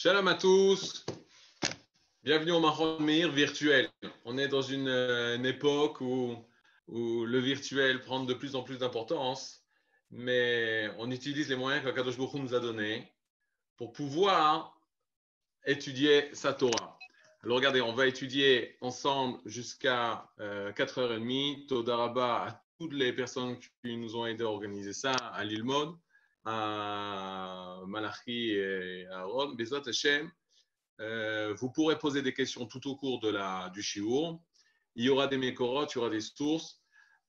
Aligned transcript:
Shalom 0.00 0.28
à 0.28 0.34
tous. 0.36 1.04
Bienvenue 2.22 2.52
au 2.52 2.60
Mahon 2.60 2.98
virtuel. 3.32 3.90
On 4.24 4.38
est 4.38 4.46
dans 4.46 4.62
une, 4.62 4.86
euh, 4.86 5.42
époque 5.42 6.00
où, 6.00 6.36
le 6.86 7.38
virtuel 7.40 8.00
prend 8.00 8.22
de 8.22 8.32
plus 8.32 8.54
en 8.54 8.62
plus 8.62 8.78
d'importance, 8.78 9.64
mais 10.12 10.88
on 10.98 11.10
utilise 11.10 11.48
les 11.48 11.56
moyens 11.56 11.84
que 11.84 11.90
Kadosh 11.90 12.16
Baruch 12.16 12.34
nous 12.34 12.54
a 12.54 12.60
donnés 12.60 13.12
pour 13.76 13.92
pouvoir 13.92 14.80
étudier 15.66 16.32
sa 16.32 16.52
Torah. 16.52 16.96
Alors 17.42 17.56
regardez, 17.56 17.80
on 17.80 17.92
va 17.92 18.06
étudier 18.06 18.76
ensemble 18.80 19.40
jusqu'à 19.46 20.30
euh, 20.38 20.70
4h30. 20.74 21.66
Todaraba 21.66 22.44
à 22.44 22.64
toutes 22.78 22.92
les 22.92 23.12
personnes 23.12 23.58
qui 23.82 23.96
nous 23.96 24.14
ont 24.14 24.26
aidé 24.26 24.44
à 24.44 24.46
organiser 24.46 24.92
ça, 24.92 25.10
à 25.10 25.42
Lilmod 25.42 25.98
à 26.50 27.82
Malachi 27.86 28.52
et 28.52 29.06
à 29.08 29.20
Aaron, 29.20 29.54
euh, 31.00 31.54
vous 31.54 31.70
pourrez 31.70 31.98
poser 31.98 32.22
des 32.22 32.32
questions 32.32 32.66
tout 32.66 32.88
au 32.88 32.96
cours 32.96 33.20
de 33.20 33.28
la, 33.28 33.70
du 33.74 33.82
shiur. 33.82 34.40
Il 34.96 35.04
y 35.04 35.10
aura 35.10 35.26
des 35.26 35.36
mécorotes, 35.36 35.94
il 35.94 35.98
y 35.98 36.00
aura 36.00 36.10
des 36.10 36.22
sources. 36.22 36.80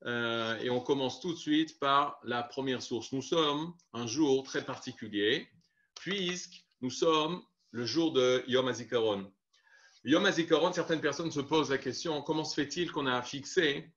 Euh, 0.05 0.57
et 0.59 0.69
on 0.69 0.79
commence 0.79 1.19
tout 1.19 1.33
de 1.33 1.37
suite 1.37 1.77
par 1.79 2.19
la 2.23 2.41
première 2.43 2.81
source. 2.81 3.11
Nous 3.11 3.21
sommes 3.21 3.73
un 3.91 4.07
jour 4.07 4.43
très 4.43 4.63
particulier, 4.63 5.49
puisque 5.95 6.65
nous 6.79 6.89
sommes 6.89 7.43
le 7.71 7.85
jour 7.85 8.13
de 8.13 8.43
Yom 8.47 8.69
HaZikaron. 8.69 9.31
Yom 10.05 10.25
HaZikaron, 10.25 10.71
certaines 10.71 11.01
personnes 11.01 11.31
se 11.31 11.41
posent 11.41 11.71
la 11.71 11.77
question 11.77 12.21
comment 12.21 12.45
se 12.45 12.55
fait-il 12.55 12.89
qu'on 12.91 13.05
a 13.05 13.21
fixé 13.21 13.91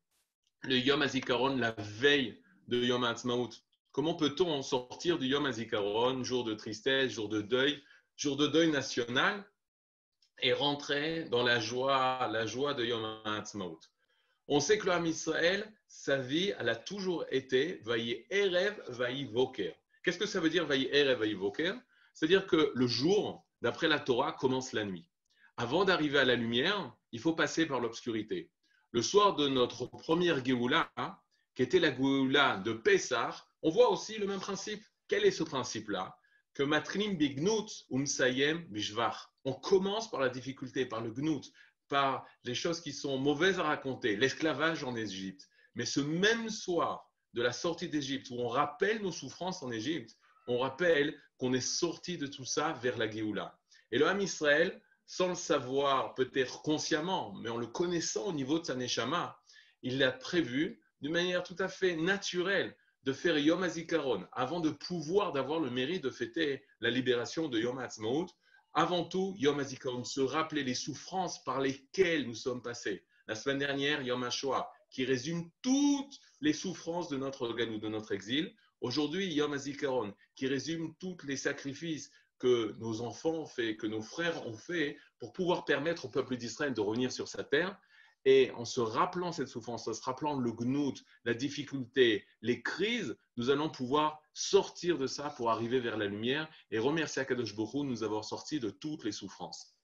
le 0.62 0.76
Yom 0.78 1.00
HaZikaron 1.00 1.56
la 1.56 1.70
veille 1.78 2.42
de 2.66 2.82
Yom 2.82 3.04
HaTzmaut 3.04 3.50
Comment 3.92 4.14
peut-on 4.14 4.62
sortir 4.62 5.18
du 5.18 5.26
Yom 5.26 5.44
HaZikaron, 5.44 6.24
jour 6.24 6.44
de 6.44 6.54
tristesse, 6.54 7.12
jour 7.12 7.28
de 7.28 7.42
deuil, 7.42 7.82
jour 8.16 8.38
de 8.38 8.46
deuil 8.46 8.70
national, 8.70 9.44
et 10.40 10.54
rentrer 10.54 11.24
dans 11.24 11.42
la 11.42 11.60
joie, 11.60 12.26
la 12.32 12.46
joie 12.46 12.72
de 12.72 12.86
Yom 12.86 13.20
HaTzmaut 13.26 13.80
On 14.48 14.60
sait 14.60 14.78
que 14.78 14.86
l'homme 14.86 15.04
Israël, 15.04 15.70
sa 15.88 16.16
vie, 16.16 16.54
elle 16.58 16.70
a 16.70 16.76
toujours 16.76 17.26
été 17.30 17.80
Vaïe 17.84 18.24
Erev, 18.30 18.82
Vaïe 18.88 19.24
Voker. 19.24 19.74
Qu'est-ce 20.02 20.18
que 20.18 20.26
ça 20.26 20.40
veut 20.40 20.48
dire 20.48 20.64
Vaïe 20.64 20.88
Erev, 20.90 21.18
Vaïe 21.18 21.34
Voker? 21.34 21.78
C'est-à-dire 22.14 22.46
que 22.46 22.72
le 22.74 22.86
jour, 22.86 23.46
d'après 23.60 23.88
la 23.88 23.98
Torah, 23.98 24.32
commence 24.32 24.72
la 24.72 24.86
nuit. 24.86 25.06
Avant 25.58 25.84
d'arriver 25.84 26.18
à 26.18 26.24
la 26.24 26.34
lumière, 26.34 26.96
il 27.12 27.20
faut 27.20 27.34
passer 27.34 27.66
par 27.66 27.78
l'obscurité. 27.78 28.50
Le 28.90 29.02
soir 29.02 29.36
de 29.36 29.48
notre 29.48 29.84
première 29.84 30.42
Géoula, 30.42 30.90
qui 31.54 31.62
était 31.62 31.78
la 31.78 31.94
Géoula 31.94 32.56
de 32.56 32.72
Pessah, 32.72 33.34
on 33.62 33.70
voit 33.70 33.90
aussi 33.90 34.18
le 34.18 34.26
même 34.26 34.40
principe. 34.40 34.84
Quel 35.08 35.24
est 35.24 35.30
ce 35.30 35.44
principe-là? 35.44 36.16
Que 36.54 36.62
matrinim 36.62 37.14
bignout 37.14 37.68
umsayem 37.90 38.64
bishvach. 38.68 39.28
On 39.44 39.54
commence 39.54 40.10
par 40.10 40.20
la 40.20 40.28
difficulté, 40.28 40.86
par 40.86 41.00
le 41.00 41.10
gnout, 41.10 41.42
par 41.88 42.26
les 42.44 42.54
choses 42.54 42.80
qui 42.80 42.92
sont 42.92 43.18
mauvaises 43.18 43.58
à 43.58 43.64
raconter, 43.64 44.16
l'esclavage 44.16 44.84
en 44.84 44.96
Égypte. 44.96 45.48
Mais 45.74 45.84
ce 45.84 46.00
même 46.00 46.50
soir 46.50 47.10
de 47.34 47.42
la 47.42 47.52
sortie 47.52 47.88
d'Égypte, 47.88 48.28
où 48.30 48.40
on 48.40 48.48
rappelle 48.48 49.00
nos 49.02 49.12
souffrances 49.12 49.62
en 49.62 49.70
Égypte, 49.70 50.16
on 50.46 50.58
rappelle 50.58 51.18
qu'on 51.38 51.54
est 51.54 51.60
sorti 51.60 52.18
de 52.18 52.26
tout 52.26 52.44
ça 52.44 52.72
vers 52.82 52.98
la 52.98 53.10
Géoula. 53.10 53.58
Et 53.90 53.98
le 53.98 54.06
Ham 54.06 54.20
Israël, 54.20 54.80
sans 55.06 55.28
le 55.28 55.34
savoir 55.34 56.14
peut-être 56.14 56.62
consciemment, 56.62 57.34
mais 57.34 57.50
en 57.50 57.58
le 57.58 57.66
connaissant 57.66 58.26
au 58.26 58.32
niveau 58.32 58.58
de 58.58 58.66
sa 58.66 58.74
neshama, 58.74 59.38
il 59.82 59.98
l'a 59.98 60.12
prévu 60.12 60.80
d'une 61.00 61.12
manière 61.12 61.42
tout 61.42 61.56
à 61.58 61.68
fait 61.68 61.96
naturelle 61.96 62.76
de 63.04 63.12
faire 63.12 63.38
Yom 63.38 63.62
HaZikaron, 63.62 64.26
avant 64.32 64.60
de 64.60 64.70
pouvoir 64.70 65.32
d'avoir 65.32 65.60
le 65.60 65.70
mérite 65.70 66.04
de 66.04 66.10
fêter 66.10 66.62
la 66.80 66.90
libération 66.90 67.48
de 67.48 67.58
Yom 67.58 67.78
HaTzmaut, 67.78 68.26
avant 68.74 69.04
tout, 69.04 69.34
Yom 69.38 69.60
HaZikaron, 69.60 70.04
se 70.04 70.20
rappeler 70.20 70.62
les 70.62 70.74
souffrances 70.74 71.42
par 71.44 71.60
lesquelles 71.60 72.26
nous 72.26 72.34
sommes 72.34 72.62
passés. 72.62 73.04
La 73.26 73.34
semaine 73.34 73.58
dernière, 73.58 74.02
Yom 74.02 74.22
HaShoah, 74.22 74.70
qui 74.90 75.04
résume 75.04 75.50
toutes 75.62 76.18
les 76.40 76.52
souffrances 76.52 77.08
de 77.08 77.16
notre 77.16 77.48
ou 77.48 77.78
de 77.78 77.88
notre 77.88 78.12
exil. 78.12 78.54
Aujourd'hui, 78.80 79.32
Yom 79.32 79.52
HaZikaron, 79.52 80.14
qui 80.34 80.46
résume 80.46 80.94
tous 80.98 81.16
les 81.24 81.36
sacrifices 81.36 82.10
que 82.38 82.74
nos 82.78 83.02
enfants 83.02 83.34
ont 83.34 83.46
fait, 83.46 83.76
que 83.76 83.86
nos 83.86 84.02
frères 84.02 84.46
ont 84.46 84.56
fait 84.56 84.96
pour 85.18 85.32
pouvoir 85.32 85.64
permettre 85.64 86.06
au 86.06 86.08
peuple 86.08 86.36
d'Israël 86.36 86.74
de 86.74 86.80
revenir 86.80 87.12
sur 87.12 87.28
sa 87.28 87.44
terre. 87.44 87.78
Et 88.24 88.50
en 88.52 88.64
se 88.64 88.80
rappelant 88.80 89.32
cette 89.32 89.48
souffrance, 89.48 89.88
en 89.88 89.94
se 89.94 90.02
rappelant 90.02 90.38
le 90.38 90.52
gnout, 90.52 90.94
la 91.24 91.34
difficulté, 91.34 92.24
les 92.40 92.62
crises, 92.62 93.16
nous 93.36 93.50
allons 93.50 93.68
pouvoir 93.68 94.22
sortir 94.32 94.96
de 94.98 95.06
ça 95.06 95.30
pour 95.30 95.50
arriver 95.50 95.80
vers 95.80 95.96
la 95.96 96.06
lumière 96.06 96.48
et 96.70 96.78
remercier 96.78 97.22
Akadosh 97.22 97.56
Baruch 97.56 97.84
de 97.84 97.90
nous 97.90 98.02
avoir 98.04 98.24
sortis 98.24 98.60
de 98.60 98.70
toutes 98.70 99.04
les 99.04 99.12
souffrances. 99.12 99.76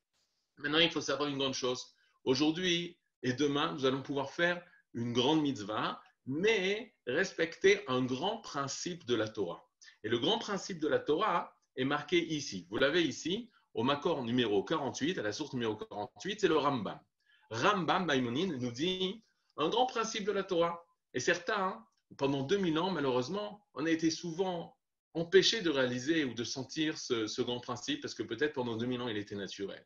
Maintenant, 0.59 0.78
il 0.78 0.91
faut 0.91 1.00
savoir 1.00 1.28
une 1.28 1.38
grande 1.38 1.54
chose. 1.54 1.94
Aujourd'hui 2.25 2.98
et 3.22 3.32
demain, 3.32 3.72
nous 3.72 3.84
allons 3.84 4.03
pouvoir 4.03 4.31
faire 4.31 4.62
une 4.94 5.12
grande 5.12 5.43
mitzvah, 5.43 6.00
mais 6.27 6.94
respecter 7.06 7.82
un 7.88 8.04
grand 8.04 8.38
principe 8.38 9.06
de 9.06 9.15
la 9.15 9.28
Torah. 9.28 9.69
Et 10.04 10.09
le 10.09 10.19
grand 10.19 10.38
principe 10.38 10.78
de 10.78 10.88
la 10.88 10.98
Torah 10.98 11.56
est 11.77 11.84
marqué 11.84 12.25
ici. 12.34 12.66
Vous 12.71 12.77
l'avez 12.77 13.03
ici, 13.03 13.50
au 13.75 13.82
Makor 13.82 14.22
numéro 14.25 14.62
48, 14.62 15.19
à 15.19 15.22
la 15.22 15.32
source 15.32 15.53
numéro 15.53 15.77
48, 15.77 16.41
c'est 16.41 16.48
le 16.48 16.56
Rambam. 16.56 17.00
Rambam 17.50 18.04
Maïmonide 18.06 18.60
nous 18.60 18.72
dit 18.72 19.22
un 19.56 19.69
grand 19.69 19.86
principe 19.86 20.25
de 20.25 20.32
la 20.32 20.44
Torah. 20.44 20.84
Et 21.14 21.20
certains, 21.20 21.84
pendant 22.16 22.42
2000 22.42 22.78
ans, 22.78 22.91
malheureusement, 22.91 23.66
on 23.75 23.86
a 23.86 23.91
été 23.91 24.10
souvent 24.10 24.76
empêchés 25.14 25.62
de 25.62 25.70
réaliser 25.70 26.25
ou 26.25 26.34
de 26.34 26.44
sentir 26.44 26.98
ce, 26.98 27.42
grand 27.42 27.60
principe 27.60 28.03
parce 28.03 28.14
que 28.14 28.22
peut-être 28.22 28.53
pendant 28.53 28.76
2000 28.76 29.00
ans, 29.00 29.09
il 29.09 29.16
était 29.16 29.34
naturel. 29.34 29.84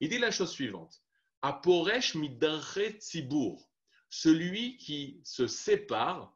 Il 0.00 0.08
dit 0.08 0.18
la 0.18 0.30
chose 0.30 0.50
suivante 0.50 1.02
Aporesh 1.42 2.14
midare 2.14 2.78
tzibur, 2.98 3.68
celui 4.08 4.76
qui 4.76 5.20
se 5.24 5.46
sépare 5.46 6.34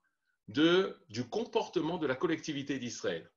de, 0.48 0.96
du 1.08 1.28
comportement 1.28 1.98
de 1.98 2.06
la 2.06 2.16
collectivité 2.16 2.78
d'Israël. 2.78 3.30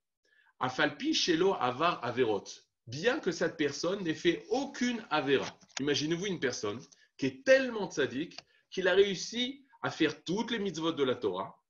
Afalpi 0.59 1.13
shelo 1.13 1.53
avar 1.53 2.03
averot, 2.03 2.43
bien 2.87 3.19
que 3.19 3.31
cette 3.31 3.55
personne 3.55 4.03
n'ait 4.03 4.13
fait 4.13 4.45
aucune 4.49 5.05
avera. 5.09 5.57
Imaginez-vous 5.79 6.25
une 6.25 6.39
personne 6.39 6.81
qui 7.19 7.27
est 7.27 7.43
tellement 7.45 7.91
sadique 7.91 8.39
qu'il 8.71 8.87
a 8.87 8.93
réussi 8.93 9.65
à 9.83 9.91
faire 9.91 10.23
toutes 10.23 10.51
les 10.51 10.59
mitzvot 10.59 10.93
de 10.93 11.03
la 11.03 11.15
Torah 11.15 11.61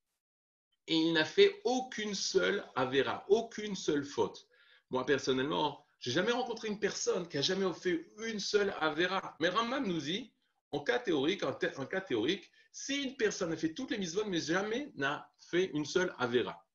et 0.88 0.96
il 0.96 1.14
n'a 1.14 1.26
fait 1.26 1.60
aucune 1.66 2.16
seule 2.16 2.64
avéra, 2.76 3.26
aucune 3.30 3.76
seule 3.76 4.06
faute. 4.06 4.48
Moi, 4.90 5.06
personnellement, 5.06 5.86
j'ai 6.00 6.12
jamais 6.12 6.32
rencontré 6.32 6.68
une 6.68 6.80
personne 6.80 7.28
qui 7.28 7.38
a 7.38 7.42
jamais 7.42 7.72
fait 7.74 8.12
une 8.26 8.40
seule 8.40 8.74
avéra. 8.80 9.36
Mais 9.40 9.50
Rambam 9.50 9.86
nous 9.86 10.00
dit, 10.00 10.34
en 10.72 10.80
cas 10.80 11.00
théorique, 11.00 11.44
en, 11.44 11.54
cas 11.54 12.02
théorique, 12.02 12.50
si 12.72 13.04
une 13.04 13.18
personne 13.18 13.52
a 13.52 13.58
fait 13.58 13.74
toutes 13.74 13.92
les 13.92 13.98
mitzvot, 13.98 14.26
mais 14.26 14.40
jamais 14.40 14.92
n'a 14.96 15.32
fait 15.40 15.66
une 15.74 15.86
seule 15.86 16.14
avéra. 16.18 16.66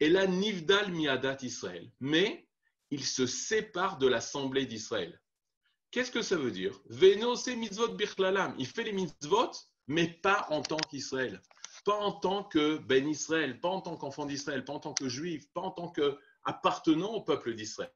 Et 0.00 0.08
là, 0.08 0.26
Nivdal 0.26 0.92
miadat 0.92 1.38
Israël. 1.42 1.90
Mais 2.00 2.48
il 2.90 3.04
se 3.04 3.26
sépare 3.26 3.98
de 3.98 4.06
l'assemblée 4.06 4.66
d'Israël. 4.66 5.20
Qu'est-ce 5.94 6.10
que 6.10 6.22
ça 6.22 6.36
veut 6.36 6.50
dire? 6.50 6.76
Veno, 6.86 7.36
c'est 7.36 7.54
mitzvot 7.54 7.94
birklalam. 7.94 8.56
Il 8.58 8.66
fait 8.66 8.82
les 8.82 8.92
mitzvot, 8.92 9.52
mais 9.86 10.08
pas 10.08 10.44
en 10.50 10.60
tant 10.60 10.76
qu'Israël. 10.90 11.40
Pas 11.84 11.94
en 11.94 12.10
tant 12.10 12.42
que 12.42 12.78
Ben 12.78 13.06
Israël, 13.06 13.60
pas 13.60 13.68
en 13.68 13.80
tant 13.80 13.96
qu'enfant 13.96 14.26
d'Israël, 14.26 14.64
pas 14.64 14.72
en 14.72 14.80
tant 14.80 14.92
que 14.92 15.08
juif, 15.08 15.46
pas 15.52 15.60
en 15.60 15.70
tant 15.70 15.88
qu'appartenant 15.92 17.12
au 17.12 17.20
peuple 17.20 17.54
d'Israël. 17.54 17.92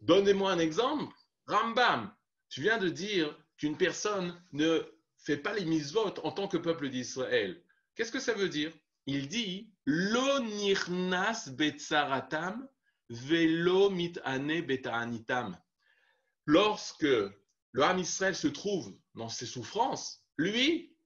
Donnez-moi 0.00 0.50
un 0.50 0.58
exemple. 0.58 1.14
Rambam, 1.46 2.12
tu 2.48 2.62
viens 2.62 2.78
de 2.78 2.88
dire 2.88 3.38
qu'une 3.56 3.76
personne 3.76 4.36
ne 4.50 4.82
fait 5.18 5.36
pas 5.36 5.52
les 5.52 5.64
mitzvot 5.64 6.18
en 6.24 6.32
tant 6.32 6.48
que 6.48 6.56
peuple 6.56 6.88
d'Israël. 6.88 7.62
Qu'est-ce 7.94 8.10
que 8.10 8.18
ça 8.18 8.34
veut 8.34 8.48
dire? 8.48 8.72
Il 9.06 9.28
dit 9.28 9.70
Lo 9.84 10.40
nirnas 10.40 11.48
betzaratam 11.52 12.68
velo 13.08 13.88
mitane 13.88 14.62
beta'anitam 14.62 15.56
lorsque 16.46 17.02
le 17.02 17.82
Ham 17.82 17.98
Israël 17.98 18.34
se 18.34 18.48
trouve 18.48 18.96
dans 19.14 19.28
ses 19.28 19.46
souffrances, 19.46 20.24
lui, 20.36 20.96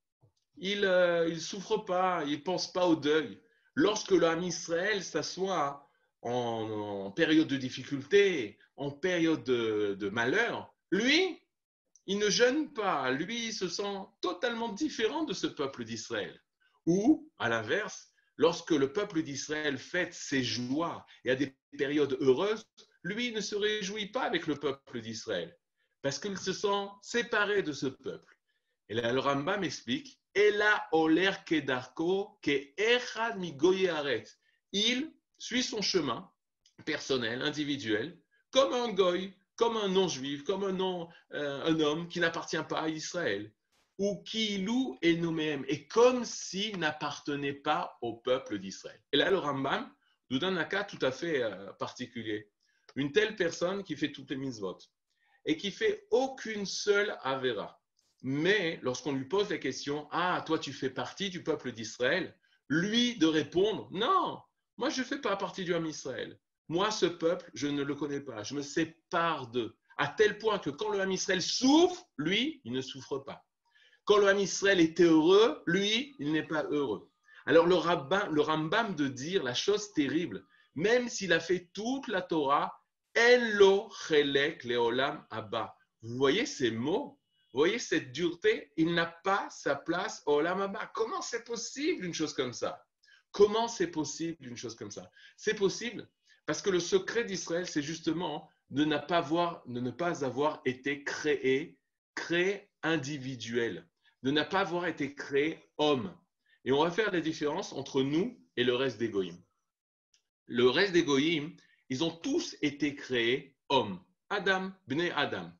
il 0.57 0.81
ne 0.81 0.87
euh, 0.87 1.39
souffre 1.39 1.79
pas, 1.79 2.25
il 2.25 2.39
ne 2.39 2.43
pense 2.43 2.73
pas 2.73 2.87
au 2.87 2.97
deuil. 2.97 3.41
Lorsque 3.75 4.11
le 4.11 4.27
Ham 4.27 4.43
Israël 4.43 5.05
s'assoit 5.05 5.89
en, 6.23 7.13
période 7.13 7.47
de 7.47 7.57
difficulté, 7.57 8.59
en 8.77 8.91
période 8.91 9.45
de, 9.45 9.97
de, 9.99 10.09
malheur, 10.09 10.75
lui, 10.91 11.41
il 12.07 12.19
ne 12.19 12.29
jeûne 12.29 12.73
pas. 12.73 13.11
Lui, 13.13 13.47
il 13.47 13.53
se 13.53 13.69
sent 13.69 13.99
totalement 14.21 14.71
différent 14.71 15.25
de 15.25 15.33
ce 15.33 15.47
peuple 15.47 15.85
d'Israël. 15.85 16.41
Ou, 16.87 17.31
à 17.39 17.49
l'inverse, 17.49 18.09
lorsque 18.37 18.71
le 18.71 18.93
peuple 18.93 19.23
d'Israël 19.23 19.79
fête 19.79 20.15
ses 20.15 20.43
joies 20.43 21.05
et 21.25 21.31
a 21.31 21.37
des 21.37 21.57
périodes 21.77 22.17
heureuses, 22.21 22.67
lui 23.03 23.33
ne 23.33 23.41
se 23.41 23.55
réjouit 23.55 24.07
pas 24.07 24.23
avec 24.23 24.47
le 24.47 24.57
peuple 24.57 25.01
d'Israël, 25.01 25.57
parce 26.03 26.19
qu'il 26.19 26.37
se 26.39 26.53
sent 26.53 26.89
séparé 27.03 27.63
de 27.63 27.73
ce 27.73 27.87
peuple. 27.87 28.39
Et 28.89 28.95
là, 28.95 29.13
le 29.13 29.21
Rambam 29.21 29.65
explique 29.65 30.21
Il 34.73 35.13
suit 35.39 35.63
son 35.63 35.83
chemin 35.83 36.31
personnel, 36.85 37.43
individuel, 37.43 38.19
comme 38.51 38.73
un 38.73 38.93
goy, 38.93 39.35
comme 39.57 39.77
un 39.77 39.89
non-juif, 39.89 40.45
comme 40.45 40.65
un, 40.65 41.09
euh, 41.35 41.81
homme 41.81 42.09
qui 42.09 42.21
n'appartient 42.21 42.63
pas 42.69 42.83
à 42.83 42.89
Israël, 42.89 43.53
ou 43.99 44.23
qui 44.23 44.59
loue 44.59 44.97
et 45.03 45.17
nous-mêmes, 45.17 45.65
et 45.67 45.87
comme 45.89 46.25
s'il 46.25 46.79
n'appartenait 46.79 47.53
pas 47.53 47.99
au 48.01 48.15
peuple 48.15 48.59
d'Israël. 48.59 49.01
Et 49.13 49.17
là, 49.17 49.31
le 49.31 49.39
Rambam 49.39 49.93
nous 50.31 50.39
donne 50.39 50.57
un 50.57 50.65
cas 50.65 50.85
tout 50.85 50.99
à 51.03 51.11
fait 51.11 51.43
euh, 51.43 51.73
particulier. 51.73 52.51
Une 52.99 53.13
telle 53.13 53.37
personne 53.37 53.83
qui 53.83 53.97
fait 53.97 54.13
toutes 54.13 54.31
les 54.31 54.37
mitzvot 54.37 54.77
et 55.47 55.57
qui 55.57 55.71
fait 55.71 56.07
aucune 56.11 56.67
seule 56.67 57.17
avera. 57.23 57.81
Mais 58.23 58.79
lorsqu'on 58.83 59.13
lui 59.13 59.25
pose 59.25 59.49
la 59.49 59.59
question, 59.59 60.09
ah, 60.11 60.43
toi 60.45 60.59
tu 60.59 60.73
fais 60.73 60.91
partie 60.91 61.31
du 61.31 61.43
peuple 61.43 61.73
d'Israël, 61.73 62.37
lui 62.69 63.17
de 63.17 63.27
répondre, 63.27 63.89
non, 63.93 64.41
moi 64.77 64.91
je 64.91 65.01
ne 65.01 65.07
fais 65.07 65.21
pas 65.21 65.37
partie 65.37 65.65
du 65.65 65.73
homme 65.73 65.87
Israël. 65.87 66.39
Moi, 66.69 66.91
ce 66.91 67.07
peuple, 67.07 67.51
je 67.55 67.67
ne 67.67 67.83
le 67.83 67.95
connais 67.95 68.21
pas. 68.21 68.43
Je 68.43 68.55
me 68.55 68.63
sépare 68.63 69.47
d'eux. 69.49 69.75
À 69.97 70.09
tel 70.09 70.39
point 70.39 70.59
que 70.59 70.71
quand 70.71 70.91
le 70.91 71.01
Ham 71.01 71.11
Israël 71.11 71.41
souffre, 71.41 72.05
lui, 72.19 72.61
il 72.65 72.73
ne 72.73 72.83
souffre 72.83 73.19
pas. 73.19 73.43
Quand 74.05 74.19
le 74.19 74.29
Ham 74.29 74.39
Israël 74.39 74.81
est 74.81 75.01
heureux, 75.01 75.63
lui, 75.67 76.15
il 76.19 76.33
n'est 76.33 76.47
pas 76.47 76.65
heureux. 76.65 77.11
Alors 77.47 77.67
le, 77.67 77.75
rabbin, 77.75 78.29
le 78.31 78.43
Rambam 78.43 78.95
de 78.95 79.09
dire 79.09 79.43
la 79.43 79.55
chose 79.55 79.93
terrible, 79.95 80.45
même 80.75 81.09
s'il 81.09 81.33
a 81.33 81.41
fait 81.41 81.71
toute 81.73 82.07
la 82.09 82.21
Torah, 82.21 82.78
Elo 83.19 83.91
leolam 84.65 85.27
abba. 85.31 85.77
Vous 86.03 86.17
voyez 86.17 86.47
ces 86.47 86.71
mots? 86.71 87.19
Vous 87.53 87.59
voyez 87.59 87.81
cette 87.81 88.13
dureté? 88.13 88.73
Il 88.77 88.95
n'a 88.95 89.07
pas 89.07 89.49
sa 89.51 89.75
place 89.75 90.23
au 90.27 90.35
olam 90.35 90.61
abba. 90.61 90.87
Comment 90.95 91.21
c'est 91.21 91.43
possible 91.43 92.05
une 92.05 92.15
chose 92.15 92.33
comme 92.33 92.53
ça? 92.53 92.85
Comment 93.33 93.67
c'est 93.67 93.89
possible 93.89 94.47
une 94.47 94.57
chose 94.57 94.77
comme 94.77 94.93
ça? 94.93 95.11
C'est 95.37 95.55
possible 95.55 96.09
parce 96.47 96.63
que 96.63 96.71
le 96.71 96.81
secret 96.81 97.25
d'Israël, 97.25 97.67
c'est 97.67 97.83
justement 97.83 98.49
de, 98.71 98.85
ne 98.85 98.97
pas 98.97 99.19
avoir, 99.19 99.67
de 99.67 99.81
ne 99.81 99.91
pas 99.91 100.25
avoir 100.25 100.63
été 100.65 101.03
créé, 101.03 101.77
créé 102.15 102.71
individuel, 102.83 103.87
de 104.23 104.31
ne 104.31 104.43
pas 104.43 104.61
avoir 104.61 104.87
été 104.87 105.15
créé 105.15 105.59
homme. 105.77 106.17
Et 106.65 106.73
on 106.73 106.85
va 106.85 106.91
faire 106.91 107.11
la 107.13 107.21
différence 107.21 107.73
entre 107.73 108.03
nous 108.03 108.41
et 108.57 108.65
le 108.65 108.75
reste 108.75 108.99
des. 108.99 109.11
Le 110.47 110.69
reste 110.69 110.93
des 110.93 111.05
ils 111.91 112.05
ont 112.05 112.11
tous 112.11 112.57
été 112.63 112.95
créés 112.95 113.57
hommes. 113.69 114.03
Adam, 114.31 114.73
Bnei 114.87 115.11
Adam. 115.13 115.51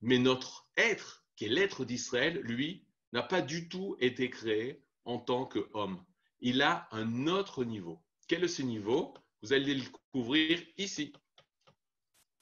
Mais 0.00 0.18
notre 0.18 0.68
être, 0.76 1.24
qui 1.36 1.46
est 1.46 1.48
l'être 1.48 1.84
d'Israël, 1.84 2.40
lui, 2.40 2.86
n'a 3.12 3.22
pas 3.22 3.40
du 3.40 3.68
tout 3.68 3.96
été 4.00 4.30
créé 4.30 4.82
en 5.04 5.18
tant 5.18 5.46
qu'homme. 5.46 6.04
Il 6.40 6.60
a 6.62 6.88
un 6.90 7.26
autre 7.26 7.64
niveau. 7.64 8.02
Quel 8.28 8.44
est 8.44 8.48
ce 8.48 8.62
niveau? 8.62 9.14
Vous 9.42 9.52
allez 9.52 9.74
le 9.74 9.82
découvrir 9.82 10.60
ici. 10.76 11.12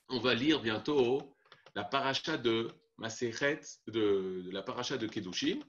On 0.09 0.19
va 0.19 0.35
lire 0.35 0.61
bientôt 0.61 1.37
la 1.75 1.85
paracha 1.85 2.37
de 2.37 2.69
Maseret, 2.99 3.61
de, 3.87 4.49
la 4.53 4.63
paracha 4.63 4.97
de 4.97 5.07
Kedushim. 5.07 5.61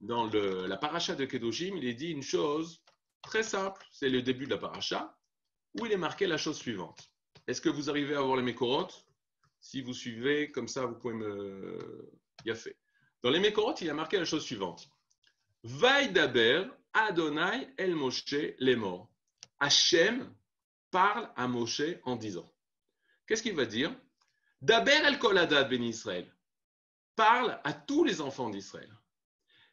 Dans 0.00 0.26
la 0.26 0.76
paracha 0.76 1.14
de 1.14 1.24
Kedushim, 1.24 1.76
il 1.76 1.86
est 1.86 1.94
dit 1.94 2.10
une 2.10 2.22
chose 2.22 2.82
très 3.22 3.42
simple. 3.42 3.84
C'est 3.90 4.08
le 4.08 4.22
début 4.22 4.46
de 4.46 4.50
la 4.50 4.58
paracha 4.58 5.18
où 5.78 5.86
il 5.86 5.92
est 5.92 5.96
marqué 5.96 6.26
la 6.26 6.36
chose 6.36 6.58
suivante. 6.58 7.10
Est-ce 7.46 7.60
que 7.60 7.68
vous 7.68 7.88
arrivez 7.88 8.14
à 8.14 8.20
voir 8.20 8.36
les 8.36 8.42
mécorotes? 8.42 9.06
Si 9.60 9.80
vous 9.80 9.94
suivez, 9.94 10.50
comme 10.50 10.68
ça, 10.68 10.86
vous 10.86 10.94
pouvez 10.94 11.14
me. 11.14 12.10
A 12.46 12.54
fait. 12.54 12.76
Dans 13.22 13.30
les 13.30 13.40
mécorotes, 13.40 13.80
il 13.80 13.90
a 13.90 13.94
marqué 13.94 14.18
la 14.18 14.24
chose 14.24 14.44
suivante. 14.44 14.88
Vaïdaber 15.64 16.64
Adonai 16.92 17.68
El 17.76 17.94
Moshe 17.94 18.34
les 18.58 18.76
morts. 18.76 19.10
Hachem 19.60 20.32
parle 20.90 21.30
à 21.36 21.48
Moshe 21.48 21.82
en 22.04 22.16
disant 22.16 22.50
Qu'est-ce 23.26 23.42
qu'il 23.42 23.54
va 23.54 23.66
dire? 23.66 23.94
Daber 24.62 25.04
el 25.04 25.18
koladad 25.18 25.68
ben 25.68 25.82
Israël. 25.82 26.32
Parle 27.14 27.60
à 27.64 27.72
tous 27.72 28.04
les 28.04 28.20
enfants 28.20 28.50
d'Israël. 28.50 28.90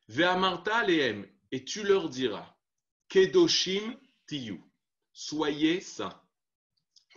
Ve'amarta 0.09 0.83
lehem. 0.83 1.25
Et 1.51 1.63
tu 1.63 1.83
leur 1.83 2.09
diras 2.09 2.57
Kedoshim 3.07 3.95
tiyu. 4.27 4.61
Soyez 5.15 5.79
saints. 5.79 6.21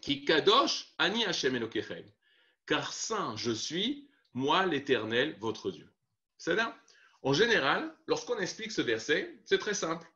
Ki 0.02 0.24
kadosh 0.24 0.94
ani 0.98 1.24
Hashem 1.24 1.56
elokechem. 1.56 2.06
Car 2.64 2.92
saint 2.92 3.36
je 3.36 3.50
suis, 3.50 4.08
moi 4.34 4.66
l'Éternel, 4.66 5.36
votre 5.40 5.72
Dieu. 5.72 5.92
C'est 6.36 6.54
là. 6.54 6.78
En 7.22 7.32
général, 7.32 7.92
lorsqu'on 8.06 8.38
explique 8.38 8.70
ce 8.70 8.82
verset, 8.82 9.40
c'est 9.44 9.58
très 9.58 9.74
simple. 9.74 10.08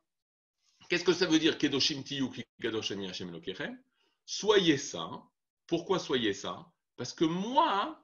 Qu'est-ce 0.87 1.03
que 1.03 1.13
ça 1.13 1.25
veut 1.25 1.39
dire 1.39 1.57
Kedoshim 1.57 2.03
Tiyu 2.03 2.29
Hashem 2.63 3.41
Soyez 4.25 4.77
saints. 4.77 5.29
Pourquoi 5.67 5.99
soyez 5.99 6.33
saints? 6.33 6.65
Parce 6.95 7.11
que 7.11 7.25
moi, 7.25 8.01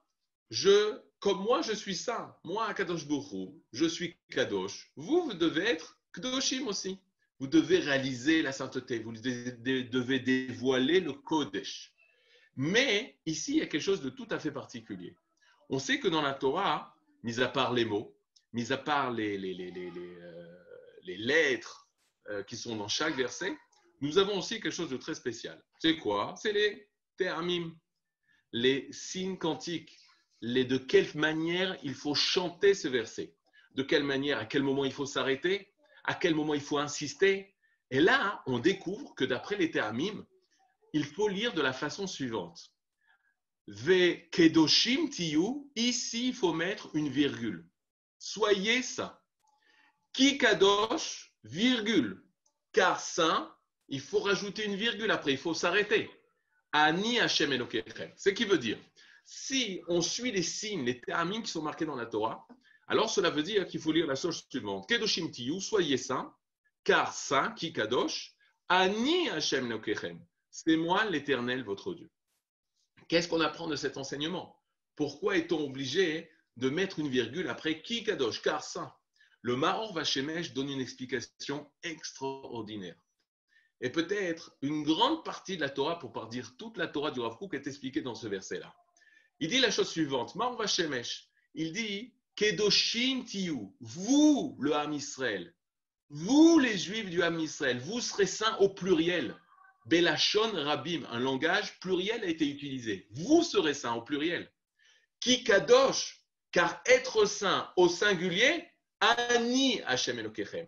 je, 0.50 1.00
comme 1.20 1.42
moi, 1.42 1.62
je 1.62 1.72
suis 1.72 1.96
saint. 1.96 2.36
Moi, 2.44 2.74
Kadosh 2.74 3.08
Bourou, 3.08 3.64
je 3.72 3.86
suis 3.86 4.18
Kadosh. 4.30 4.92
Vous, 4.98 5.24
vous 5.24 5.34
devez 5.34 5.66
être 5.68 5.98
Kedoshim 6.14 6.68
aussi. 6.68 7.00
Vous 7.40 7.48
devez 7.48 7.80
réaliser 7.80 8.42
la 8.42 8.52
sainteté. 8.52 9.00
Vous 9.00 9.14
devez 9.14 10.20
dévoiler 10.20 11.00
le 11.00 11.14
Kodesh. 11.14 11.94
Mais 12.56 13.18
ici, 13.26 13.54
il 13.54 13.58
y 13.60 13.62
a 13.62 13.68
quelque 13.68 13.82
chose 13.82 14.02
de 14.02 14.10
tout 14.10 14.28
à 14.30 14.40
fait 14.40 14.52
particulier. 14.52 15.16
On 15.70 15.80
sait 15.80 16.00
que 16.00 16.08
dans 16.08 16.22
la 16.22 16.34
Torah, 16.34 16.94
mis 17.24 17.42
à 17.42 17.48
part 17.48 17.74
les 17.74 17.86
mots, 17.86 18.14
mis 18.52 18.74
à 18.74 18.78
part 18.78 19.12
les, 19.12 19.38
euh, 19.38 20.48
lettres, 21.06 21.88
euh, 22.30 22.44
qui 22.44 22.58
sont 22.58 22.76
dans 22.76 22.88
chaque 22.88 23.16
verset, 23.16 23.56
nous 24.02 24.18
avons 24.18 24.38
aussi 24.40 24.60
quelque 24.60 24.74
chose 24.74 24.90
de 24.90 24.98
très 24.98 25.16
spécial. 25.16 25.64
C'est 25.80 25.98
quoi? 25.98 26.36
C'est 26.38 26.54
les 26.54 26.90
termim, 27.18 27.76
les 28.52 28.88
signes 28.92 29.38
quantiques, 29.38 29.98
les 30.42 30.66
de 30.66 30.78
quelle 30.78 31.10
manière 31.16 31.78
il 31.84 31.94
faut 31.94 32.16
chanter 32.16 32.74
ce 32.74 32.88
verset, 32.88 33.34
de 33.76 33.84
quelle 33.84 34.04
manière, 34.04 34.40
à 34.40 34.46
quel 34.46 34.64
moment 34.64 34.86
il 34.86 34.94
faut 34.94 35.06
s'arrêter, 35.06 35.72
à 36.10 36.16
quel 36.16 36.34
moment 36.34 36.56
il 36.56 36.62
faut 36.62 36.80
insister. 36.80 37.56
Et 37.92 38.00
là, 38.00 38.42
on 38.48 38.58
découvre 38.58 39.14
que 39.14 39.26
d'après 39.26 39.58
les 39.58 39.70
termim, 39.70 40.26
il 40.92 41.06
faut 41.06 41.28
lire 41.28 41.54
de 41.54 41.62
la 41.62 41.72
façon 41.72 42.08
suivante. 42.08 42.60
Ve 43.68 44.28
kedoshim 44.32 45.10
tiyu, 45.10 45.70
ici 45.76 46.30
il 46.30 46.34
faut 46.34 46.54
mettre 46.54 46.90
une 46.96 47.10
virgule. 47.10 47.70
Soyez 48.18 48.82
ça. 48.82 49.22
Ki 50.12 50.40
kadosh, 50.40 51.32
virgule, 51.44 52.24
car 52.74 53.00
saint, 53.00 53.56
il 53.88 54.02
faut 54.02 54.20
rajouter 54.20 54.66
une 54.66 54.76
virgule 54.76 55.12
après, 55.12 55.34
il 55.34 55.38
faut 55.38 55.54
s'arrêter. 55.54 56.10
Ani 56.72 57.20
Hashem 57.20 57.54
Elokechem. 57.54 58.12
Ce 58.18 58.30
qui 58.30 58.46
veut 58.46 58.58
dire, 58.58 58.80
si 59.26 59.84
on 59.88 60.02
suit 60.02 60.32
les 60.32 60.42
signes, 60.42 60.86
les 60.86 61.00
termes 61.02 61.44
qui 61.44 61.52
sont 61.52 61.62
marqués 61.62 61.86
dans 61.86 61.96
la 61.96 62.08
Torah, 62.08 62.48
alors 62.90 63.10
cela 63.10 63.30
veut 63.30 63.44
dire 63.44 63.68
qu'il 63.68 63.80
faut 63.80 63.92
lire 63.92 64.08
la 64.08 64.16
chose 64.16 64.46
suivante. 64.50 64.90
Kedoshim 64.90 65.30
tiyu, 65.30 65.62
soyez 65.62 65.98
saints, 65.98 66.36
car 66.84 67.14
saint, 67.14 67.52
qui 67.52 67.72
kadosh, 67.72 68.36
Ani 68.68 69.30
Hashem 69.30 69.68
Elokechem. 69.68 70.20
C'est 70.50 70.76
moi 70.76 71.06
l'Éternel, 71.06 71.64
votre 71.64 71.94
Dieu. 71.94 72.10
Qu'est-ce 73.08 73.28
qu'on 73.28 73.42
apprend 73.42 73.68
de 73.68 73.76
cet 73.76 73.98
enseignement? 73.98 74.60
Pourquoi 74.96 75.38
est-on 75.38 75.64
obligé 75.64 76.30
de 76.58 76.70
mettre 76.70 77.00
une 77.00 77.10
virgule 77.10 77.48
après 77.48 77.82
qui 77.82 78.04
kadosh, 78.04 78.42
car 78.42 78.64
saint 78.64 78.92
le 79.42 79.56
Mahor 79.56 79.94
Vachemesh 79.94 80.54
donne 80.54 80.70
une 80.70 80.82
explication 80.82 81.72
extraordinaire. 81.84 82.98
Et 83.82 83.90
peut-être 83.90 84.58
une 84.62 84.84
grande 84.84 85.24
partie 85.24 85.56
de 85.56 85.62
la 85.62 85.70
Torah, 85.70 85.98
pour 86.00 86.12
pas 86.12 86.26
dire 86.26 86.58
toute 86.58 86.78
la 86.78 86.88
Torah 86.88 87.12
du 87.12 87.22
Rav 87.22 87.38
Kook, 87.38 87.54
est 87.54 87.68
expliquée 87.68 88.02
dans 88.02 88.16
ce 88.16 88.28
verset-là. 88.28 88.76
Il 89.40 89.50
dit 89.50 89.60
la 89.60 89.72
chose 89.72 89.90
suivante, 89.90 90.36
Mahor 90.36 90.58
Vachemesh, 90.58 91.30
il 91.54 91.72
dit 91.72 92.14
Kedoshim 92.40 93.26
Tiyu, 93.26 93.76
vous, 93.82 94.56
le 94.62 94.74
Ham 94.74 94.94
Israël, 94.94 95.54
vous, 96.10 96.58
les 96.58 96.78
Juifs 96.78 97.10
du 97.10 97.22
Ham 97.22 97.38
Israël, 97.38 97.80
vous 97.80 98.00
serez 98.00 98.28
saints 98.28 98.56
au 98.60 98.70
pluriel. 98.70 99.36
Belachon 99.88 100.50
Rabim, 100.54 101.04
un 101.12 101.20
langage 101.20 101.78
pluriel 101.82 102.24
a 102.24 102.28
été 102.28 102.48
utilisé. 102.48 103.10
Vous 103.12 103.44
serez 103.44 103.74
saints 103.74 103.94
au 103.94 104.04
pluriel. 104.04 104.50
Ki 105.20 105.44
Kadosh, 105.44 106.24
car 106.54 106.82
être 106.86 107.26
saint 107.26 107.74
au 107.76 107.90
singulier, 107.90 108.70
Ani 109.02 109.82
Hashem 109.82 110.18
Elokechem. 110.20 110.68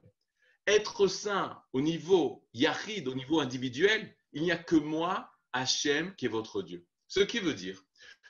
Être 0.68 1.08
saint 1.08 1.63
au 1.72 1.80
niveau 1.80 2.46
Yahid, 2.54 3.08
au 3.08 3.16
niveau 3.16 3.40
individuel, 3.40 4.13
il 4.34 4.44
n'y 4.44 4.51
a 4.51 4.58
que 4.58 4.75
moi, 4.75 5.32
Hachem, 5.54 6.13
qui 6.18 6.25
est 6.25 6.30
votre 6.30 6.63
Dieu. 6.63 6.86
Ce 7.08 7.22
qui 7.22 7.40
veut 7.40 7.54
dire 7.54 7.82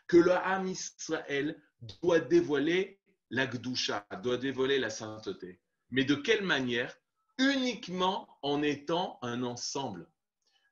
que 0.06 0.18
le 0.18 0.34
Ham 0.34 0.68
Israël 0.68 1.60
doit 2.04 2.20
dévoiler 2.20 3.01
la 3.32 3.48
doit 3.48 4.38
dévoiler 4.38 4.78
la 4.78 4.90
sainteté. 4.90 5.60
Mais 5.90 6.04
de 6.04 6.16
quelle 6.16 6.44
manière? 6.44 6.96
Uniquement 7.40 8.38
en 8.42 8.62
étant 8.62 9.18
un 9.22 9.42
ensemble. 9.44 10.08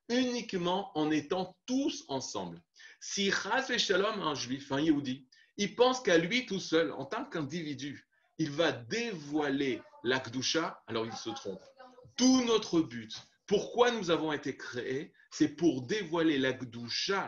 Uniquement 0.10 0.92
en 0.98 1.10
étant 1.10 1.56
tous 1.66 2.04
ensemble. 2.10 2.62
Si 3.00 3.32
Chaz 3.32 3.76
Shalom, 3.78 4.22
un 4.22 4.36
juif, 4.36 4.72
un 4.72 4.82
Yehudi, 4.82 5.26
il 5.58 5.76
pense 5.76 6.02
qu'à 6.02 6.18
lui 6.18 6.46
tout 6.46 6.60
seul, 6.60 6.92
en 6.92 7.06
tant 7.06 7.26
qu'individu, 7.26 8.06
il 8.38 8.52
va 8.52 8.74
dévoiler 8.74 9.82
l'Akdusha, 10.04 10.84
alors 10.88 11.06
il 11.06 11.14
se 11.14 11.30
trompe. 11.30 11.64
Tout 12.18 12.44
notre 12.46 12.82
but, 12.82 13.16
Pourquoi 13.48 13.90
nous 13.92 14.12
avons 14.12 14.32
été 14.32 14.56
créés? 14.56 15.14
C'est 15.32 15.56
pour 15.56 15.82
dévoiler 15.82 16.38
la 16.38 16.58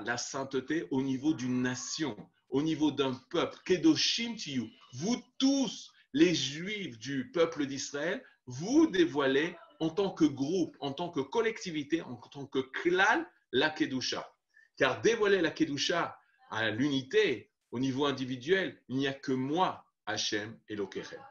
la 0.05 0.17
sainteté, 0.17 0.87
au 0.91 1.01
niveau 1.01 1.33
d'une 1.33 1.61
nation, 1.61 2.15
au 2.51 2.61
niveau 2.61 2.91
d'un 2.91 3.13
peuple. 3.29 3.57
Kedoshim 3.65 4.35
Tiyu. 4.35 4.69
Vous 4.93 5.21
tous, 5.37 5.91
les 6.13 6.35
Juifs 6.35 6.99
du 6.99 7.31
peuple 7.31 7.65
d'Israël, 7.65 8.23
vous 8.45 8.87
dévoilez 8.87 9.55
en 9.79 9.89
tant 9.89 10.11
que 10.11 10.25
groupe, 10.25 10.77
en 10.79 10.91
tant 10.91 11.09
que 11.09 11.21
collectivité, 11.21 12.01
en 12.01 12.15
tant 12.15 12.45
que 12.45 12.59
klal, 12.59 13.25
la 13.51 13.69
Kedusha. 13.69 14.31
Car 14.77 15.01
dévoiler 15.01 15.41
la 15.41 15.51
Kedusha 15.51 16.19
à 16.49 16.69
l'unité, 16.69 17.49
au 17.71 17.79
niveau 17.79 18.05
individuel, 18.05 18.79
il 18.89 18.97
n'y 18.97 19.07
a 19.07 19.13
que 19.13 19.31
moi, 19.31 19.85
Hachem 20.05 20.59
et 20.67 20.75
Lokerem. 20.75 21.21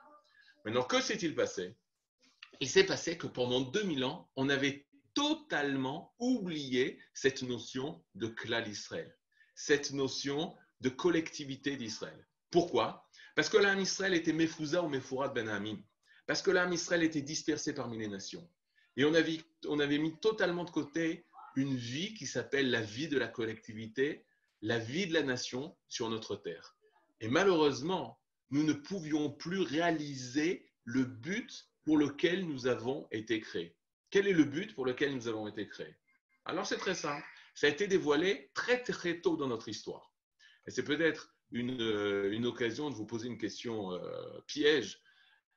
Maintenant, 0.65 0.85
que 0.85 1.01
s'est-il 1.01 1.35
passé? 1.35 1.77
Il 2.61 2.69
s'est 2.69 2.85
passé 2.85 3.17
que 3.17 3.27
pendant 3.27 3.61
2000 3.61 4.05
ans, 4.05 4.31
on 4.37 4.49
avait 4.49 4.87
totalement 5.15 6.15
oublié 6.19 6.99
cette 7.15 7.43
notion 7.43 8.03
de 8.15 8.29
klal 8.29 8.69
Israël, 8.69 9.15
cette 9.55 9.93
notion 9.93 10.55
de 10.81 10.89
collectivité 10.89 11.77
d'Israël. 11.77 12.27
Pourquoi? 12.51 13.07
Parce 13.35 13.49
que 13.49 13.59
l'âme 13.59 13.81
Israël 13.81 14.15
était 14.15 14.33
Mefouza 14.33 14.83
ou 14.83 14.89
Mefourat 14.89 15.29
Ben 15.29 15.49
Amin. 15.49 15.79
Parce 16.27 16.43
que 16.43 16.51
l'âme 16.51 16.73
Israël 16.73 17.03
était 17.03 17.23
dispersée 17.23 17.75
parmi 17.75 17.99
les 17.99 18.09
nations. 18.09 18.49
Et 18.97 19.05
on 19.05 19.15
avait, 19.15 19.41
on 19.67 19.79
avait 19.79 19.99
mis 19.99 20.19
totalement 20.21 20.65
de 20.65 20.71
côté 20.71 21.27
une 21.57 21.77
vie 21.77 22.15
qui 22.15 22.27
s'appelle 22.27 22.71
la 22.71 22.81
vie 22.81 23.09
de 23.09 23.19
la 23.19 23.29
collectivité, 23.29 24.27
la 24.63 24.79
vie 24.79 25.07
de 25.07 25.15
la 25.15 25.23
nation 25.23 25.77
sur 25.89 26.09
notre 26.11 26.37
terre. 26.37 26.77
Et 27.21 27.29
malheureusement, 27.29 28.21
nous 28.51 28.65
ne 28.65 28.73
pouvions 28.73 29.31
plus 29.31 29.61
réaliser 29.61 30.71
le 30.85 31.05
but 31.05 31.69
pour 31.85 31.99
lequel 31.99 32.47
nous 32.47 32.67
avons 32.67 33.07
été 33.11 33.41
créés. 33.41 33.77
Quel 34.11 34.27
est 34.27 34.33
le 34.33 34.45
but 34.45 34.75
pour 34.75 34.85
lequel 34.85 35.15
nous 35.15 35.29
avons 35.29 35.47
été 35.47 35.67
créés? 35.69 35.97
Alors 36.45 36.67
c'est 36.67 36.79
très 36.79 36.95
simple. 36.95 37.25
Ça 37.55 37.67
a 37.67 37.71
été 37.71 37.87
dévoilé 37.87 38.51
très 38.55 38.83
très 38.83 39.21
tôt 39.21 39.37
dans 39.37 39.47
notre 39.47 39.69
histoire. 39.69 40.10
Et 40.71 40.73
c'est 40.73 40.85
peut-être 40.85 41.35
une, 41.51 41.81
euh, 41.81 42.31
une, 42.31 42.47
occasion 42.47 42.91
de 42.91 42.95
vous 42.95 43.05
poser 43.05 43.27
une 43.27 43.39
question 43.39 43.91
euh, 43.93 44.41
piège. 44.47 45.01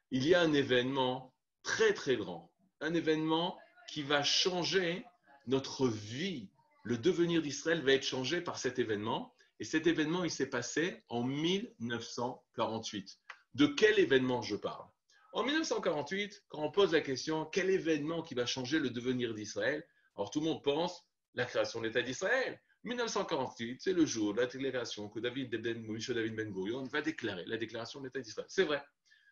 Il 0.10 0.28
y 0.28 0.34
a 0.34 0.42
un 0.42 0.54
événement 0.54 1.36
très 1.62 1.94
très 1.94 2.16
grand, 2.16 2.52
un 2.82 2.96
événement 2.96 3.60
qui 3.88 4.02
va 4.02 4.24
changer 4.24 5.06
notre 5.46 5.88
vie. 5.88 6.50
Le 6.84 6.98
devenir 6.98 7.44
d'Israël 7.44 7.84
va 7.84 7.92
être 7.92 8.08
changé 8.08 8.42
par 8.42 8.58
cet 8.58 8.80
événement. 8.80 9.36
Et 9.60 9.66
cet 9.66 9.86
événement, 9.86 10.24
il 10.24 10.32
s'est 10.32 10.50
passé 10.50 11.04
en 11.10 11.22
1948. 11.22 13.20
De 13.54 13.68
quel 13.68 14.00
événement 14.00 14.42
je 14.42 14.56
parle? 14.56 14.88
En 15.34 15.44
1948, 15.44 16.46
quand 16.48 16.64
on 16.64 16.72
pose 16.72 16.94
la 16.94 17.02
question, 17.02 17.46
quel 17.46 17.70
événement 17.70 18.24
qui 18.24 18.34
va 18.34 18.48
changer 18.48 18.80
le 18.80 18.90
devenir 18.90 19.36
d'Israël? 19.36 19.86
Alors 20.16 20.32
tout 20.32 20.40
le 20.40 20.48
monde 20.48 20.64
pense 20.64 21.06
la 21.36 21.46
création 21.46 21.82
de 21.82 21.86
l'État 21.86 22.02
d'Israël. 22.02 22.60
1948, 22.84 23.82
c'est 23.82 23.94
le 23.94 24.06
jour 24.06 24.34
de 24.34 24.42
la 24.42 24.48
déclaration 24.48 25.10
que 25.10 25.20
David 25.20 25.50
Ben, 25.62 25.84
David 25.84 26.36
Ben 26.36 26.52
Gurion 26.52 26.84
va 26.84 27.02
déclarer 27.02 27.46
la 27.46 27.58
déclaration 27.58 28.00
de 28.00 28.06
l'État 28.06 28.20
d'Israël. 28.20 28.48
C'est 28.50 28.66
vrai, 28.66 28.84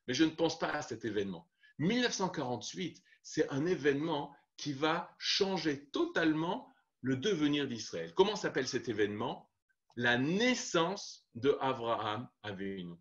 mais 0.08 0.14
je 0.14 0.24
ne 0.24 0.30
pense 0.30 0.58
pas 0.58 0.72
à 0.72 0.82
cet 0.82 1.04
événement. 1.04 1.50
1948, 1.80 3.02
c'est 3.24 3.50
un 3.50 3.66
événement 3.66 4.34
qui 4.56 4.74
va 4.74 5.14
changer 5.18 5.88
totalement 5.90 6.72
le 7.02 7.18
devenir 7.18 7.68
d'Israël. 7.68 8.14
Comment 8.14 8.36
s'appelle 8.36 8.68
cet 8.68 8.88
événement? 8.88 9.50
La 9.96 10.18
naissance 10.18 11.28
de 11.36 11.58
Abraham 11.60 12.30
Avinu. 12.44 12.96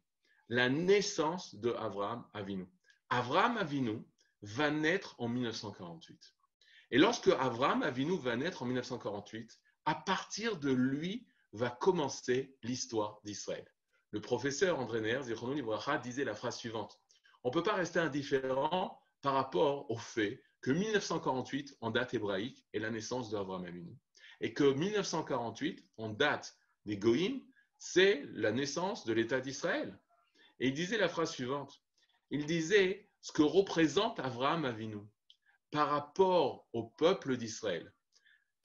La 0.49 0.69
naissance 0.69 1.55
de 1.55 1.71
Abraham 1.73 2.27
Avinu. 2.33 2.67
Abraham 3.09 3.59
Avinu 3.59 4.05
va 4.43 4.71
naître 4.71 5.15
en 5.19 5.29
1948. 5.29 6.35
Et 6.93 6.99
lorsque 6.99 7.29
Abraham 7.29 7.83
Avinu 7.83 8.19
va 8.19 8.37
naître 8.37 8.63
en 8.63 8.67
1948, 8.67 9.61
à 9.85 9.95
partir 9.95 10.59
de 10.59 10.71
lui 10.71 11.27
va 11.53 11.71
commencer 11.71 12.57
l'histoire 12.63 13.21
d'Israël. 13.25 13.67
Le 14.13 14.21
professeur 14.21 14.79
André 14.79 15.01
Neher, 15.01 15.23
disait 16.03 16.25
la 16.25 16.35
phrase 16.35 16.57
suivante 16.57 17.01
On 17.45 17.49
ne 17.49 17.53
peut 17.55 17.63
pas 17.63 17.75
rester 17.75 17.99
indifférent 17.99 19.01
par 19.23 19.35
rapport 19.35 19.91
au 19.91 19.97
fait 19.97 20.43
que 20.61 20.71
1948, 20.71 21.77
en 21.81 21.91
date 21.91 22.15
hébraïque, 22.15 22.65
est 22.73 22.79
la 22.79 22.91
naissance 22.91 23.31
d'Abraham 23.31 23.65
Avinu. 23.65 23.97
Et 24.41 24.53
que 24.53 24.65
1948, 24.65 25.87
en 25.97 26.11
date 26.11 26.57
des 26.87 26.97
Goïm, 26.97 27.41
c'est 27.79 28.25
la 28.33 28.53
naissance 28.53 29.05
de 29.05 29.13
l'État 29.13 29.41
d'Israël. 29.41 29.99
Et 30.59 30.69
il 30.69 30.75
disait 30.75 30.99
la 30.99 31.09
phrase 31.09 31.31
suivante. 31.31 31.83
Il 32.31 32.47
disait 32.47 33.09
ce 33.23 33.33
que 33.33 33.43
représente 33.43 34.21
Abraham 34.21 34.65
Avinu 34.65 35.01
par 35.71 35.89
rapport 35.89 36.69
au 36.73 36.85
peuple 36.85 37.37
d'Israël. 37.37 37.93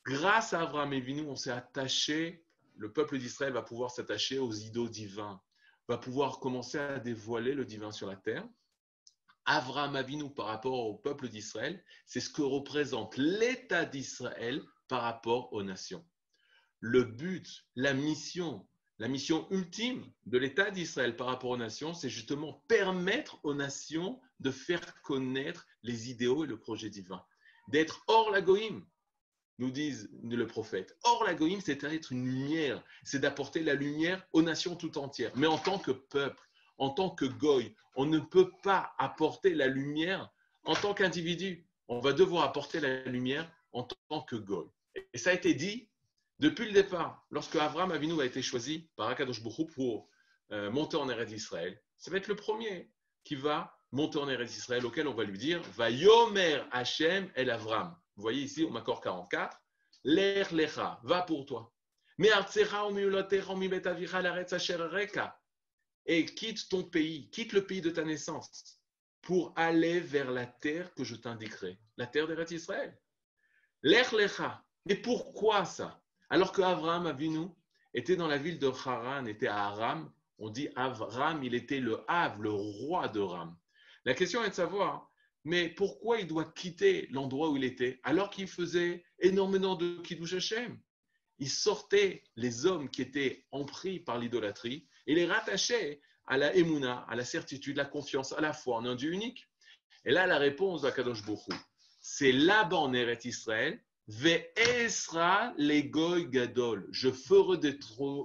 Grâce 0.06 0.54
à 0.54 0.62
Abraham 0.62 0.94
Avinu, 0.94 1.22
on 1.22 1.36
s'est 1.36 1.50
attaché, 1.50 2.46
le 2.78 2.94
peuple 2.94 3.18
d'Israël 3.18 3.54
va 3.54 3.64
pouvoir 3.64 3.90
s'attacher 3.90 4.38
aux 4.38 4.54
idoles 4.54 4.92
divins, 4.92 5.42
va 5.88 5.98
pouvoir 5.98 6.40
commencer 6.40 6.78
à 6.78 7.00
dévoiler 7.00 7.56
le 7.56 7.66
divin 7.66 7.92
sur 7.92 8.08
la 8.08 8.16
terre. 8.16 8.48
Abraham 9.46 9.96
Avinu 9.96 10.32
par 10.32 10.46
rapport 10.46 10.86
au 10.86 10.96
peuple 10.96 11.28
d'Israël, 11.28 11.84
c'est 12.06 12.20
ce 12.20 12.30
que 12.30 12.44
représente 12.44 13.18
l'État 13.18 13.86
d'Israël 13.86 14.62
par 14.88 15.02
rapport 15.02 15.52
aux 15.54 15.64
nations. 15.64 16.06
Le 16.80 17.04
but, 17.04 17.66
la 17.76 17.96
mission, 17.96 18.68
la 19.00 19.08
mission 19.08 19.48
ultime 19.50 20.06
de 20.28 20.38
l'État 20.38 20.70
d'Israël 20.70 21.16
par 21.16 21.28
rapport 21.28 21.50
aux 21.50 21.58
nations, 21.58 21.96
c'est 21.96 22.10
justement 22.10 22.64
permettre 22.68 23.40
aux 23.44 23.56
nations 23.56 24.22
de 24.40 24.52
faire 24.52 25.02
connaître 25.02 25.66
les 25.82 26.12
idéaux 26.12 26.44
et 26.44 26.48
le 26.48 26.60
projet 26.60 26.92
divin, 26.92 27.26
d'être 27.70 28.04
hors 28.08 28.30
la 28.30 28.42
goïm, 28.42 28.86
nous 29.58 29.72
disent 29.72 30.10
le 30.24 30.48
prophète. 30.48 30.98
Or, 31.04 31.24
la 31.24 31.34
goïm, 31.34 31.62
c'est 31.62 31.82
d'être 31.82 32.12
une 32.12 32.26
lumière, 32.26 32.84
c'est 33.04 33.20
d'apporter 33.20 33.62
la 33.62 33.74
lumière 33.74 34.26
aux 34.34 34.42
nations 34.42 34.76
tout 34.76 34.98
entières. 34.98 35.32
Mais 35.36 35.48
en 35.48 35.58
tant 35.58 35.80
que 35.80 35.92
peuple, 35.92 36.42
en 36.78 36.90
tant 36.90 37.10
que 37.10 37.26
goy, 37.26 37.74
on 37.96 38.06
ne 38.06 38.20
peut 38.20 38.52
pas 38.64 38.94
apporter 38.98 39.54
la 39.54 39.68
lumière 39.68 40.30
en 40.66 40.76
tant 40.76 40.94
qu'individu. 40.94 41.66
On 41.88 42.00
va 42.00 42.14
devoir 42.14 42.44
apporter 42.44 42.80
la 42.80 43.04
lumière 43.04 43.50
en 43.72 43.84
tant 43.84 44.22
que 44.22 44.36
goy. 44.36 44.66
Et 45.14 45.18
ça 45.18 45.30
a 45.30 45.34
été 45.34 45.54
dit 45.54 45.90
depuis 46.40 46.66
le 46.66 46.74
départ, 46.74 47.26
lorsque 47.32 47.56
Abraham 47.56 47.92
Avinu 47.92 48.20
a 48.20 48.26
été 48.26 48.42
choisi 48.42 48.90
par 48.98 49.08
Akadosh 49.08 49.42
Baruch 49.42 49.72
pour 49.74 50.10
euh, 50.52 50.70
monter 50.70 50.98
en 50.98 51.08
Eretz 51.10 51.30
d'Israël. 51.30 51.82
Ça 51.98 52.12
va 52.12 52.18
être 52.18 52.28
le 52.28 52.36
premier 52.36 52.92
qui 53.24 53.36
va 53.36 53.78
monter 53.94 54.18
en 54.18 54.28
Eretz 54.28 54.52
d'Israël, 54.52 54.86
auquel 54.86 55.08
on 55.08 55.14
va 55.14 55.24
lui 55.24 55.38
dire 55.38 55.62
Va 55.78 55.90
Yomer 55.90 56.62
Hashem 56.72 57.32
el 57.36 57.50
Avram. 57.50 57.96
Vous 58.16 58.22
voyez 58.22 58.44
ici, 58.44 58.64
au 58.64 58.70
Makor 58.70 59.02
44, 59.02 59.58
L'air 60.04 60.54
lecha, 60.54 61.00
va 61.04 61.24
pour 61.24 61.46
toi. 61.46 61.74
Mais 62.18 62.30
et 66.08 66.26
quitte 66.26 66.70
ton 66.70 66.84
pays, 66.84 67.30
quitte 67.32 67.54
le 67.54 67.66
pays 67.66 67.82
de 67.82 67.90
ta 67.90 68.04
naissance 68.04 68.80
pour 69.22 69.52
aller 69.56 70.00
vers 70.00 70.32
la 70.32 70.46
terre 70.46 70.94
que 70.94 71.04
je 71.04 71.16
t'indiquerai, 71.16 71.80
la 71.98 72.06
terre 72.06 72.28
d'Eretz 72.28 72.52
Israël. 72.52 72.96
L'air 73.82 74.14
lecha. 74.14 74.64
Et 74.88 74.96
pourquoi 74.96 75.66
ça? 75.66 76.00
Alors 76.30 76.52
que 76.52 76.62
Abraham 76.62 77.08
Avinu 77.08 77.48
était 77.96 78.16
dans 78.16 78.28
la 78.28 78.38
ville 78.38 78.60
de 78.60 78.68
Haran, 78.68 79.26
était 79.26 79.48
à 79.48 79.66
Aram, 79.66 80.12
on 80.38 80.50
dit 80.50 80.70
Avram, 80.76 81.44
il 81.44 81.56
était 81.56 81.80
le 81.80 82.04
Av, 82.08 82.40
le 82.42 82.52
roi 82.52 83.08
de 83.08 83.20
Ram. 83.20 83.58
La 84.04 84.14
question 84.14 84.44
est 84.44 84.50
de 84.50 84.54
savoir, 84.54 85.10
mais 85.46 85.70
pourquoi 85.70 86.20
il 86.20 86.28
doit 86.28 86.52
quitter 86.56 87.08
l'endroit 87.12 87.50
où 87.50 87.58
il 87.58 87.64
était 87.64 88.00
alors 88.04 88.32
qu'il 88.32 88.48
faisait 88.48 89.06
énormément 89.20 89.76
de 89.76 89.98
Kiddush 90.02 90.34
Hashem? 90.34 90.80
Il 91.38 91.50
sortait 91.50 92.24
les 92.36 92.66
hommes 92.66 92.90
qui 92.90 93.04
étaient 93.04 93.46
empris 93.52 94.00
par 94.00 94.18
l'idolâtrie 94.18 94.88
et 95.06 95.14
les 95.14 95.26
rattachait 95.26 96.02
à 96.26 96.38
la 96.38 96.56
Emouna, 96.56 97.06
à 97.08 97.16
la 97.16 97.24
certitude, 97.24 97.78
la 97.78 97.86
confiance, 97.86 98.34
à 98.34 98.42
la 98.42 98.54
foi 98.54 98.78
en 98.78 98.86
un 98.86 98.96
Dieu 98.96 99.12
unique. 99.12 99.48
Et 100.04 100.12
là, 100.12 100.26
la 100.26 100.40
réponse 100.40 100.84
à 100.84 100.92
Kadosh 100.92 101.24
Bokhu, 101.24 101.54
c'est 102.02 102.32
là-bas 102.32 102.78
en 102.78 102.94
Eretz 102.94 103.26
Israël, 103.26 103.80
Ve'esra 104.08 105.54
les 105.58 105.84
goy 105.84 106.28
gadol. 106.28 106.88
Je 106.92 107.12
ferai 107.12 107.58
de 107.58 107.72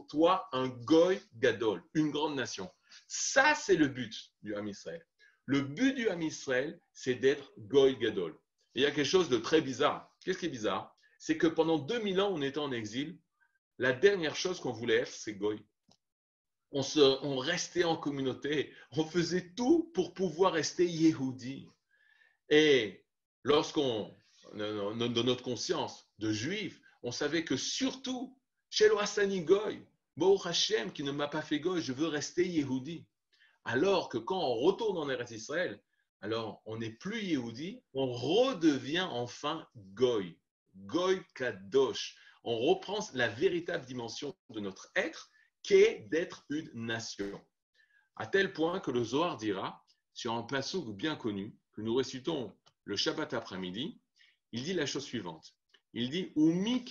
toi 0.09 0.49
un 0.53 0.69
goy 0.69 1.21
gadol, 1.37 1.83
une 1.95 2.11
grande 2.11 2.37
nation. 2.37 2.71
Ça, 3.09 3.55
c'est 3.55 3.77
le 3.77 3.89
but 3.89 4.33
du 4.43 4.55
Ham 4.55 4.69
Israël. 4.69 5.05
Le 5.51 5.63
but 5.63 5.95
du 5.95 6.09
Ham 6.09 6.23
Israël, 6.23 6.81
c'est 6.93 7.17
d'être 7.17 7.53
Goy 7.59 7.97
Gadol. 7.97 8.39
il 8.77 8.83
y 8.83 8.87
a 8.87 8.93
quelque 8.93 9.05
chose 9.05 9.29
de 9.29 9.37
très 9.37 9.61
bizarre. 9.61 10.09
Qu'est-ce 10.25 10.39
qui 10.39 10.47
est 10.47 10.49
bizarre? 10.49 10.97
C'est 11.19 11.37
que 11.37 11.49
pendant 11.49 11.77
2000 11.77 12.21
ans, 12.21 12.31
on 12.33 12.41
était 12.41 12.61
en 12.61 12.71
exil. 12.71 13.19
La 13.77 13.93
dernière 13.93 14.37
chose 14.37 14.61
qu'on 14.61 14.71
voulait 14.71 14.99
être, 14.99 15.13
c'est 15.13 15.35
Goy. 15.35 15.61
On, 16.71 16.85
se, 16.85 17.01
restait 17.41 17.83
en 17.83 17.97
communauté. 17.97 18.73
On 18.93 19.05
faisait 19.05 19.53
tout 19.57 19.91
pour 19.93 20.15
pouvoir 20.15 20.53
rester 20.53 20.87
Yehudi. 20.87 21.67
Et 22.49 23.05
lorsqu'on, 23.43 24.15
dans 24.55 25.25
notre 25.25 25.43
conscience 25.43 26.09
de 26.21 26.31
juif, 26.31 26.81
on 27.03 27.11
savait 27.11 27.45
que 27.45 27.57
surtout, 27.57 28.39
chez 28.69 28.87
le 28.87 28.97
Hassani 29.01 29.43
Goy, 29.43 29.85
Hashem 30.45 30.93
qui 30.93 31.03
ne 31.03 31.11
m'a 31.11 31.27
pas 31.27 31.43
fait 31.43 31.59
Goy, 31.59 31.83
je 31.83 31.93
veux 31.93 32.07
rester 32.07 32.47
Yehudi. 32.47 33.05
Alors 33.65 34.09
que 34.09 34.19
quand 34.19 34.41
on 34.41 34.55
retourne 34.55 34.99
en 34.99 35.09
Eretz 35.11 35.31
Israël, 35.31 35.81
alors 36.21 36.63
on 36.67 36.79
n'est 36.79 36.91
plus 36.91 37.23
Yehudi, 37.23 37.83
on 37.95 38.13
redevient 38.13 39.07
enfin 39.11 39.67
Goy, 39.95 40.39
Goy 40.77 41.23
Kadosh. 41.35 42.17
On 42.45 42.59
reprend 42.59 43.01
la 43.15 43.29
véritable 43.29 43.85
dimension 43.85 44.35
de 44.51 44.61
notre 44.61 44.91
être, 44.97 45.31
qui 45.63 45.75
est 45.75 46.09
d'être 46.09 46.45
une 46.49 46.71
nation. 46.75 47.41
À 48.17 48.27
tel 48.27 48.53
point 48.53 48.81
que 48.81 48.91
le 48.91 49.05
Zohar 49.05 49.37
dira, 49.37 49.85
sur 50.13 50.35
un 50.35 50.43
passage 50.43 50.85
bien 50.87 51.17
connu, 51.17 51.57
que 51.73 51.81
nous 51.81 51.95
récitons 51.95 52.57
le 52.85 52.97
Shabbat 52.97 53.33
après-midi, 53.35 54.01
il 54.53 54.65
dit 54.65 54.75
la 54.75 54.87
chose 54.87 55.05
suivante. 55.05 55.55
Il 55.93 56.11
dit 56.11 56.33
Umi 56.37 56.85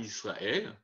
Israël, 0.00 0.80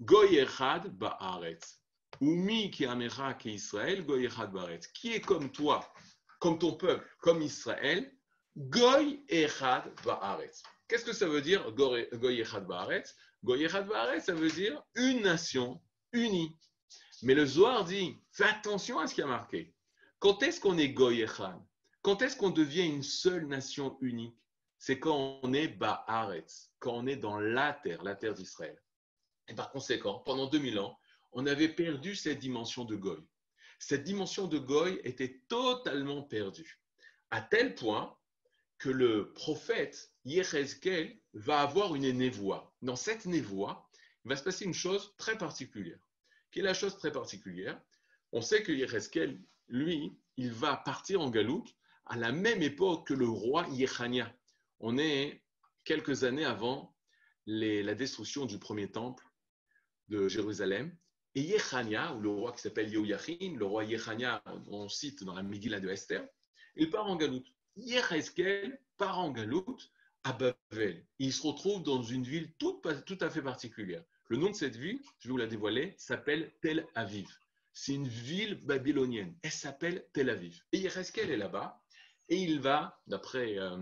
goy 0.00 0.44
ba'aretz. 0.90 1.81
Umi 2.20 2.70
amecha 2.88 3.36
Israël, 3.44 4.04
goy 4.04 4.26
echad 4.26 4.52
ba'aretz. 4.52 4.86
Qui 4.88 5.14
est 5.14 5.20
comme 5.20 5.50
toi, 5.50 5.92
comme 6.40 6.58
ton 6.58 6.74
peuple, 6.74 7.06
comme 7.20 7.42
Israël, 7.42 8.12
goy 8.56 9.24
echad 9.28 9.84
ba'aretz. 10.04 10.62
Qu'est-ce 10.88 11.04
que 11.04 11.12
ça 11.12 11.26
veut 11.26 11.40
dire 11.40 11.70
goy 11.72 12.40
echad 12.40 12.66
ba'aretz 12.66 13.14
Goy 13.42 13.64
echad 13.64 13.88
ba'aretz, 13.88 14.24
ça 14.26 14.34
veut 14.34 14.50
dire 14.50 14.82
une 14.94 15.22
nation 15.22 15.80
unie. 16.12 16.56
Mais 17.22 17.34
le 17.34 17.46
Zohar 17.46 17.84
dit 17.84 18.16
fais 18.32 18.44
attention 18.44 18.98
à 18.98 19.06
ce 19.06 19.14
qui 19.14 19.22
a 19.22 19.26
marqué. 19.26 19.74
Quand 20.18 20.42
est-ce 20.42 20.60
qu'on 20.60 20.78
est 20.78 20.90
goy 20.90 21.22
echad? 21.22 21.58
Quand 22.02 22.20
est-ce 22.20 22.36
qu'on 22.36 22.50
devient 22.50 22.86
une 22.86 23.04
seule 23.04 23.46
nation 23.46 23.96
unique? 24.00 24.36
C'est 24.78 24.98
quand 24.98 25.38
on 25.44 25.52
est 25.52 25.68
Ba'aretz, 25.68 26.72
quand 26.80 26.94
on 26.94 27.06
est 27.06 27.16
dans 27.16 27.38
la 27.38 27.72
terre, 27.72 28.02
la 28.02 28.16
terre 28.16 28.34
d'Israël. 28.34 28.76
Et 29.46 29.54
par 29.54 29.70
conséquent, 29.70 30.18
pendant 30.26 30.48
2000 30.48 30.80
ans, 30.80 30.98
on 31.32 31.46
avait 31.46 31.68
perdu 31.68 32.14
cette 32.14 32.38
dimension 32.38 32.84
de 32.84 32.96
Goy. 32.96 33.18
Cette 33.78 34.04
dimension 34.04 34.46
de 34.46 34.58
Goy 34.58 35.00
était 35.04 35.40
totalement 35.48 36.22
perdue, 36.22 36.80
à 37.30 37.40
tel 37.40 37.74
point 37.74 38.16
que 38.78 38.90
le 38.90 39.32
prophète 39.32 40.12
Yechezkel 40.24 41.18
va 41.34 41.60
avoir 41.60 41.94
une 41.94 42.10
névoie. 42.10 42.74
Dans 42.82 42.96
cette 42.96 43.26
névoie, 43.26 43.88
il 44.24 44.28
va 44.28 44.36
se 44.36 44.42
passer 44.42 44.64
une 44.64 44.74
chose 44.74 45.14
très 45.16 45.38
particulière. 45.38 45.98
Quelle 46.50 46.64
est 46.64 46.68
la 46.68 46.74
chose 46.74 46.96
très 46.96 47.12
particulière? 47.12 47.80
On 48.32 48.40
sait 48.40 48.62
que 48.62 48.72
Yechezkel, 48.72 49.40
lui, 49.68 50.16
il 50.36 50.52
va 50.52 50.76
partir 50.76 51.20
en 51.20 51.30
Galouk 51.30 51.68
à 52.06 52.16
la 52.16 52.32
même 52.32 52.62
époque 52.62 53.06
que 53.08 53.14
le 53.14 53.28
roi 53.28 53.66
Yechania 53.70 54.34
on 54.82 54.98
est 54.98 55.42
quelques 55.84 56.24
années 56.24 56.44
avant 56.44 56.94
la 57.46 57.94
destruction 57.94 58.46
du 58.46 58.58
premier 58.58 58.90
temple 58.90 59.24
de 60.08 60.28
Jérusalem. 60.28 60.94
Et 61.34 61.42
Yechania, 61.42 62.14
ou 62.14 62.20
le 62.20 62.28
roi 62.28 62.52
qui 62.52 62.60
s'appelle 62.60 62.90
Yehoiachin, 62.90 63.56
le 63.56 63.64
roi 63.64 63.84
Yechania, 63.84 64.42
on 64.66 64.88
cite 64.88 65.24
dans 65.24 65.34
la 65.34 65.42
Megillah 65.42 65.80
de 65.80 65.88
Esther, 65.88 66.26
il 66.76 66.90
part 66.90 67.06
en 67.06 67.16
galoute. 67.16 67.46
Yecheskel 67.76 68.78
part 68.98 69.18
en 69.18 69.30
galoute 69.30 69.90
à 70.24 70.32
Babel. 70.32 71.04
Il 71.18 71.32
se 71.32 71.46
retrouve 71.46 71.82
dans 71.82 72.02
une 72.02 72.24
ville 72.24 72.52
tout, 72.58 72.80
tout 73.06 73.18
à 73.20 73.30
fait 73.30 73.42
particulière. 73.42 74.04
Le 74.28 74.36
nom 74.36 74.50
de 74.50 74.54
cette 74.54 74.76
ville, 74.76 75.00
je 75.18 75.28
vais 75.28 75.32
vous 75.32 75.38
la 75.38 75.46
dévoiler, 75.46 75.94
s'appelle 75.96 76.52
Tel 76.60 76.86
Aviv. 76.94 77.28
C'est 77.72 77.94
une 77.94 78.08
ville 78.08 78.54
babylonienne. 78.64 79.34
Elle 79.42 79.50
s'appelle 79.50 80.06
Tel 80.12 80.28
Aviv. 80.30 80.62
Et 80.72 80.84
est 80.84 81.36
là-bas. 81.36 81.82
Et 82.28 82.36
il 82.36 82.60
va, 82.60 83.02
d'après 83.06 83.58
euh, 83.58 83.76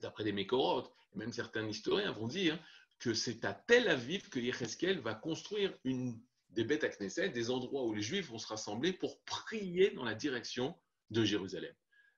d'après 0.00 0.24
des 0.24 0.32
Mécorotes, 0.32 0.92
et 1.14 1.18
même 1.18 1.32
certains 1.32 1.66
historiens 1.66 2.12
vont 2.12 2.28
dire 2.28 2.58
que 2.98 3.14
c'est 3.14 3.44
à 3.44 3.54
Tel 3.54 3.88
Aviv 3.88 4.28
que 4.28 4.40
Yecheskel 4.40 5.00
va 5.00 5.14
construire 5.14 5.72
une, 5.84 6.20
des 6.50 6.64
bêtes 6.64 6.84
à 6.84 6.88
Knesset, 6.88 7.30
des 7.30 7.50
endroits 7.50 7.84
où 7.84 7.94
les 7.94 8.02
Juifs 8.02 8.28
vont 8.28 8.38
se 8.38 8.46
rassembler 8.46 8.92
pour 8.92 9.22
prier 9.22 9.90
dans 9.90 10.04
la 10.04 10.14
direction 10.14 10.76
de 11.10 11.24
Jérusalem. 11.24 11.74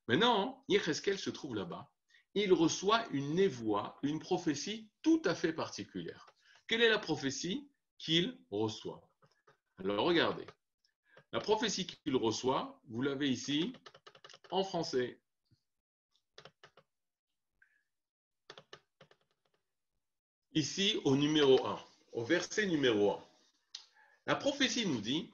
Maintenant, 0.09 0.65
Yecheskel 0.69 1.19
se 1.19 1.31
trouve 1.31 1.55
là-bas. 1.55 1.91
Il 2.35 2.53
reçoit 2.53 3.07
une 3.11 3.35
névoie, 3.35 3.99
une 4.03 4.21
prophétie 4.21 4.91
tout 5.03 5.21
à 5.25 5.35
fait 5.35 5.53
particulière. 5.53 6.27
Quelle 6.67 6.83
est 6.83 6.89
la 6.89 6.99
prophétie 6.99 7.71
qu'il 7.99 8.39
reçoit? 8.51 9.09
Alors 9.79 10.07
regardez. 10.07 10.47
La 11.33 11.41
prophétie 11.41 11.87
qu'il 11.87 12.17
reçoit, 12.17 12.81
vous 12.89 13.03
l'avez 13.03 13.29
ici 13.29 13.73
en 14.51 14.65
français. 14.65 15.20
Ici, 20.55 21.01
au 21.05 21.17
numéro 21.17 21.65
1, 21.65 21.79
au 22.13 22.25
verset 22.25 22.67
numéro 22.67 23.13
1, 23.13 23.25
la 24.27 24.35
prophétie 24.35 24.85
nous 24.85 25.01
dit 25.01 25.31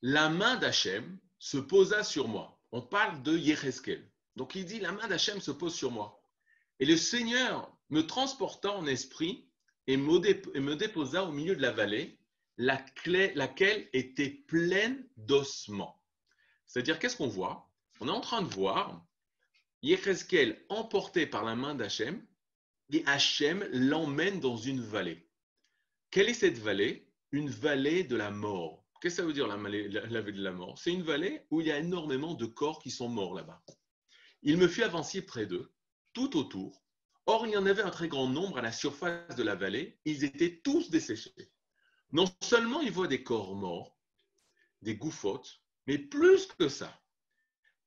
La 0.00 0.28
main 0.28 0.54
d'Hachem 0.56 1.18
se 1.40 1.58
posa 1.58 2.04
sur 2.04 2.28
moi. 2.28 2.56
On 2.70 2.80
parle 2.80 3.20
de 3.24 3.36
Yecheskel. 3.36 4.08
Donc 4.36 4.54
il 4.54 4.64
dit 4.64 4.78
La 4.78 4.92
main 4.92 5.08
d'Hachem 5.08 5.40
se 5.40 5.50
pose 5.50 5.74
sur 5.74 5.90
moi. 5.90 6.22
Et 6.78 6.84
le 6.84 6.96
Seigneur 6.96 7.76
me 7.90 8.06
transporta 8.06 8.70
en 8.70 8.86
esprit 8.86 9.44
et 9.88 9.96
me 9.96 10.74
déposa 10.74 11.24
au 11.24 11.32
milieu 11.32 11.56
de 11.56 11.62
la 11.62 11.72
vallée, 11.72 12.16
laquelle 12.56 13.88
était 13.92 14.30
pleine 14.30 15.04
d'ossements. 15.16 16.00
C'est-à-dire, 16.66 17.00
qu'est-ce 17.00 17.16
qu'on 17.16 17.26
voit? 17.26 17.68
On 17.98 18.06
est 18.06 18.12
en 18.12 18.20
train 18.20 18.42
de 18.42 18.54
voir 18.54 19.04
Yecheskel 19.82 20.64
emporté 20.68 21.26
par 21.26 21.44
la 21.44 21.56
main 21.56 21.74
d'Hachem 21.74 22.24
et 22.94 23.02
Hachem 23.06 23.66
l'emmène 23.72 24.38
dans 24.38 24.56
une 24.56 24.80
vallée. 24.80 25.28
Quelle 26.10 26.28
est 26.28 26.34
cette 26.34 26.58
vallée? 26.58 27.10
Une 27.32 27.50
vallée 27.50 28.04
de 28.04 28.14
la 28.14 28.30
mort. 28.30 28.86
Qu'est-ce 29.00 29.16
que 29.16 29.22
ça 29.22 29.26
veut 29.26 29.32
dire 29.32 29.48
la 29.48 29.56
vallée, 29.56 29.88
de 29.88 30.42
la 30.42 30.52
mort? 30.52 30.78
C'est 30.78 30.92
une 30.92 31.02
vallée 31.02 31.42
où 31.50 31.60
il 31.60 31.66
y 31.66 31.72
a 31.72 31.78
énormément 31.78 32.34
de 32.34 32.46
corps 32.46 32.80
qui 32.80 32.92
sont 32.92 33.08
morts 33.08 33.34
là-bas. 33.34 33.60
Il 34.42 34.58
me 34.58 34.68
fit 34.68 34.84
avancer 34.84 35.22
près 35.22 35.44
d'eux, 35.46 35.74
tout 36.12 36.36
autour. 36.36 36.84
Or, 37.26 37.46
il 37.46 37.52
y 37.52 37.56
en 37.56 37.66
avait 37.66 37.82
un 37.82 37.90
très 37.90 38.06
grand 38.06 38.28
nombre 38.28 38.58
à 38.58 38.62
la 38.62 38.70
surface 38.70 39.34
de 39.34 39.42
la 39.42 39.56
vallée. 39.56 39.98
Ils 40.04 40.22
étaient 40.22 40.60
tous 40.62 40.90
desséchés. 40.90 41.34
Non 42.12 42.26
seulement 42.42 42.80
il 42.80 42.92
voit 42.92 43.08
des 43.08 43.24
corps 43.24 43.56
morts, 43.56 43.98
des 44.82 44.94
gouffottes, 44.94 45.62
mais 45.88 45.98
plus 45.98 46.46
que 46.46 46.68
ça. 46.68 47.02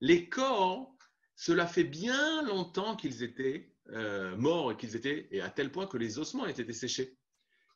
Les 0.02 0.28
corps, 0.28 0.94
cela 1.38 1.66
fait 1.66 1.86
bien 1.86 2.42
longtemps 2.42 2.98
qu'ils 2.98 3.24
étaient 3.24 3.74
euh, 3.90 4.36
morts 4.36 4.76
qu'ils 4.78 4.96
étaient, 4.96 5.28
et 5.32 5.42
à 5.42 5.50
tel 5.50 5.72
point 5.72 5.88
que 5.88 5.98
les 5.98 6.20
ossements 6.20 6.46
étaient 6.46 6.64
desséchés. 6.64 7.18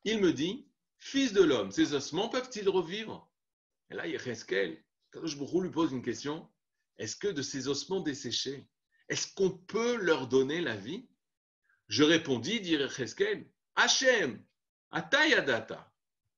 Il 0.04 0.20
me 0.20 0.34
dit, 0.34 0.72
Fils 1.04 1.34
de 1.34 1.42
l'homme, 1.42 1.72
ces 1.72 1.96
ossements 1.96 2.30
peuvent-ils 2.30 2.70
revivre? 2.70 3.28
Et 3.90 3.96
là, 3.96 4.06
Yecheskel, 4.06 4.84
quand 5.10 5.26
je 5.26 5.36
lui 5.36 5.72
pose 5.72 5.92
une 5.92 6.04
question, 6.04 6.48
est-ce 7.00 7.16
que 7.16 7.28
de 7.28 7.42
ces 7.42 7.68
ossements 7.68 8.02
desséchés, 8.02 8.70
est-ce 9.10 9.34
qu'on 9.34 9.50
peut 9.50 9.96
leur 9.96 10.28
donner 10.28 10.62
la 10.62 10.76
vie? 10.76 11.10
Je 11.88 12.04
répondis, 12.04 12.62
dit 12.62 12.74
Yecheskel, 12.74 13.50
Hachem, 13.76 14.46
Atayadata, 14.92 15.92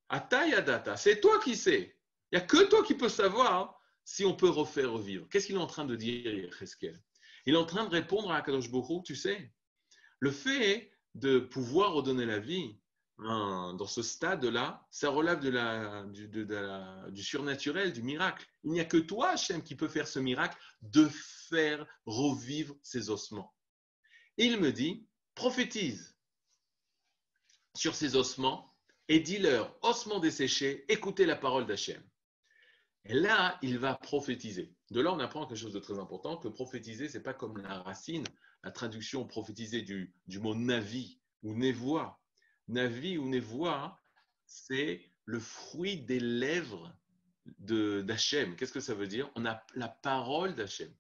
Atayadata, 0.07 0.95
c'est 0.95 1.19
toi 1.19 1.41
qui 1.43 1.57
sais. 1.57 1.97
Il 2.31 2.38
n'y 2.38 2.41
a 2.41 2.45
que 2.45 2.63
toi 2.69 2.86
qui 2.86 2.95
peux 2.95 3.09
savoir 3.09 3.77
si 4.05 4.23
on 4.23 4.33
peut 4.33 4.49
refaire 4.49 4.93
revivre. 4.93 5.27
Qu'est-ce 5.27 5.47
qu'il 5.47 5.55
est 5.55 5.59
en 5.59 5.67
train 5.67 5.86
de 5.86 5.97
dire, 5.97 6.33
Yecheskel 6.33 6.97
Il 7.45 7.55
est 7.55 7.57
en 7.57 7.65
train 7.65 7.83
de 7.83 7.91
répondre 7.91 8.31
à 8.31 8.41
Kadosh 8.41 8.71
Baruch 8.71 9.03
tu 9.03 9.17
sais, 9.17 9.51
le 10.23 10.31
fait 10.31 10.89
de 11.15 11.38
pouvoir 11.38 11.91
redonner 11.91 12.25
la 12.25 12.39
vie 12.39 12.77
hein, 13.17 13.75
dans 13.77 13.88
ce 13.88 14.01
stade-là, 14.01 14.88
ça 14.89 15.09
relève 15.09 15.41
du, 15.41 17.21
surnaturel, 17.21 17.91
du 17.91 18.03
miracle. 18.03 18.47
Il 18.63 18.71
n'y 18.71 18.79
a 18.79 18.86
que 18.86 18.95
toi, 18.95 19.31
Hachem, 19.31 19.62
qui 19.62 19.75
peut 19.75 19.89
faire 19.89 20.07
ce 20.07 20.19
miracle 20.19 20.57
de 20.81 21.09
faire 21.49 21.86
revivre 22.05 22.73
ces 22.83 23.09
ossements. 23.09 23.53
il 24.38 24.62
me 24.62 24.71
dit, 24.71 25.05
prophétise 25.36 26.15
sur 27.75 27.93
ces 27.93 28.15
ossements 28.15 28.73
et 29.09 29.19
dis-leur, 29.19 29.77
ossements 29.81 30.21
desséchés, 30.21 30.86
écoutez 30.88 31.25
la 31.25 31.36
parole 31.36 31.65
d'Hachem. 31.65 32.01
Et 33.05 33.13
là, 33.13 33.57
il 33.61 33.77
va 33.79 33.95
prophétiser. 33.95 34.73
De 34.91 35.01
là, 35.01 35.11
on 35.11 35.19
apprend 35.19 35.45
quelque 35.45 35.57
chose 35.57 35.73
de 35.73 35.79
très 35.79 35.99
important, 35.99 36.37
que 36.37 36.47
prophétiser, 36.47 37.09
ce 37.09 37.17
n'est 37.17 37.23
pas 37.23 37.33
comme 37.33 37.57
la 37.57 37.81
racine 37.81 38.23
la 38.63 38.71
traduction 38.71 39.25
prophétisée 39.25 39.81
du, 39.81 40.13
mot 40.39 40.55
navi 40.55 41.19
ou 41.43 41.53
névoie. 41.53 42.19
Navi 42.67 43.17
ou 43.17 43.27
névoie, 43.27 43.99
c'est 44.45 45.01
le 45.25 45.39
fruit 45.39 45.97
des 45.97 46.19
lèvres 46.19 46.95
d'Hachem. 47.59 48.55
Qu'est-ce 48.55 48.71
que 48.71 48.79
ça 48.79 48.93
veut 48.93 49.07
dire? 49.07 49.29
On 49.35 49.45
a 49.45 49.61
la 49.75 49.89
parole 49.89 50.55
d'Hachem. 50.55 50.93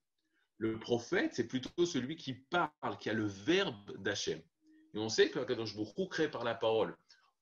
Le 0.57 0.77
prophète, 0.77 1.33
c'est 1.33 1.47
plutôt 1.47 1.85
celui 1.85 2.15
qui 2.15 2.33
parle, 2.33 2.97
qui 2.99 3.09
a 3.09 3.13
le 3.13 3.25
verbe 3.25 3.97
d'Hachem. 3.97 4.41
Et 4.93 4.99
on 4.99 5.09
sait 5.09 5.29
que 5.29 5.39
Kadosh 5.39 5.75
Baruch 5.75 6.09
créé 6.09 6.27
par 6.27 6.43
la 6.43 6.55
parole. 6.55 6.95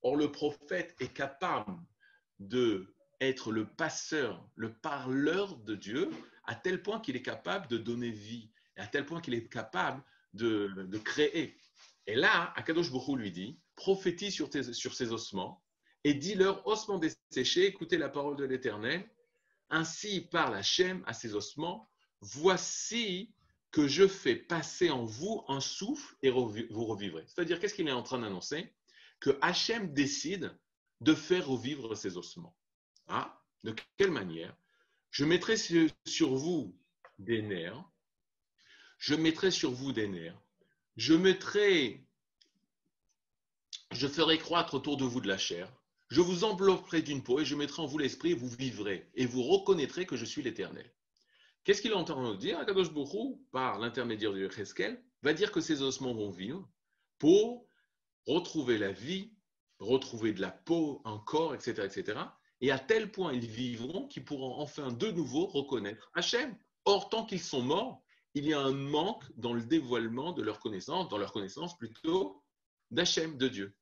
Or, 0.04 0.16
le 0.16 0.32
prophète 0.32 0.96
est 1.00 1.14
capable 1.14 1.78
de 2.40 2.96
être 3.22 3.52
le 3.52 3.66
passeur, 3.66 4.46
le 4.56 4.74
parleur 4.74 5.56
de 5.58 5.76
Dieu, 5.76 6.10
à 6.46 6.56
tel 6.56 6.82
point 6.82 7.00
qu'il 7.00 7.16
est 7.16 7.22
capable 7.22 7.68
de 7.68 7.78
donner 7.78 8.10
vie, 8.10 8.50
à 8.76 8.88
tel 8.88 9.06
point 9.06 9.22
qu'il 9.22 9.36
est 9.36 9.48
capable 9.48 10.04
de, 10.34 10.98
créer. 10.98 11.56
Et 12.08 12.16
là, 12.16 12.52
Akadosh 12.56 12.92
Bokhu 12.92 13.16
lui 13.16 13.32
dit 13.32 13.60
prophétise 13.76 14.34
sur, 14.34 14.50
sur 14.74 14.94
ces 14.94 15.12
ossements 15.12 15.64
et 16.04 16.14
dis-leur 16.14 16.66
ossements 16.68 17.00
desséchés, 17.00 17.68
écoutez 17.68 17.98
la 17.98 18.10
parole 18.10 18.36
de 18.36 18.44
l'Éternel. 18.44 19.08
Ainsi 19.70 20.22
parle 20.22 20.56
Hachem 20.56 21.04
à 21.06 21.14
ces 21.14 21.36
ossements 21.36 21.90
voici 22.22 23.34
que 23.72 23.88
je 23.88 24.08
fais 24.08 24.36
passer 24.36 24.90
en 24.90 25.06
vous 25.06 25.44
un 25.48 25.60
souffle 25.60 26.16
et 26.22 26.30
vous 26.30 26.86
revivrez. 26.86 27.24
C'est-à-dire, 27.28 27.60
qu'est-ce 27.60 27.74
qu'il 27.74 27.88
est 27.88 27.92
en 27.92 28.04
train 28.04 28.20
d'annoncer? 28.20 28.74
Que 29.20 29.38
Hachem 29.42 29.94
décide 29.94 30.56
de 31.00 31.14
faire 31.14 31.48
revivre 31.48 31.96
ses 31.96 32.18
ossements. 32.18 32.56
Ah, 33.14 33.44
de 33.66 33.76
quelle 33.98 34.12
manière 34.12 34.56
Je 35.10 35.26
mettrai 35.26 35.58
sur 35.58 36.34
vous 36.34 36.80
des 37.20 37.42
nerfs. 37.42 37.84
Je 39.00 39.16
mettrai 39.16 39.52
sur 39.52 39.72
vous 39.72 39.92
des 39.92 40.08
nerfs. 40.08 40.40
Je 40.96 41.14
mettrai, 41.14 42.06
je 43.92 44.08
ferai 44.08 44.38
croître 44.38 44.76
autour 44.76 44.96
de 44.96 45.04
vous 45.04 45.20
de 45.20 45.28
la 45.28 45.38
chair. 45.38 45.70
Je 46.08 46.22
vous 46.22 46.46
envelopperai 46.46 47.02
d'une 47.02 47.22
peau 47.22 47.42
et 47.42 47.46
je 47.46 47.56
mettrai 47.56 47.82
en 47.82 47.86
vous 47.86 47.98
l'esprit 47.98 48.32
et 48.32 48.36
vous 48.36 48.48
vivrez 48.48 49.10
et 49.16 49.26
vous 49.26 49.44
reconnaîtrez 49.44 50.06
que 50.06 50.16
je 50.16 50.26
suis 50.26 50.42
l'Éternel. 50.42 50.90
Qu'est-ce 51.66 51.82
qu'il 51.82 51.94
entend 51.94 52.22
nous 52.22 52.36
dire? 52.36 52.60
Akadosh 52.60 52.92
Bourou, 52.92 53.46
par 53.52 53.78
l'intermédiaire 53.80 54.34
du 54.34 54.50
Cheskel, 54.50 55.04
va 55.22 55.34
dire 55.34 55.52
que 55.52 55.62
ces 55.62 55.82
ossements 55.82 56.14
vont 56.14 56.32
vivre 56.32 56.68
pour 57.20 57.68
retrouver 58.26 58.78
la 58.78 58.94
vie, 58.94 59.34
retrouver 59.80 60.32
de 60.32 60.42
la 60.42 60.52
peau, 60.52 61.02
un 61.04 61.20
corps, 61.20 61.54
etc., 61.54 61.84
etc. 61.86 62.20
Et 62.62 62.72
à 62.72 62.80
tel 62.80 63.12
point 63.12 63.34
ils 63.34 63.48
vivront 63.48 64.08
qu'ils 64.08 64.24
pourront 64.24 64.60
enfin 64.60 64.92
de 64.92 65.12
nouveau 65.12 65.46
reconnaître 65.48 66.12
Hachem. 66.14 66.56
Or, 66.86 67.10
tant 67.10 67.26
qu'ils 67.26 67.42
sont 67.42 67.62
morts, 67.62 68.02
il 68.34 68.46
y 68.46 68.54
a 68.54 68.60
un 68.60 68.72
manque 68.72 69.24
dans 69.36 69.54
le 69.54 69.62
dévoilement 69.62 70.32
de 70.32 70.42
leur 70.42 70.60
connaissance, 70.60 71.10
dans 71.10 71.18
leur 71.18 71.34
connaissance 71.34 71.78
plutôt 71.78 72.44
d'Hachem, 72.90 73.38
de 73.38 73.48
Dieu. 73.48 73.76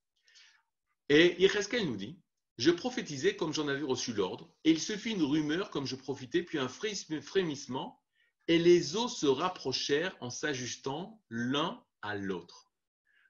Et 1.08 1.42
Yecheskel 1.42 1.86
nous 1.86 1.96
dit 1.96 2.20
je 2.60 2.72
prophétisais 2.72 3.38
comme 3.38 3.54
j'en 3.54 3.70
avais 3.70 3.86
reçu 3.86 4.12
l'ordre, 4.12 4.54
et 4.66 4.72
il 4.72 4.82
se 4.82 4.98
fit 4.98 5.12
une 5.12 5.24
rumeur 5.24 5.70
comme 5.70 5.86
je 5.86 5.96
profitais, 5.96 6.44
puis 6.44 6.58
un 6.58 6.68
frémissement, 6.68 8.04
et 8.50 8.60
les 8.60 8.98
os 8.98 9.18
se 9.18 9.28
rapprochèrent 9.28 10.18
en 10.20 10.30
s'ajustant 10.30 11.24
l'un 11.30 11.82
à 12.02 12.18
l'autre. 12.18 12.70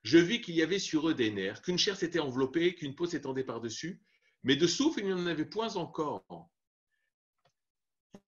Je 0.01 0.17
vis 0.17 0.41
qu'il 0.41 0.55
y 0.55 0.63
avait 0.63 0.79
sur 0.79 1.09
eux 1.09 1.13
des 1.13 1.29
nerfs, 1.29 1.61
qu'une 1.61 1.77
chair 1.77 1.95
s'était 1.95 2.17
enveloppée, 2.17 2.73
qu'une 2.73 2.95
peau 2.95 3.05
s'étendait 3.05 3.43
par-dessus, 3.43 4.01
mais 4.43 4.55
de 4.55 4.67
souffle, 4.67 4.99
il 4.99 5.07
n'y 5.07 5.13
en 5.13 5.27
avait 5.27 5.45
point 5.45 5.75
encore. 5.75 6.49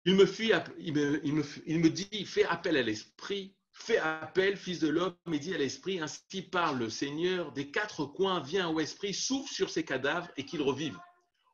Il 0.05 0.15
me, 0.15 1.61
il 1.65 1.93
dit, 1.93 2.25
fais 2.25 2.45
appel 2.45 2.77
à 2.77 2.83
l'esprit, 2.83 3.55
Fais 3.77 3.97
appel, 3.97 4.55
fils 4.55 4.79
de 4.79 4.87
l'homme, 4.87 5.15
et 5.31 5.37
dit 5.37 5.53
à 5.53 5.57
l'esprit, 5.57 5.99
ainsi 5.99 6.41
parle 6.41 6.79
le 6.79 6.89
Seigneur, 6.89 7.51
des 7.51 7.71
quatre 7.71 8.05
coins, 8.05 8.39
viens 8.39 8.69
au 8.69 8.79
esprit, 8.79 9.13
souffle 9.13 9.53
sur 9.53 9.69
ces 9.69 9.83
cadavres 9.83 10.29
et 10.37 10.45
qu'ils 10.45 10.61
revivent. 10.61 10.99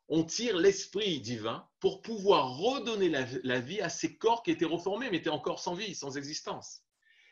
On 0.08 0.24
tire 0.24 0.56
l'esprit 0.56 1.20
divin 1.20 1.68
pour 1.80 2.02
pouvoir 2.02 2.58
redonner 2.58 3.10
la, 3.10 3.60
vie 3.60 3.82
à 3.82 3.90
ces 3.90 4.18
corps 4.18 4.44
qui 4.44 4.52
étaient 4.52 4.66
reformés, 4.66 5.10
mais 5.10 5.18
étaient 5.18 5.30
encore 5.30 5.60
sans 5.60 5.74
vie, 5.74 5.96
sans 5.96 6.16
existence. 6.16 6.84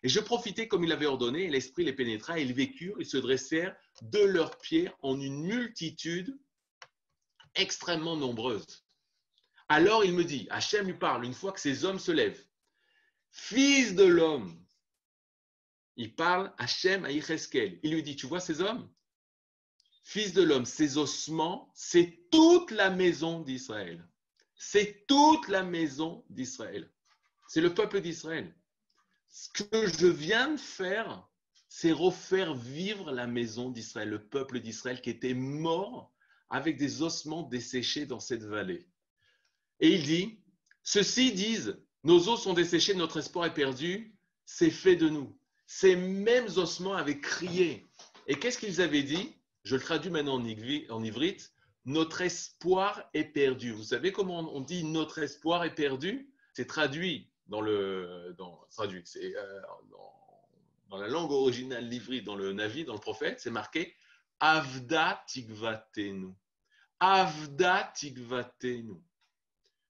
Et 0.02 0.10
je 0.10 0.20
profitais 0.20 0.68
comme 0.68 0.84
il 0.84 0.92
avait 0.92 1.06
ordonné, 1.06 1.50
l'esprit 1.50 1.86
les 1.86 1.94
pénétra, 1.94 2.40
et 2.40 2.42
ils 2.42 2.54
vécurent, 2.54 2.96
ils 3.00 3.06
se 3.06 3.18
dressèrent 3.18 3.76
de 4.02 4.20
leurs 4.20 4.58
pieds 4.58 4.90
en 5.04 5.22
une 5.22 5.44
multitude 5.44 6.36
extrêmement 7.60 8.16
nombreuse. 8.16 8.86
Alors 9.68 10.04
il 10.04 10.14
me 10.14 10.24
dit, 10.24 10.48
Hachem 10.50 10.88
lui 10.88 10.98
parle, 10.98 11.26
une 11.26 11.34
fois 11.34 11.52
que 11.52 11.60
ces 11.60 11.86
hommes 11.86 12.00
se 12.00 12.12
lèvent, 12.12 12.44
Fils 13.32 13.96
de 13.96 14.04
l'homme, 14.04 14.60
il 15.96 16.16
parle 16.16 16.54
Hachem 16.58 17.06
à 17.06 17.12
Yecheskel. 17.12 17.80
Il 17.84 17.94
lui 17.94 18.04
dit, 18.04 18.16
tu 18.16 18.26
vois 18.26 18.40
ces 18.40 18.62
hommes? 18.62 18.90
Fils 20.04 20.34
de 20.34 20.42
l'homme, 20.42 20.66
ces 20.66 20.98
ossements, 20.98 21.72
c'est 21.76 22.30
toute 22.32 22.72
la 22.72 22.90
maison 22.90 23.42
d'Israël. 23.42 24.08
C'est 24.56 25.06
toute 25.08 25.48
la 25.48 25.64
maison 25.64 26.26
d'Israël. 26.30 26.92
C'est 27.48 27.62
le 27.62 27.74
peuple 27.74 28.02
d'Israël. 28.02 28.56
Ce 29.30 29.50
que 29.50 29.88
je 29.88 30.08
viens 30.08 30.54
de 30.54 30.60
faire, 30.60 31.28
c'est 31.68 31.92
refaire 31.92 32.56
vivre 32.56 33.12
la 33.12 33.28
maison 33.28 33.70
d'Israël, 33.70 34.10
le 34.10 34.28
peuple 34.28 34.60
d'Israël 34.60 35.02
qui 35.02 35.12
était 35.12 35.36
mort 35.36 36.12
avec 36.50 36.78
des 36.78 37.02
ossements 37.02 37.44
desséchés 37.44 38.06
dans 38.06 38.20
cette 38.20 38.44
vallée. 38.44 38.88
Et 39.80 39.90
il 39.90 40.04
dit, 40.04 40.40
ceux-ci 40.84 41.32
disent, 41.32 41.80
nos 42.04 42.30
os 42.30 42.42
sont 42.42 42.54
desséchés, 42.54 42.94
notre 42.94 43.18
espoir 43.18 43.46
est 43.46 43.54
perdu, 43.54 44.16
c'est 44.46 44.72
fait 44.72 44.96
de 44.96 45.10
nous 45.10 45.40
ces 45.70 45.96
mêmes 45.96 46.48
ossements 46.58 46.96
avaient 46.96 47.20
crié. 47.20 47.86
Et 48.26 48.40
qu'est-ce 48.40 48.58
qu'ils 48.58 48.82
avaient 48.82 49.04
dit? 49.04 49.36
Je 49.64 49.76
le 49.76 49.82
traduis 49.82 50.10
maintenant 50.10 50.42
en 50.42 51.04
ivrite. 51.04 51.54
Notre 51.86 52.22
espoir 52.22 53.08
est 53.14 53.26
perdu. 53.26 53.72
Vous 53.72 53.84
savez 53.84 54.12
comment 54.12 54.40
on 54.40 54.62
dit 54.62 54.84
notre 54.84 55.20
espoir 55.20 55.64
est 55.64 55.76
perdu? 55.76 56.34
C'est 56.54 56.66
traduit 56.66 57.30
dans 57.46 57.62
le 57.62 58.34
dans, 58.36 58.60
euh, 58.78 59.38
la 60.98 61.08
langue 61.08 61.32
originale 61.32 61.88
l'ivrite, 61.88 62.24
dans 62.24 62.36
le 62.36 62.52
Navi, 62.52 62.84
dans 62.84 62.94
le 62.94 63.00
prophète, 63.00 63.40
c'est 63.40 63.52
marqué 63.52 63.94
Avda 64.40 65.24
tigvatenu. 65.28 66.34
Avda 67.00 67.92
tigvatenu. 67.96 69.02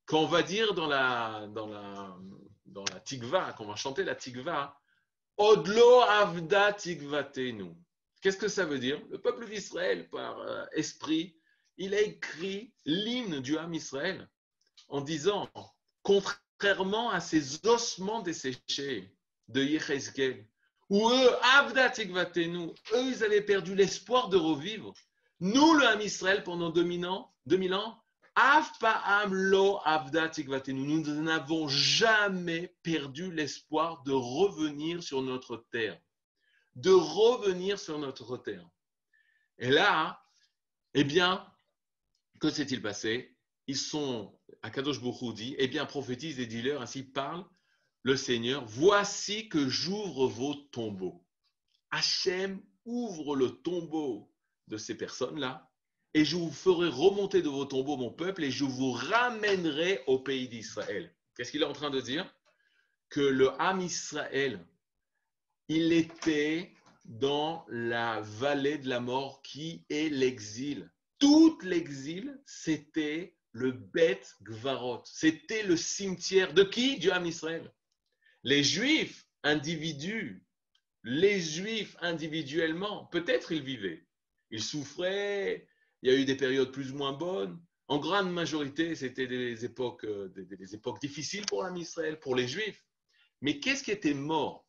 Quand 0.06 0.22
on 0.22 0.28
va 0.28 0.42
dire 0.42 0.74
dans 0.74 0.88
la, 0.88 1.48
dans 1.48 1.68
la, 1.68 2.18
dans 2.66 2.84
la 2.92 3.00
tigva, 3.00 3.54
quand 3.54 3.66
on 3.66 3.70
va 3.70 3.76
chanter 3.76 4.04
la 4.04 4.16
tigva, 4.16 4.80
Odlo 5.38 6.02
avda 6.02 6.74
tigvatenu. 6.74 7.76
Qu'est-ce 8.22 8.38
que 8.38 8.48
ça 8.48 8.66
veut 8.66 8.80
dire? 8.80 9.02
Le 9.10 9.22
peuple 9.22 9.48
d'Israël, 9.48 10.10
par 10.10 10.40
euh, 10.40 10.66
esprit, 10.74 11.38
il 11.78 11.94
a 11.94 12.02
écrit 12.02 12.74
l'hymne 12.86 13.40
du 13.40 13.58
Ham 13.58 13.74
Israël 13.74 14.30
en 14.90 15.02
disant, 15.02 15.50
contrairement 16.04 17.10
à 17.10 17.22
ces 17.22 17.66
ossements 17.66 18.22
desséchés 18.22 19.16
de 19.48 19.64
Yechezkel, 19.64 20.46
où 20.90 21.10
eux, 21.10 21.30
avda 21.58 21.90
tigvatenu, 21.90 22.72
eux, 22.94 23.04
ils 23.06 23.24
avaient 23.24 23.42
perdu 23.42 23.76
l'espoir 23.76 24.30
de 24.30 24.38
revivre. 24.38 24.94
Nous, 25.40 25.74
le 25.74 25.86
Ham 25.86 26.02
Israël, 26.02 26.44
pendant 26.44 26.70
2000 26.70 27.06
ans, 27.06 27.34
2000 27.46 27.74
ans 27.74 28.04
nous 30.68 31.22
n'avons 31.24 31.68
jamais 31.68 32.76
perdu 32.84 33.32
l'espoir 33.34 34.04
de 34.04 34.12
revenir 34.12 35.04
sur 35.04 35.22
notre 35.22 35.66
terre. 35.72 36.00
De 36.76 36.92
revenir 36.92 37.78
sur 37.80 38.00
notre 38.00 38.38
terre. 38.38 38.68
Et 39.58 39.70
là, 39.70 40.24
eh 40.94 41.04
bien, 41.04 41.46
que 42.40 42.50
s'est-il 42.50 42.82
passé? 42.82 43.36
Ils 43.68 43.78
sont, 43.78 44.40
Akadosh 44.62 45.02
Kadosh 45.02 45.34
dit, 45.34 45.56
eh 45.58 45.68
bien, 45.68 45.86
prophétise 45.86 46.40
et 46.40 46.46
dis-leur, 46.46 46.82
ainsi 46.82 47.04
parle 47.04 47.46
le 48.04 48.16
Seigneur, 48.16 48.66
voici 48.66 49.50
que 49.50 49.68
j'ouvre 49.68 50.28
vos 50.28 50.54
tombeaux. 50.54 51.26
Hachem 51.92 52.62
ouvre 52.86 53.36
le 53.36 53.50
tombeau 53.50 54.32
de 54.68 54.78
ces 54.78 54.96
personnes-là 54.96 55.70
et 56.14 56.26
je 56.26 56.36
vous 56.36 56.52
ferai 56.52 56.88
remonter 56.88 57.42
de 57.42 57.50
vos 57.50 57.66
tombeaux 57.66 57.98
mon 57.98 58.12
peuple 58.12 58.44
et 58.44 58.52
je 58.52 58.64
vous 58.64 58.92
ramènerai 58.92 60.04
au 60.08 60.20
pays 60.20 60.48
d'Israël. 60.48 61.14
Qu'est-ce 61.36 61.52
qu'il 61.52 61.62
est 61.62 61.66
en 61.66 61.74
train 61.74 61.90
de 61.90 62.02
dire? 62.02 62.34
Que 63.10 63.22
le 63.22 63.50
Ham 63.62 63.82
Israël, 63.82 64.66
il 65.68 65.94
était 65.94 66.74
dans 67.06 67.66
la 67.70 68.22
vallée 68.22 68.78
de 68.78 68.88
la 68.88 69.00
mort 69.00 69.42
qui 69.42 69.86
est 69.90 70.10
l'exil. 70.10 70.92
Tout 71.18 71.58
l'exil, 71.64 72.40
c'était 72.46 73.36
le 73.52 73.72
Beth 73.72 74.36
Gvarot. 74.44 75.02
C'était 75.06 75.64
le 75.64 75.76
cimetière 75.76 76.54
de 76.54 76.64
qui? 76.64 76.98
Du 76.98 77.12
Ham 77.12 77.26
Israël. 77.26 77.72
Les 78.44 78.64
Juifs, 78.64 79.26
individus, 79.44 80.46
les 81.04 81.40
Juifs 81.40 81.96
individuellement, 82.02 83.06
peut-être 83.08 83.52
ils 83.52 83.64
vivaient. 83.64 84.06
Ils 84.52 84.64
souffraient, 84.64 85.68
il 86.02 86.12
y 86.12 86.16
a 86.16 86.18
eu 86.18 86.26
des 86.26 86.36
périodes 86.36 86.72
plus 86.72 86.92
ou 86.92 86.98
moins 86.98 87.14
bonnes. 87.14 87.60
En 87.88 87.98
grande 87.98 88.32
majorité, 88.32 88.96
c'était 88.96 89.28
des 89.28 89.66
époques, 89.66 90.04
euh, 90.06 90.30
des, 90.30 90.76
époques 90.76 91.02
difficiles 91.02 91.46
pour 91.48 91.64
l'âme 91.64 91.78
Israël, 91.78 92.20
pour 92.20 92.36
les 92.36 92.48
Juifs. 92.48 92.86
Mais 93.42 93.60
qu'est-ce 93.60 93.84
qui 93.84 93.92
était 93.92 94.14
mort? 94.14 94.68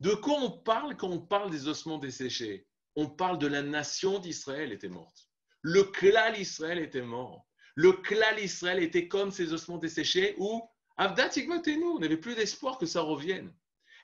De 0.00 0.14
quoi 0.14 0.40
on 0.40 0.50
parle 0.50 0.96
quand 0.96 1.10
on 1.10 1.20
parle 1.20 1.50
des 1.50 1.68
ossements 1.68 1.98
desséchés? 1.98 2.66
On 2.96 3.08
parle 3.08 3.38
de 3.38 3.46
la 3.46 3.62
nation 3.62 4.18
d'Israël 4.18 4.72
était 4.72 4.88
morte. 4.88 5.28
Le 5.60 5.84
clan 5.84 6.34
Israël 6.34 6.78
était 6.78 7.02
mort. 7.02 7.46
Le 7.74 7.92
clan 7.92 8.36
Israël 8.38 8.82
était 8.82 9.08
comme 9.08 9.30
ces 9.30 9.52
ossements 9.52 9.78
desséchés 9.78 10.34
où 10.38 10.62
Avdat 10.96 11.30
nous, 11.78 11.94
on 11.96 11.98
n'avait 11.98 12.16
plus 12.16 12.34
d'espoir 12.34 12.78
que 12.78 12.86
ça 12.86 13.00
revienne. 13.00 13.52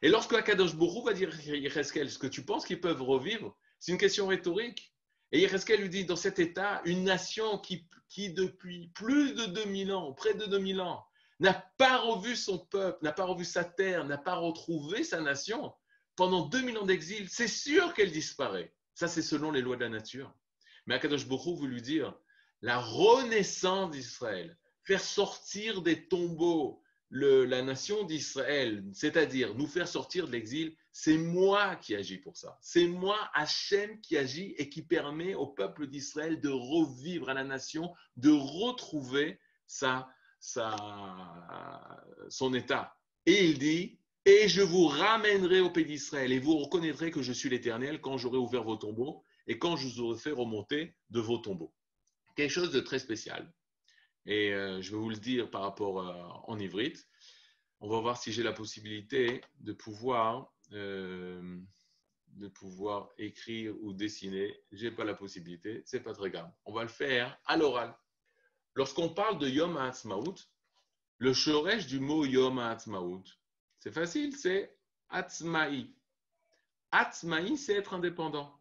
Et 0.03 0.09
lorsque 0.09 0.33
Akadosh 0.33 0.75
Bourou 0.75 1.03
va 1.05 1.13
dire 1.13 1.29
est-ce 1.29 2.19
que 2.19 2.27
tu 2.27 2.45
penses 2.45 2.65
qu'ils 2.65 2.81
peuvent 2.81 3.03
revivre 3.03 3.57
C'est 3.79 3.93
une 3.93 3.99
question 3.99 4.27
rhétorique. 4.27 4.95
Et 5.33 5.41
Yereskel 5.41 5.81
lui 5.81 5.91
dit, 5.91 6.05
dans 6.05 6.17
cet 6.17 6.39
état, 6.39 6.81
une 6.85 7.05
nation 7.05 7.59
qui, 7.59 7.87
qui 8.09 8.33
depuis 8.33 8.89
plus 8.95 9.35
de 9.35 9.47
2000 9.47 9.93
ans, 9.93 10.13
près 10.15 10.35
de 10.35 10.47
2000 10.47 10.81
ans, 10.81 11.05
n'a 11.41 11.55
pas 11.77 11.99
revu 11.99 12.35
son 12.35 12.59
peuple, 12.59 12.99
n'a 13.03 13.13
pas 13.13 13.25
revu 13.25 13.45
sa 13.45 13.65
terre, 13.65 14.05
n'a 14.05 14.19
pas 14.19 14.37
retrouvé 14.37 15.05
sa 15.05 15.21
nation, 15.21 15.73
pendant 16.17 16.47
2000 16.47 16.79
ans 16.79 16.87
d'exil, 16.87 17.29
c'est 17.29 17.49
sûr 17.49 17.95
qu'elle 17.95 18.11
disparaît. 18.11 18.75
Ça, 18.95 19.07
c'est 19.07 19.23
selon 19.23 19.53
les 19.53 19.61
lois 19.61 19.77
de 19.77 19.83
la 19.83 19.89
nature. 19.89 20.35
Mais 20.87 20.95
Akadosh 20.95 21.29
Bokhu 21.29 21.61
veut 21.61 21.69
lui 21.69 21.83
dire, 21.83 22.15
la 22.63 22.79
renaissance 22.79 23.91
d'Israël, 23.91 24.59
faire 24.89 25.03
sortir 25.03 25.83
des 25.83 26.09
tombeaux 26.09 26.81
la 27.11 27.63
nation 27.63 28.05
d'Israël, 28.05 28.83
c'est-à-dire 28.95 29.55
nous 29.55 29.67
faire 29.67 29.87
sortir 29.87 30.27
de 30.27 30.33
l'exil, 30.33 30.75
c'est 30.93 31.19
moi 31.19 31.77
qui 31.77 31.95
agis 31.95 32.17
pour 32.17 32.39
ça. 32.39 32.59
C'est 32.63 32.87
moi, 32.87 33.19
Hachem, 33.35 34.01
qui 34.01 34.17
agit 34.17 34.55
et 34.57 34.71
qui 34.71 34.81
permet 34.81 35.35
au 35.35 35.47
peuple 35.47 35.89
d'Israël 35.89 36.41
de 36.41 36.49
revivre 36.49 37.29
à 37.29 37.35
la 37.35 37.45
nation, 37.45 37.95
de 38.17 38.31
retrouver 38.31 39.39
sa, 39.67 40.09
son 42.31 42.55
état. 42.55 42.97
Et 43.27 43.45
il 43.45 43.59
dit, 43.59 43.99
et 44.25 44.49
je 44.49 44.63
vous 44.63 44.87
ramènerai 44.87 45.61
au 45.61 45.71
pays 45.71 45.85
d'Israël 45.85 46.33
et 46.33 46.39
vous 46.39 46.57
reconnaîtrez 46.57 47.11
que 47.11 47.21
je 47.21 47.33
suis 47.33 47.51
l'Éternel 47.51 48.01
quand 48.01 48.17
j'aurai 48.17 48.39
ouvert 48.39 48.65
vos 48.65 48.77
tombeaux 48.77 49.23
et 49.47 49.59
quand 49.59 49.77
je 49.77 49.87
vous 49.87 50.01
aurai 50.01 50.19
fait 50.19 50.33
remonter 50.33 50.95
de 51.11 51.21
vos 51.21 51.37
tombeaux. 51.37 51.75
Quelque 52.37 52.53
chose 52.53 52.73
de 52.73 52.81
très 52.81 52.99
spécial. 52.99 53.53
Et 54.29 54.53
euh, 54.53 54.83
je 54.83 54.91
vais 54.91 54.99
vous 54.99 55.09
le 55.09 55.17
dire 55.17 55.51
par 55.51 55.63
rapport 55.63 56.01
euh, 56.01 56.13
en 56.45 56.59
ivrite. 56.59 57.09
On 57.81 57.89
va 57.89 57.99
voir 58.01 58.19
si 58.19 58.31
j'ai 58.31 58.43
la 58.43 58.53
possibilité 58.53 59.41
de 59.61 59.73
pouvoir, 59.73 60.53
euh, 60.73 61.59
de 62.35 62.49
pouvoir 62.49 63.09
écrire 63.17 63.75
ou 63.81 63.95
dessiner. 63.95 64.55
Je 64.71 64.85
n'ai 64.85 64.91
pas 64.91 65.05
la 65.05 65.15
possibilité, 65.15 65.83
c'est 65.87 66.01
pas 66.01 66.13
très 66.13 66.29
grave. 66.29 66.53
On 66.67 66.75
va 66.75 66.83
le 66.83 66.91
faire 66.91 67.41
à 67.47 67.57
l'oral. 67.57 67.97
Lorsqu'on 68.75 69.09
parle 69.09 69.39
de 69.39 69.49
Yom 69.49 69.79
HaAtzmaut, 69.79 70.35
le 71.17 71.33
shoresh 71.33 71.87
du 71.87 71.99
mot 71.99 72.27
Yom 72.27 72.59
HaAtzmaut, 72.59 73.25
c'est 73.79 73.95
facile, 73.95 74.37
c'est 74.37 74.77
Atzma'i. 75.09 75.97
Atzma'i, 76.93 77.57
c'est 77.57 77.77
être 77.77 77.95
indépendant. 77.95 78.61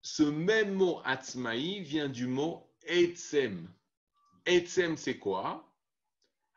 Ce 0.00 0.24
même 0.24 0.74
mot 0.74 1.00
Atzma'i 1.04 1.78
vient 1.78 2.08
du 2.08 2.26
mot 2.26 2.71
Etzem. 2.86 3.68
Etzem, 4.46 4.96
c'est 4.96 5.18
quoi? 5.18 5.72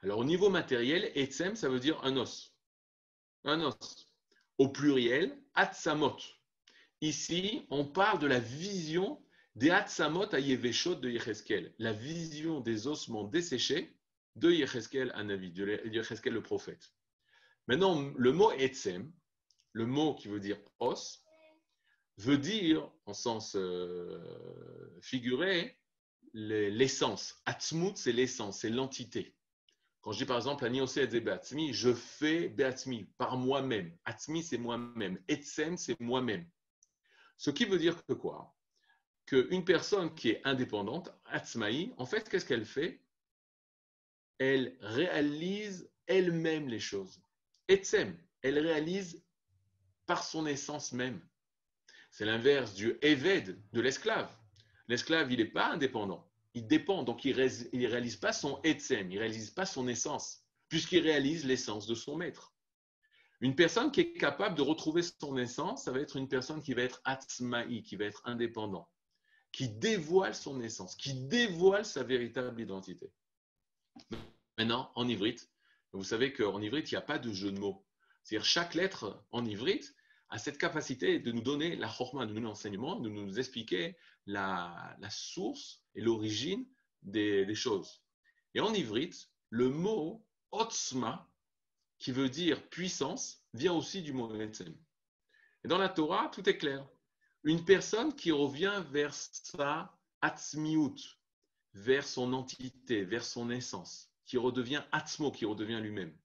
Alors, 0.02 0.20
au 0.20 0.26
niveau 0.26 0.50
matériel, 0.50 1.12
Etzem, 1.16 1.56
ça 1.56 1.70
veut 1.70 1.80
dire 1.80 2.00
un 2.04 2.18
os. 2.18 2.56
Un 3.44 3.62
os. 3.62 4.10
Au 4.58 4.70
pluriel, 4.70 5.38
Atzamot. 5.54 6.18
Ici, 7.02 7.66
on 7.70 7.86
parle 7.86 8.20
de 8.20 8.28
la 8.28 8.40
vision 8.40 9.22
des 9.56 9.70
Atzamot 9.70 10.34
à 10.34 10.40
Yeveshot 10.40 10.96
de 10.96 11.10
Yecheskel, 11.10 11.74
la 11.80 11.94
vision 11.94 12.60
des 12.60 12.88
ossements 12.88 13.24
desséchés 13.24 13.96
de 14.36 14.52
Yecheskel 14.52 15.12
Anavi, 15.16 15.52
de 15.52 15.82
Yecheskel 15.86 16.34
le 16.34 16.44
prophète. 16.44 16.94
Maintenant, 17.68 18.14
le 18.18 18.32
mot 18.32 18.52
Etzem, 18.52 19.12
le 19.74 19.86
mot 19.86 20.16
qui 20.16 20.28
veut 20.28 20.40
dire 20.40 20.60
os, 20.80 21.24
veut 22.18 22.38
dire, 22.38 22.90
en 23.06 23.14
sens 23.14 23.56
euh, 23.56 25.00
figuré, 25.02 25.78
l'essence. 26.36 27.42
Atzmut, 27.46 27.98
c'est 27.98 28.12
l'essence, 28.12 28.60
c'est 28.60 28.70
l'entité. 28.70 29.36
Quand 30.02 30.12
je 30.12 30.20
dis 30.20 30.26
par 30.26 30.38
exemple, 30.38 30.70
je 30.70 31.94
fais 31.94 32.50
Beatzmi 32.50 33.06
par 33.18 33.38
moi-même. 33.38 33.98
Atzmi, 34.06 34.44
c'est 34.44 34.58
moi-même. 34.58 35.20
Etzem, 35.28 35.78
c'est 35.78 36.00
moi-même. 36.00 36.46
Ce 37.38 37.50
qui 37.50 37.66
veut 37.66 37.80
dire 37.80 38.06
que 38.06 38.14
quoi? 38.14 38.56
Qu'une 39.26 39.66
personne 39.66 40.14
qui 40.14 40.30
est 40.30 40.42
indépendante, 40.44 41.10
Atzmaï, 41.26 41.94
en 41.98 42.06
fait, 42.06 42.30
qu'est-ce 42.30 42.46
qu'elle 42.46 42.66
fait? 42.66 43.02
Elle 44.38 44.78
réalise 44.82 45.90
elle-même 46.06 46.68
les 46.68 46.80
choses. 46.80 47.20
Etzem, 47.68 48.16
elle 48.44 48.60
réalise 48.60 49.24
par 50.06 50.24
son 50.24 50.46
essence 50.46 50.92
même. 50.92 51.20
C'est 52.12 52.26
l'inverse 52.26 52.76
du 52.76 52.98
Eved, 53.02 53.60
de 53.72 53.82
l'esclave. 53.82 54.32
L'esclave, 54.88 55.32
il 55.32 55.40
n'est 55.40 55.46
pas 55.46 55.72
indépendant. 55.72 56.30
Il 56.54 56.68
dépend, 56.68 57.04
donc 57.04 57.26
il 57.26 57.36
ne 57.36 57.88
réalise 57.88 58.16
pas 58.16 58.32
son 58.32 58.62
etsem, 58.64 59.12
il 59.12 59.16
ne 59.16 59.20
réalise 59.20 59.52
pas 59.52 59.66
son 59.66 59.88
essence, 59.88 60.44
puisqu'il 60.70 61.00
réalise 61.00 61.46
l'essence 61.46 61.86
de 61.88 61.96
son 61.96 62.16
maître. 62.16 62.54
Une 63.42 63.56
personne 63.56 63.92
qui 63.92 64.00
est 64.02 64.14
capable 64.14 64.56
de 64.56 64.62
retrouver 64.62 65.02
son 65.02 65.38
essence, 65.38 65.84
ça 65.84 65.92
va 65.92 66.00
être 66.00 66.16
une 66.16 66.30
personne 66.30 66.62
qui 66.62 66.74
va 66.74 66.84
être 66.84 67.02
atzmaï, 67.04 67.84
qui 67.84 67.98
va 67.98 68.06
être 68.06 68.22
indépendant, 68.24 68.88
qui 69.52 69.68
dévoile 69.68 70.34
son 70.34 70.62
essence, 70.62 70.96
qui 70.96 71.14
dévoile 71.14 71.86
sa 71.86 72.04
véritable 72.04 72.62
identité. 72.62 73.12
Maintenant, 74.58 74.92
en 74.96 75.08
ivrite, 75.08 75.50
vous 75.92 76.04
savez 76.04 76.32
qu'en 76.32 76.62
ivrite, 76.62 76.92
il 76.92 76.94
n'y 76.94 77.00
a 77.00 77.02
pas 77.02 77.20
de 77.20 77.34
jeu 77.34 77.52
de 77.52 77.60
mots. 77.60 77.86
C'est-à-dire 78.24 78.46
chaque 78.46 78.74
lettre 78.74 79.26
en 79.32 79.46
ivrite, 79.46 79.94
a 80.30 80.38
cette 80.38 80.58
capacité 80.58 81.20
de 81.20 81.32
nous 81.32 81.42
donner 81.42 81.76
la 81.76 81.88
chorma, 81.88 82.26
de 82.26 82.34
nous 82.34 82.42
l'enseignement, 82.42 83.00
de 83.00 83.10
nous 83.10 83.38
expliquer 83.38 83.96
la, 84.26 84.98
source 85.10 85.84
et 85.94 86.02
l'origine 86.02 86.66
des, 87.04 87.56
choses. 87.56 88.04
Et 88.54 88.60
en 88.60 88.74
ivrite, 88.74 89.30
le 89.50 89.70
mot 89.70 90.26
otzma, 90.52 91.30
qui 92.00 92.12
veut 92.12 92.30
dire 92.30 92.68
puissance, 92.70 93.46
vient 93.54 93.74
aussi 93.74 94.02
du 94.02 94.14
mot 94.14 94.34
etzem. 94.40 94.76
Et 95.64 95.68
dans 95.68 95.78
la 95.78 95.90
Torah, 95.90 96.30
tout 96.30 96.48
est 96.50 96.58
clair. 96.58 96.88
Une 97.44 97.64
personne 97.64 98.16
qui 98.16 98.32
revient 98.32 98.84
vers 98.92 99.14
sa 99.14 99.96
atzmiut, 100.22 100.96
vers 101.74 102.08
son 102.08 102.34
entité, 102.34 103.04
vers 103.04 103.24
son 103.24 103.50
essence, 103.50 104.12
qui 104.26 104.38
redevient 104.38 104.84
atzmo, 104.92 105.32
qui 105.32 105.46
redevient 105.46 105.80
lui-même. 105.82 106.16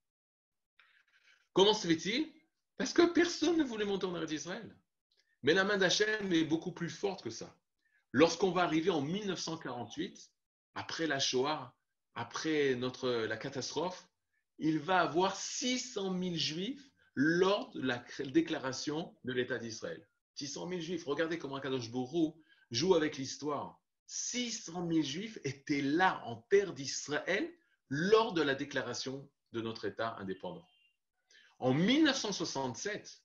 Comment 1.52 1.74
se 1.74 1.86
fait-il? 1.86 2.32
Parce 2.76 2.92
que 2.92 3.12
personne 3.12 3.56
ne 3.56 3.64
voulait 3.64 3.84
monter 3.84 4.06
en 4.06 4.16
Eretz 4.16 4.28
d'Israël. 4.28 4.76
Mais 5.42 5.54
la 5.54 5.64
main 5.64 5.76
d'Hachem 5.76 6.32
est 6.32 6.44
beaucoup 6.44 6.72
plus 6.72 6.90
forte 6.90 7.22
que 7.22 7.30
ça. 7.30 7.56
Lorsqu'on 8.12 8.50
va 8.50 8.62
arriver 8.62 8.90
en 8.90 9.02
1948, 9.02 10.32
après 10.74 11.06
la 11.06 11.18
Shoah, 11.18 11.74
après 12.14 12.74
notre, 12.76 13.10
la 13.10 13.36
catastrophe, 13.36 14.08
il 14.58 14.78
va 14.78 15.00
avoir 15.00 15.36
600 15.36 16.18
000 16.18 16.34
juifs 16.34 16.90
lors 17.14 17.70
de 17.72 17.82
la 17.82 18.04
déclaration 18.26 19.16
de 19.24 19.32
l'État 19.32 19.58
d'Israël. 19.58 20.08
600 20.36 20.68
000 20.68 20.80
juifs. 20.80 21.04
Regardez 21.04 21.38
comment 21.38 21.60
Kadosh 21.60 21.90
Borou 21.90 22.40
joue 22.70 22.94
avec 22.94 23.16
l'histoire. 23.16 23.80
600 24.06 24.88
000 24.88 25.02
juifs 25.02 25.38
étaient 25.44 25.80
là 25.80 26.22
en 26.26 26.36
terre 26.50 26.72
d'Israël 26.72 27.52
lors 27.88 28.32
de 28.32 28.42
la 28.42 28.54
déclaration 28.54 29.28
de 29.52 29.60
notre 29.60 29.84
État 29.86 30.16
indépendant. 30.18 30.66
En 31.58 31.72
1967, 31.72 33.22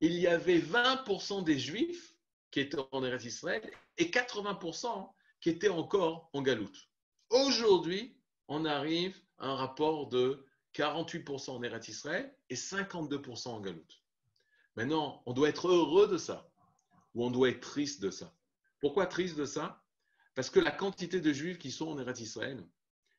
il 0.00 0.12
y 0.12 0.26
avait 0.26 0.58
20% 0.58 1.44
des 1.44 1.58
juifs 1.58 2.14
qui 2.50 2.60
étaient 2.60 2.78
en 2.92 3.04
Eretz 3.04 3.24
Israël 3.24 3.68
et 3.98 4.06
80% 4.06 5.10
qui 5.40 5.50
étaient 5.50 5.68
encore 5.68 6.30
en 6.32 6.42
Galoute. 6.42 6.88
Aujourd'hui, 7.30 8.16
on 8.48 8.64
arrive 8.64 9.20
à 9.38 9.48
un 9.48 9.56
rapport 9.56 10.08
de 10.08 10.46
48% 10.74 11.50
en 11.50 11.62
Eretz 11.62 11.88
Israël 11.88 12.34
et 12.48 12.54
52% 12.54 13.48
en 13.48 13.60
Galoute. 13.60 14.02
Maintenant, 14.76 15.22
on 15.26 15.32
doit 15.32 15.48
être 15.48 15.68
heureux 15.68 16.06
de 16.06 16.18
ça 16.18 16.48
ou 17.14 17.24
on 17.24 17.30
doit 17.30 17.48
être 17.48 17.60
triste 17.60 18.00
de 18.02 18.10
ça. 18.10 18.34
Pourquoi 18.80 19.06
triste 19.06 19.36
de 19.36 19.46
ça? 19.46 19.82
Parce 20.36 20.50
que 20.50 20.60
la 20.60 20.70
quantité 20.70 21.20
de 21.20 21.32
juifs 21.32 21.58
qui 21.58 21.72
sont 21.72 21.88
en 21.88 21.98
Eretz 21.98 22.20
Israël 22.20 22.64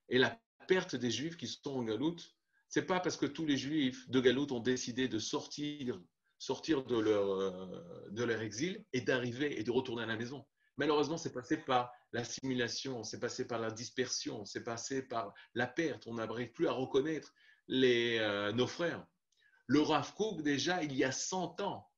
et 0.08 0.20
la 0.20 0.40
perte 0.68 0.96
des 0.96 1.12
juifs 1.12 1.36
qui 1.36 1.48
sont 1.48 1.72
en 1.72 1.84
Galoute, 1.84 2.34
c'est 2.70 2.86
pas 2.86 3.02
parce 3.02 3.18
que 3.18 3.26
tous 3.26 3.46
les 3.46 3.58
juifs 3.58 4.08
de 4.10 4.22
Galoute 4.22 4.54
ont 4.54 4.62
décidé 4.62 5.10
de 5.10 5.20
sortir 5.20 6.00
sortir 6.40 6.84
de 6.84 6.98
leur, 6.98 7.32
euh, 7.32 8.10
de 8.12 8.24
leur 8.24 8.42
exil 8.42 8.86
et 8.94 9.02
d'arriver 9.02 9.60
et 9.60 9.64
de 9.64 9.72
retourner 9.72 10.04
à 10.04 10.06
la 10.06 10.16
maison. 10.16 10.46
Malheureusement, 10.78 11.18
c'est 11.18 11.34
passé 11.34 11.58
par 11.58 11.92
l'assimilation, 12.12 13.04
c'est 13.04 13.20
passé 13.20 13.48
par 13.48 13.60
la 13.60 13.72
dispersion, 13.72 14.46
c'est 14.46 14.64
passé 14.64 15.02
par 15.02 15.34
la 15.56 15.66
perte. 15.66 16.06
On 16.06 16.16
n'arrive 16.16 16.52
plus 16.52 16.68
à 16.68 16.72
reconnaître 16.72 17.34
euh, 17.72 18.52
nos 18.52 18.68
frères. 18.68 19.04
Le 19.66 19.82
Rav 19.82 20.14
Kook, 20.14 20.44
déjà, 20.44 20.84
il 20.84 20.94
y 20.94 21.04
a 21.04 21.12
100 21.12 21.62
ans, 21.62 21.90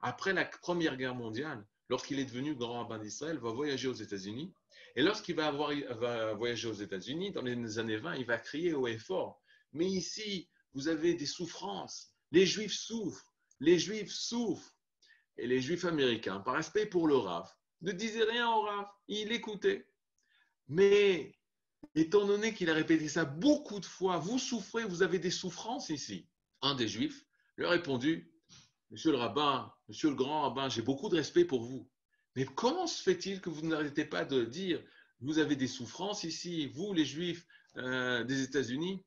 après 0.00 0.32
la 0.32 0.44
Première 0.44 0.96
Guerre 0.96 1.14
mondiale, 1.14 1.64
lorsqu'il 1.88 2.18
est 2.18 2.24
devenu 2.24 2.54
grand 2.54 2.82
rabbin 2.82 2.98
d'Israël, 2.98 3.38
va 3.38 3.50
voyager 3.50 3.88
aux 3.88 3.94
États-Unis. 3.94 4.52
Et 4.96 5.02
lorsqu'il 5.02 5.36
va, 5.36 5.50
va 5.50 6.34
voyager 6.34 6.68
aux 6.68 6.74
États-Unis, 6.74 7.32
dans 7.32 7.42
les 7.42 7.78
années 7.78 7.96
20, 7.96 8.16
il 8.16 8.26
va 8.26 8.38
crier 8.38 8.72
haut 8.72 8.86
et 8.86 8.98
fort. 8.98 9.42
Mais 9.72 9.86
ici, 9.86 10.48
vous 10.72 10.88
avez 10.88 11.14
des 11.14 11.26
souffrances. 11.26 12.12
Les 12.30 12.46
Juifs 12.46 12.74
souffrent. 12.74 13.32
Les 13.60 13.78
Juifs 13.78 14.12
souffrent. 14.12 14.74
Et 15.36 15.46
les 15.46 15.60
Juifs 15.60 15.84
américains, 15.84 16.40
par 16.40 16.54
respect 16.54 16.86
pour 16.86 17.08
le 17.08 17.16
Rav, 17.16 17.52
ne 17.80 17.92
disaient 17.92 18.24
rien 18.24 18.48
au 18.50 18.62
Rav. 18.62 18.86
Il 19.08 19.32
écoutait. 19.32 19.88
Mais 20.68 21.34
étant 21.94 22.24
donné 22.24 22.54
qu'il 22.54 22.70
a 22.70 22.74
répété 22.74 23.08
ça 23.08 23.24
beaucoup 23.24 23.80
de 23.80 23.84
fois, 23.84 24.18
vous 24.18 24.38
souffrez, 24.38 24.84
vous 24.84 25.02
avez 25.02 25.18
des 25.18 25.32
souffrances 25.32 25.90
ici. 25.90 26.28
Un 26.62 26.76
des 26.76 26.88
Juifs 26.88 27.26
lui 27.56 27.66
a 27.66 27.70
répondu 27.70 28.30
Monsieur 28.90 29.10
le 29.10 29.18
rabbin, 29.18 29.73
monsieur 29.88 30.10
le 30.10 30.16
grand 30.16 30.42
rabbin, 30.42 30.68
j'ai 30.68 30.82
beaucoup 30.82 31.08
de 31.08 31.16
respect 31.16 31.44
pour 31.44 31.62
vous. 31.62 31.88
Mais 32.36 32.44
comment 32.44 32.86
se 32.86 33.02
fait-il 33.02 33.40
que 33.40 33.50
vous 33.50 33.66
n'arrêtez 33.66 34.04
pas 34.04 34.24
de 34.24 34.44
dire 34.44 34.82
vous 35.20 35.38
avez 35.38 35.56
des 35.56 35.68
souffrances 35.68 36.24
ici, 36.24 36.66
vous 36.68 36.92
les 36.92 37.04
Juifs 37.04 37.46
euh, 37.76 38.24
des 38.24 38.42
États-Unis, 38.42 39.04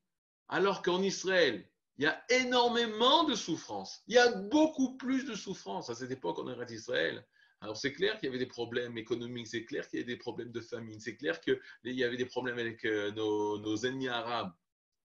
alors 0.48 0.82
qu'en 0.82 1.02
Israël, 1.02 1.70
il 1.98 2.04
y 2.04 2.08
a 2.08 2.24
énormément 2.30 3.24
de 3.24 3.36
souffrances. 3.36 4.04
Il 4.08 4.16
y 4.16 4.20
a 4.20 4.32
beaucoup 4.32 4.98
plus 4.98 5.26
de 5.26 5.36
souffrances 5.36 5.90
à 5.90 5.96
cette 5.96 6.12
époque 6.12 6.40
en 6.40 6.66
Israël. 6.68 7.26
Alors 7.60 7.76
c'est 7.76 7.94
clair 7.94 8.20
qu'il 8.20 8.28
y 8.28 8.30
avait 8.30 8.38
des 8.38 8.46
problèmes 8.46 8.98
économiques, 8.98 9.48
c'est 9.48 9.66
clair 9.66 9.88
qu'il 9.88 10.00
y 10.00 10.04
avait 10.04 10.14
des 10.14 10.20
problèmes 10.20 10.52
de 10.52 10.62
famine, 10.62 11.00
c'est 11.00 11.18
clair 11.18 11.42
qu'il 11.42 11.60
y 11.84 12.04
avait 12.04 12.18
des 12.18 12.26
problèmes 12.26 12.60
avec 12.60 12.86
euh, 12.86 13.12
nos, 13.12 13.58
nos 13.60 13.78
ennemis 13.78 14.10
arabes. 14.10 14.54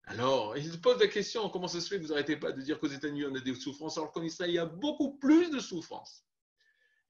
Alors, 0.07 0.57
il 0.57 0.71
se 0.71 0.77
pose 0.77 0.99
la 0.99 1.07
question, 1.07 1.49
comment 1.49 1.69
ça 1.69 1.81
se 1.81 1.89
fait 1.89 1.97
que 1.97 2.03
vous 2.03 2.09
n'arrêtez 2.09 2.37
pas 2.37 2.53
de 2.53 2.61
dire 2.61 2.81
qu'aux 2.81 2.89
États-Unis, 2.89 3.25
on 3.27 3.35
a 3.35 3.41
des 3.41 3.55
souffrances, 3.55 3.97
alors 3.99 4.13
qu'en 4.13 4.23
Israël, 4.23 4.51
il 4.51 4.55
y 4.55 4.59
a 4.59 4.67
beaucoup 4.67 5.17
plus 5.19 5.51
de 5.51 5.61
souffrances 5.61 6.25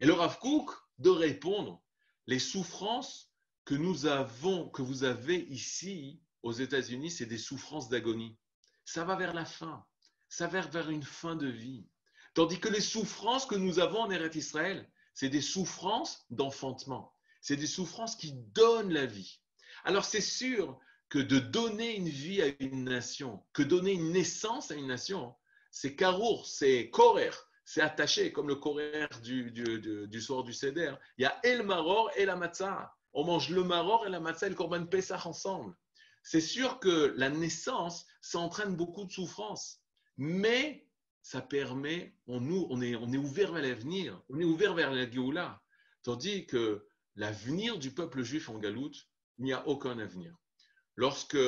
Et 0.00 0.06
le 0.06 0.12
Rav 0.12 0.38
Kook 0.38 0.70
de 0.98 1.10
répondre, 1.10 1.82
les 2.26 2.38
souffrances 2.38 3.32
que 3.64 3.74
nous 3.74 4.06
avons, 4.06 4.68
que 4.68 4.82
vous 4.82 5.04
avez 5.04 5.36
ici 5.36 6.20
aux 6.42 6.52
États-Unis, 6.52 7.10
c'est 7.10 7.26
des 7.26 7.38
souffrances 7.38 7.88
d'agonie. 7.88 8.36
Ça 8.84 9.04
va 9.04 9.16
vers 9.16 9.32
la 9.32 9.44
fin, 9.44 9.84
ça 10.28 10.46
va 10.46 10.60
vers 10.60 10.90
une 10.90 11.02
fin 11.02 11.36
de 11.36 11.46
vie. 11.46 11.86
Tandis 12.34 12.60
que 12.60 12.68
les 12.68 12.80
souffrances 12.80 13.46
que 13.46 13.54
nous 13.54 13.78
avons 13.78 14.00
en 14.00 14.10
Eretz 14.10 14.36
Israël, 14.36 14.90
c'est 15.14 15.28
des 15.28 15.40
souffrances 15.40 16.24
d'enfantement. 16.30 17.14
C'est 17.40 17.56
des 17.56 17.66
souffrances 17.66 18.16
qui 18.16 18.32
donnent 18.32 18.92
la 18.92 19.06
vie. 19.06 19.40
Alors 19.84 20.04
c'est 20.04 20.20
sûr 20.20 20.78
que 21.12 21.18
de 21.18 21.38
donner 21.38 21.94
une 21.96 22.08
vie 22.08 22.40
à 22.40 22.46
une 22.58 22.84
nation, 22.84 23.44
que 23.52 23.62
donner 23.62 23.92
une 23.92 24.12
naissance 24.12 24.70
à 24.70 24.76
une 24.76 24.86
nation, 24.86 25.34
c'est 25.70 25.94
karour, 25.94 26.46
c'est 26.46 26.88
korer, 26.88 27.28
c'est 27.66 27.82
attaché, 27.82 28.32
comme 28.32 28.48
le 28.48 28.54
korer 28.54 29.06
du, 29.22 29.50
du, 29.50 30.20
soir 30.22 30.42
du 30.42 30.54
Seder. 30.54 30.94
Il 31.18 31.24
y 31.24 31.26
a 31.26 31.38
el 31.44 31.64
maror 31.64 32.10
et 32.16 32.24
la 32.24 32.34
matzah. 32.34 32.94
On 33.12 33.24
mange 33.26 33.50
le 33.50 33.62
maror 33.62 34.06
et 34.06 34.08
la 34.08 34.20
matzah 34.20 34.46
et 34.46 34.48
le 34.48 34.54
korban 34.54 34.86
pesach 34.86 35.26
ensemble. 35.26 35.76
C'est 36.22 36.40
sûr 36.40 36.80
que 36.80 37.12
la 37.18 37.28
naissance, 37.28 38.06
ça 38.22 38.38
entraîne 38.38 38.74
beaucoup 38.74 39.04
de 39.04 39.12
souffrance, 39.12 39.82
mais 40.16 40.88
ça 41.20 41.42
permet, 41.42 42.16
on 42.26 42.80
est 42.80 43.16
ouvert 43.18 43.52
vers 43.52 43.62
l'avenir, 43.62 44.22
on 44.30 44.40
est 44.40 44.44
ouvert 44.44 44.72
vers 44.72 44.90
la 44.90 45.10
Géoula. 45.10 45.60
Tandis 46.04 46.46
que 46.46 46.86
l'avenir 47.16 47.78
du 47.78 47.90
peuple 47.90 48.22
juif 48.22 48.48
en 48.48 48.56
Galoute, 48.56 49.10
il 49.36 49.44
n'y 49.44 49.52
a 49.52 49.68
aucun 49.68 49.98
avenir 49.98 50.34
lorsque 50.96 51.38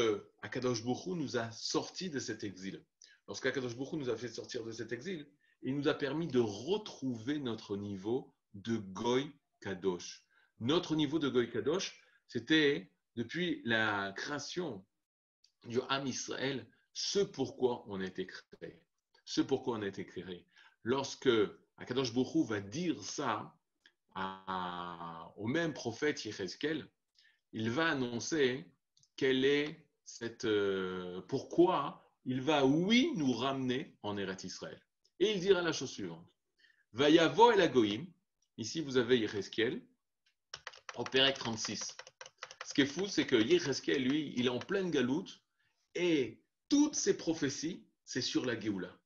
Akadosh 0.42 0.82
Bokhu 0.82 1.10
nous 1.10 1.36
a 1.36 1.50
sortis 1.52 2.10
de 2.10 2.18
cet 2.18 2.44
exil, 2.44 2.84
lorsque 3.28 3.46
Akadosh 3.46 3.76
Bokhu 3.76 3.96
nous 3.96 4.10
a 4.10 4.16
fait 4.16 4.28
sortir 4.28 4.64
de 4.64 4.72
cet 4.72 4.92
exil, 4.92 5.28
il 5.62 5.76
nous 5.76 5.88
a 5.88 5.94
permis 5.94 6.26
de 6.26 6.40
retrouver 6.40 7.38
notre 7.38 7.76
niveau 7.76 8.34
de 8.54 8.76
Goy 8.76 9.32
Kadosh. 9.60 10.24
Notre 10.60 10.94
niveau 10.94 11.18
de 11.18 11.28
Goy 11.28 11.50
Kadosh, 11.50 12.00
c'était 12.28 12.90
depuis 13.16 13.62
la 13.64 14.12
création 14.16 14.84
du 15.66 15.80
Ham 15.88 16.06
Israël, 16.06 16.66
ce 16.92 17.20
pourquoi 17.20 17.84
on 17.88 18.00
a 18.00 18.04
été 18.04 18.26
créé. 18.26 18.80
Ce 19.24 19.40
pourquoi 19.40 19.78
on 19.78 19.82
a 19.82 19.86
été. 19.86 20.06
Lorsque 20.82 21.30
Akadosh 21.78 22.12
Bokhu 22.12 22.44
va 22.44 22.60
dire 22.60 23.02
ça 23.02 23.56
au 25.36 25.46
même 25.46 25.72
prophète 25.72 26.24
Yechezkel, 26.24 26.88
il 27.52 27.70
va 27.70 27.88
annoncer 27.88 28.70
quelle 29.16 29.44
est 29.44 29.86
cette, 30.04 30.44
euh, 30.44 31.20
pourquoi 31.28 32.04
il 32.24 32.40
va, 32.40 32.64
oui, 32.64 33.12
nous 33.16 33.32
ramener 33.32 33.96
en 34.02 34.16
Eretz 34.16 34.44
Israël. 34.44 34.80
Et 35.20 35.32
il 35.32 35.40
dira 35.40 35.62
la 35.62 35.72
chose 35.72 35.90
suivante. 35.90 36.26
Vayavo 36.92 37.50
el 37.52 37.60
Agoïm, 37.60 38.06
ici 38.56 38.80
vous 38.80 38.96
avez 38.96 39.18
Yecheskel, 39.18 39.82
au 40.96 41.04
Pérec 41.04 41.36
36. 41.38 41.96
Ce 42.64 42.74
qui 42.74 42.82
est 42.82 42.86
fou, 42.86 43.06
c'est 43.06 43.26
que 43.26 43.36
Yecheskel, 43.36 44.02
lui, 44.02 44.32
il 44.36 44.46
est 44.46 44.50
en 44.50 44.58
pleine 44.58 44.90
galoute 44.90 45.42
et 45.94 46.42
toutes 46.68 46.94
ses 46.94 47.16
prophéties, 47.16 47.86
c'est 48.04 48.22
sur 48.22 48.44
la 48.44 48.58
Géoula. 48.58 48.96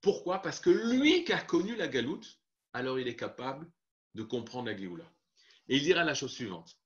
Pourquoi? 0.00 0.42
Parce 0.42 0.60
que 0.60 0.70
lui 0.70 1.24
qui 1.24 1.32
a 1.32 1.40
connu 1.40 1.74
la 1.76 1.88
galoute, 1.88 2.40
alors 2.72 2.98
il 2.98 3.08
est 3.08 3.16
capable 3.16 3.70
de 4.14 4.22
comprendre 4.22 4.70
la 4.70 4.76
Géoula. 4.76 5.10
Et 5.68 5.76
il 5.76 5.82
dira 5.82 6.04
la 6.04 6.14
chose 6.14 6.32
suivante. 6.32 6.78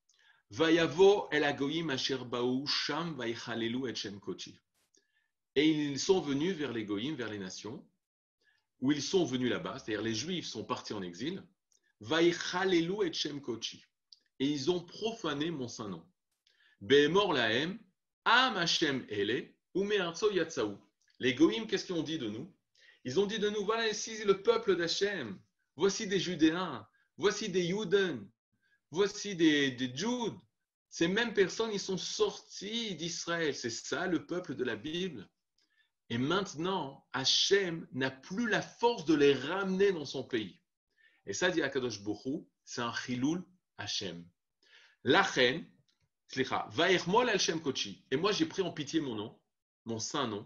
Vayavo 0.51 1.29
el 1.31 1.45
agoyim 1.45 1.89
asher 1.89 2.19
sham 2.67 3.21
et 3.23 4.19
kochi. 4.19 4.59
Et 5.55 5.69
ils 5.69 5.99
sont 5.99 6.19
venus 6.19 6.55
vers 6.55 6.73
les 6.73 6.83
goyim, 6.83 7.15
vers 7.15 7.29
les 7.29 7.39
nations, 7.39 7.85
où 8.81 8.91
ils 8.91 9.01
sont 9.01 9.23
venus 9.23 9.49
là-bas, 9.49 9.79
c'est-à-dire 9.79 10.01
les 10.01 10.13
juifs 10.13 10.47
sont 10.47 10.65
partis 10.65 10.91
en 10.93 11.01
exil, 11.01 11.41
vaichalelu 12.01 13.05
et 13.05 13.41
kochi. 13.41 13.85
Et 14.39 14.47
ils 14.47 14.69
ont 14.69 14.83
profané 14.83 15.51
mon 15.51 15.69
saint 15.69 15.87
nom. 15.87 16.05
Behemor 16.81 17.31
lahem, 17.33 17.79
am 18.25 18.57
Hashem 18.57 19.05
ele. 19.09 19.55
Les 21.19 21.33
goyim, 21.33 21.65
qu'est-ce 21.65 21.85
qu'ils 21.85 21.95
ont 21.95 22.03
dit 22.03 22.17
de 22.17 22.27
nous? 22.27 22.53
Ils 23.05 23.21
ont 23.21 23.25
dit 23.25 23.39
de 23.39 23.49
nous, 23.49 23.63
voilà 23.63 23.87
ici 23.87 24.21
le 24.25 24.41
peuple 24.41 24.75
d'Hachem, 24.75 25.39
voici 25.77 26.07
des 26.07 26.19
Judéens, 26.19 26.85
voici 27.15 27.47
des 27.47 27.67
Yuden, 27.67 28.29
voici 28.91 29.35
des, 29.35 29.71
des. 29.71 29.93
Ces 30.89 31.07
mêmes 31.07 31.33
personnes, 31.33 31.71
ils 31.71 31.79
sont 31.79 31.97
sortis 31.97 32.95
d'Israël. 32.95 33.55
C'est 33.55 33.69
ça 33.69 34.07
le 34.07 34.25
peuple 34.25 34.55
de 34.55 34.63
la 34.63 34.75
Bible. 34.75 35.27
Et 36.09 36.17
maintenant, 36.17 37.07
Hachem 37.13 37.87
n'a 37.93 38.11
plus 38.11 38.49
la 38.49 38.61
force 38.61 39.05
de 39.05 39.15
les 39.15 39.33
ramener 39.33 39.93
dans 39.93 40.05
son 40.05 40.23
pays. 40.23 40.59
Et 41.25 41.33
ça, 41.33 41.49
dit 41.49 41.61
Akadosh 41.61 42.01
Bohu, 42.01 42.45
c'est 42.65 42.81
un 42.81 42.93
chiloul 42.93 43.45
Hachem. 43.77 44.27
Lachen, 45.05 45.65
Vaermol 46.69 47.29
Hachem 47.29 47.61
Kochi. 47.61 48.05
Et 48.11 48.17
moi, 48.17 48.33
j'ai 48.33 48.45
pris 48.45 48.61
en 48.61 48.71
pitié 48.71 48.99
mon 48.99 49.15
nom, 49.15 49.39
mon 49.85 49.99
saint 49.99 50.27
nom. 50.27 50.45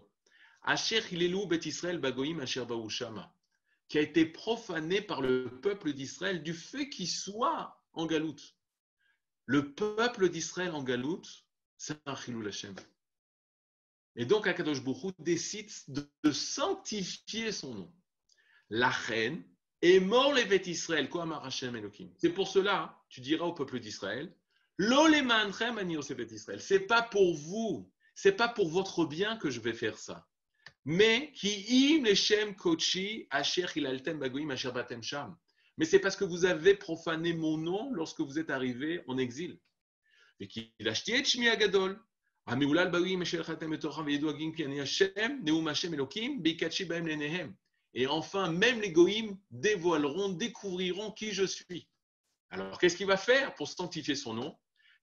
Asher 0.62 1.00
Hilelu 1.10 1.46
Bet 1.46 1.60
Israël 1.64 1.98
Bagoim 1.98 2.40
Asher 2.40 2.64
Shama, 2.88 3.34
qui 3.88 3.98
a 3.98 4.00
été 4.00 4.26
profané 4.26 5.00
par 5.00 5.22
le 5.22 5.60
peuple 5.60 5.92
d'Israël 5.92 6.42
du 6.42 6.54
fait 6.54 6.88
qu'il 6.88 7.08
soit 7.08 7.75
en 7.96 8.06
galoute. 8.06 8.54
Le 9.46 9.72
peuple 9.74 10.28
d'Israël 10.28 10.72
en 10.72 10.82
galoute, 10.82 11.46
c'est 11.76 11.98
un 12.06 12.16
chilou 12.16 12.46
Hashem. 12.46 12.74
Et 14.16 14.24
donc, 14.24 14.46
Akadosh 14.46 14.82
Bouchou 14.82 15.12
décide 15.18 15.70
de, 15.88 16.30
sanctifier 16.32 17.52
son 17.52 17.74
nom. 17.74 17.94
La 18.70 18.88
reine 18.88 19.44
est 19.82 20.00
mort 20.00 20.32
les 20.32 20.46
bêtes 20.46 20.66
Israël, 20.66 21.08
quoi 21.08 21.26
Hashem 21.44 21.76
Elohim. 21.76 22.10
C'est 22.16 22.30
pour 22.32 22.48
cela, 22.48 22.98
tu 23.08 23.20
diras 23.20 23.44
au 23.44 23.52
peuple 23.52 23.78
d'Israël, 23.78 24.34
Israël. 24.78 26.60
C'est 26.60 26.80
pas 26.80 27.02
pour 27.02 27.34
vous, 27.36 27.90
c'est 28.14 28.32
pas 28.36 28.48
pour 28.48 28.68
votre 28.68 29.04
bien 29.04 29.36
que 29.36 29.50
je 29.50 29.60
vais 29.60 29.74
faire 29.74 29.98
ça. 29.98 30.26
Mais 30.84 31.32
qui 31.32 31.96
im 31.96 32.04
leshem 32.04 32.54
kochi 32.54 33.26
asher 33.30 33.66
hilaltem 33.74 34.18
bagoim 34.18 34.50
asher 34.50 34.72
batem 34.72 35.02
sham 35.02 35.36
mais 35.76 35.84
c'est 35.84 35.98
parce 35.98 36.16
que 36.16 36.24
vous 36.24 36.44
avez 36.44 36.74
profané 36.74 37.34
mon 37.34 37.58
nom 37.58 37.92
lorsque 37.92 38.20
vous 38.20 38.38
êtes 38.38 38.50
arrivé 38.50 39.02
en 39.06 39.18
exil. 39.18 39.58
Et 47.94 48.06
enfin, 48.06 48.52
même 48.52 48.80
les 48.80 48.92
goïms 48.92 49.38
dévoileront, 49.50 50.28
découvriront 50.30 51.10
qui 51.12 51.32
je 51.32 51.44
suis. 51.44 51.88
Alors, 52.50 52.78
qu'est-ce 52.78 52.96
qu'il 52.96 53.06
va 53.06 53.16
faire 53.16 53.54
pour 53.54 53.68
sanctifier 53.68 54.14
son 54.14 54.34
nom? 54.34 54.56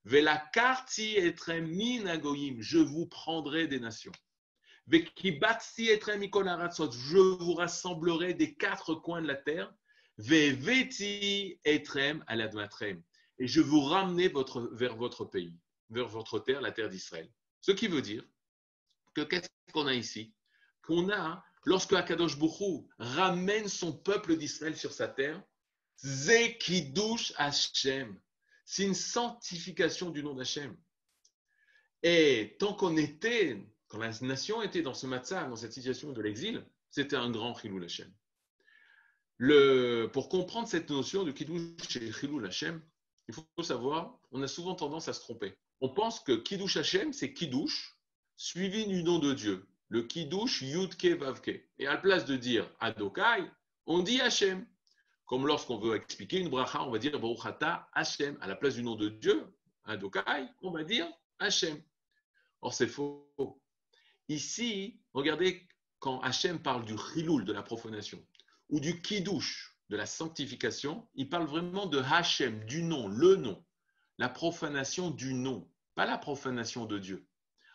Je 0.05 0.19
vous 2.77 3.07
prendrai 3.07 3.67
des 3.67 3.79
nations. 3.79 4.11
Je 4.87 4.99
vous 7.17 7.53
rassemblerai 7.53 8.33
des 8.33 8.55
quatre 8.55 8.95
coins 8.95 9.21
de 9.21 9.27
la 9.27 9.35
terre. 9.35 9.73
Et 10.19 10.55
je 13.47 13.61
vous 13.61 13.81
votre, 14.31 14.61
vers 14.73 14.95
votre 14.95 15.25
pays, 15.25 15.57
vers 15.89 16.07
votre 16.07 16.39
terre, 16.39 16.61
la 16.61 16.71
terre 16.71 16.89
d'Israël. 16.89 17.29
Ce 17.61 17.71
qui 17.71 17.87
veut 17.87 18.01
dire 18.01 18.23
que 19.15 19.21
qu'est-ce 19.21 19.49
qu'on 19.73 19.87
a 19.87 19.93
ici? 19.93 20.33
Qu'on 20.83 21.09
a, 21.09 21.43
lorsque 21.65 21.93
Akadosh 21.93 22.37
Bouchou 22.37 22.87
ramène 22.99 23.67
son 23.67 23.93
peuple 23.93 24.37
d'Israël 24.37 24.77
sur 24.77 24.91
sa 24.91 25.07
terre, 25.07 25.41
Zekidush 25.97 27.33
Hashem. 27.37 28.19
C'est 28.65 28.83
une 28.83 28.93
sanctification 28.93 30.09
du 30.09 30.23
nom 30.23 30.35
d'Hachem. 30.35 30.75
Et 32.01 32.55
tant 32.59 32.73
qu'on 32.73 32.97
était, 32.97 33.65
quand 33.87 33.97
la 33.97 34.11
nation 34.21 34.61
était 34.61 34.81
dans 34.81 34.93
ce 34.93 35.07
matzah, 35.07 35.45
dans 35.45 35.55
cette 35.55 35.73
situation 35.73 36.11
de 36.11 36.21
l'exil, 36.21 36.65
c'était 36.89 37.15
un 37.15 37.31
grand 37.31 37.57
Chilul 37.57 37.85
Hashem. 37.85 38.11
Pour 39.39 40.29
comprendre 40.29 40.67
cette 40.67 40.89
notion 40.89 41.23
de 41.23 41.31
Kiddush 41.31 41.95
et 41.97 42.11
Chilul 42.11 42.45
Hashem, 42.45 42.81
il 43.27 43.33
faut 43.33 43.63
savoir, 43.63 44.19
on 44.31 44.41
a 44.41 44.47
souvent 44.47 44.75
tendance 44.75 45.07
à 45.07 45.13
se 45.13 45.21
tromper. 45.21 45.57
On 45.81 45.89
pense 45.89 46.19
que 46.19 46.33
Kiddush 46.33 46.77
Hashem, 46.77 47.13
c'est 47.13 47.33
Kiddush, 47.33 47.97
suivi 48.37 48.85
du 48.85 49.03
nom 49.03 49.19
de 49.19 49.33
Dieu. 49.33 49.67
Le 49.89 50.03
Kiddush 50.03 50.61
Yudke 50.61 51.17
Vavke. 51.17 51.61
Et 51.77 51.87
à 51.87 51.93
la 51.93 51.97
place 51.97 52.25
de 52.25 52.35
dire 52.35 52.69
Adokai, 52.79 53.43
on 53.85 53.99
dit 53.99 54.21
Hashem. 54.21 54.65
Comme 55.25 55.47
lorsqu'on 55.47 55.77
veut 55.77 55.95
expliquer 55.95 56.39
une 56.39 56.49
bracha, 56.49 56.83
on 56.83 56.91
va 56.91 56.99
dire 56.99 57.19
Baruchata 57.19 57.89
Hashem. 57.93 58.37
À 58.41 58.47
la 58.47 58.55
place 58.55 58.75
du 58.75 58.83
nom 58.83 58.95
de 58.95 59.09
Dieu, 59.09 59.45
Adokai, 59.85 60.47
on 60.61 60.71
va 60.71 60.83
dire 60.83 61.07
Hashem. 61.39 61.81
Or, 62.61 62.73
c'est 62.73 62.87
faux. 62.87 63.61
Ici, 64.29 64.99
regardez 65.13 65.67
quand 65.99 66.21
Hachem 66.21 66.59
parle 66.59 66.85
du 66.85 66.95
chiloul, 66.97 67.45
de 67.45 67.53
la 67.53 67.61
profanation, 67.61 68.25
ou 68.73 68.79
du 68.79 69.03
kiddush, 69.03 69.77
de 69.89 69.95
la 69.95 70.07
sanctification, 70.07 71.07
il 71.13 71.29
parle 71.29 71.45
vraiment 71.45 71.85
de 71.85 71.99
Hachem, 71.99 72.65
du 72.65 72.81
nom, 72.81 73.07
le 73.07 73.35
nom, 73.35 73.63
la 74.17 74.29
profanation 74.29 75.11
du 75.11 75.35
nom, 75.35 75.71
pas 75.93 76.07
la 76.07 76.17
profanation 76.17 76.87
de 76.87 76.97
Dieu. 76.97 77.27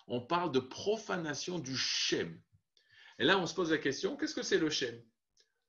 On 0.09 0.21
parle 0.21 0.51
de 0.51 0.59
profanation 0.59 1.61
du 1.61 1.77
Shem. 1.77 2.43
Et 3.21 3.25
là, 3.25 3.39
on 3.39 3.47
se 3.47 3.55
pose 3.55 3.71
la 3.71 3.79
question, 3.79 4.17
qu'est-ce 4.17 4.35
que 4.35 4.43
c'est 4.43 4.59
le 4.59 4.71
Shem? 4.71 5.01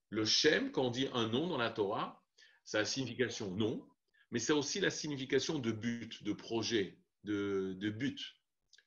Le 0.09 0.25
Shem, 0.25 0.71
quand 0.71 0.85
on 0.85 0.89
dit 0.89 1.07
un 1.13 1.27
nom 1.27 1.45
dans 1.45 1.59
la 1.59 1.69
Torah, 1.69 2.23
ça 2.65 2.79
a 2.79 2.81
la 2.81 2.85
signification 2.85 3.51
nom, 3.51 3.87
mais 4.31 4.39
c'est 4.39 4.53
aussi 4.53 4.79
la 4.79 4.89
signification 4.89 5.59
de 5.59 5.71
but, 5.71 6.23
de 6.23 6.33
projet, 6.33 6.97
de, 7.23 7.89
but. 7.91 8.19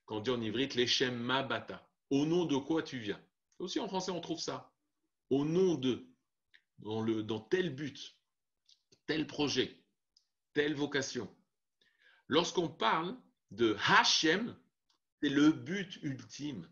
Quand 0.07 0.16
on 0.16 0.20
dit 0.20 0.30
en 0.30 0.43
ivrite, 0.43 0.74
l'Echem 0.74 1.16
Mabata. 1.16 1.88
Au 2.11 2.26
nom 2.26 2.47
de 2.47 2.57
quoi 2.57 2.82
tu 2.82 2.99
viens? 2.99 3.22
Aussi 3.61 3.78
en 3.78 3.86
français, 3.86 4.11
on 4.11 4.20
trouve 4.20 4.40
ça. 4.40 4.72
Au 5.30 5.45
nom 5.45 5.76
de, 5.76 6.11
dans, 6.82 7.00
le, 7.00 7.22
dans 7.22 7.40
tel 7.40 7.74
but, 7.74 8.16
tel 9.06 9.26
projet, 9.26 9.82
telle 10.52 10.74
vocation. 10.74 11.34
Lorsqu'on 12.28 12.68
parle 12.68 13.16
de 13.50 13.76
Hachem, 13.86 14.56
c'est 15.22 15.28
le 15.28 15.52
but 15.52 15.96
ultime. 16.02 16.68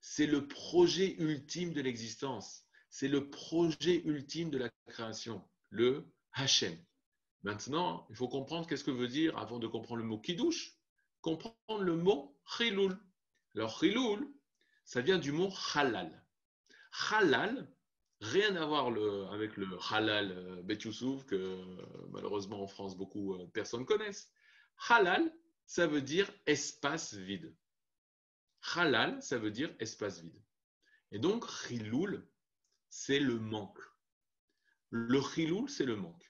C'est 0.00 0.26
le 0.26 0.48
projet 0.48 1.16
ultime 1.18 1.72
de 1.72 1.80
l'existence. 1.80 2.64
C'est 2.88 3.08
le 3.08 3.30
projet 3.30 4.02
ultime 4.04 4.50
de 4.50 4.58
la 4.58 4.70
création, 4.86 5.46
le 5.68 6.10
Hachem. 6.32 6.76
Maintenant, 7.42 8.06
il 8.10 8.16
faut 8.16 8.28
comprendre 8.28 8.66
qu'est-ce 8.66 8.84
que 8.84 8.90
veut 8.90 9.08
dire, 9.08 9.36
avant 9.38 9.58
de 9.58 9.66
comprendre 9.66 10.02
le 10.02 10.08
mot 10.08 10.18
kiddush, 10.18 10.76
comprendre 11.20 11.82
le 11.82 11.96
mot 11.96 12.38
chilul. 12.56 12.98
Alors, 13.54 13.78
chilul, 13.78 14.32
ça 14.84 15.00
vient 15.00 15.18
du 15.18 15.32
mot 15.32 15.50
halal. 15.74 16.24
Halal, 17.10 17.72
rien 18.20 18.54
à 18.56 18.66
voir 18.66 18.88
avec 19.32 19.56
le 19.56 19.66
halal 19.90 20.32
euh, 20.32 20.62
Bet 20.62 20.78
que 20.78 21.58
malheureusement 22.10 22.62
en 22.62 22.66
France 22.66 22.96
beaucoup 22.96 23.36
de 23.36 23.42
euh, 23.42 23.46
personnes 23.46 23.86
connaissent. 23.86 24.30
Halal, 24.88 25.32
ça 25.66 25.86
veut 25.86 26.02
dire 26.02 26.30
espace 26.46 27.14
vide. 27.14 27.54
Halal, 28.74 29.22
ça 29.22 29.38
veut 29.38 29.50
dire 29.50 29.74
espace 29.78 30.20
vide. 30.20 30.40
Et 31.12 31.18
donc, 31.18 31.48
chilul, 31.48 32.26
c'est 32.88 33.20
le 33.20 33.38
manque. 33.38 33.78
Le 34.90 35.20
chilul, 35.22 35.68
c'est 35.68 35.84
le 35.84 35.96
manque. 35.96 36.24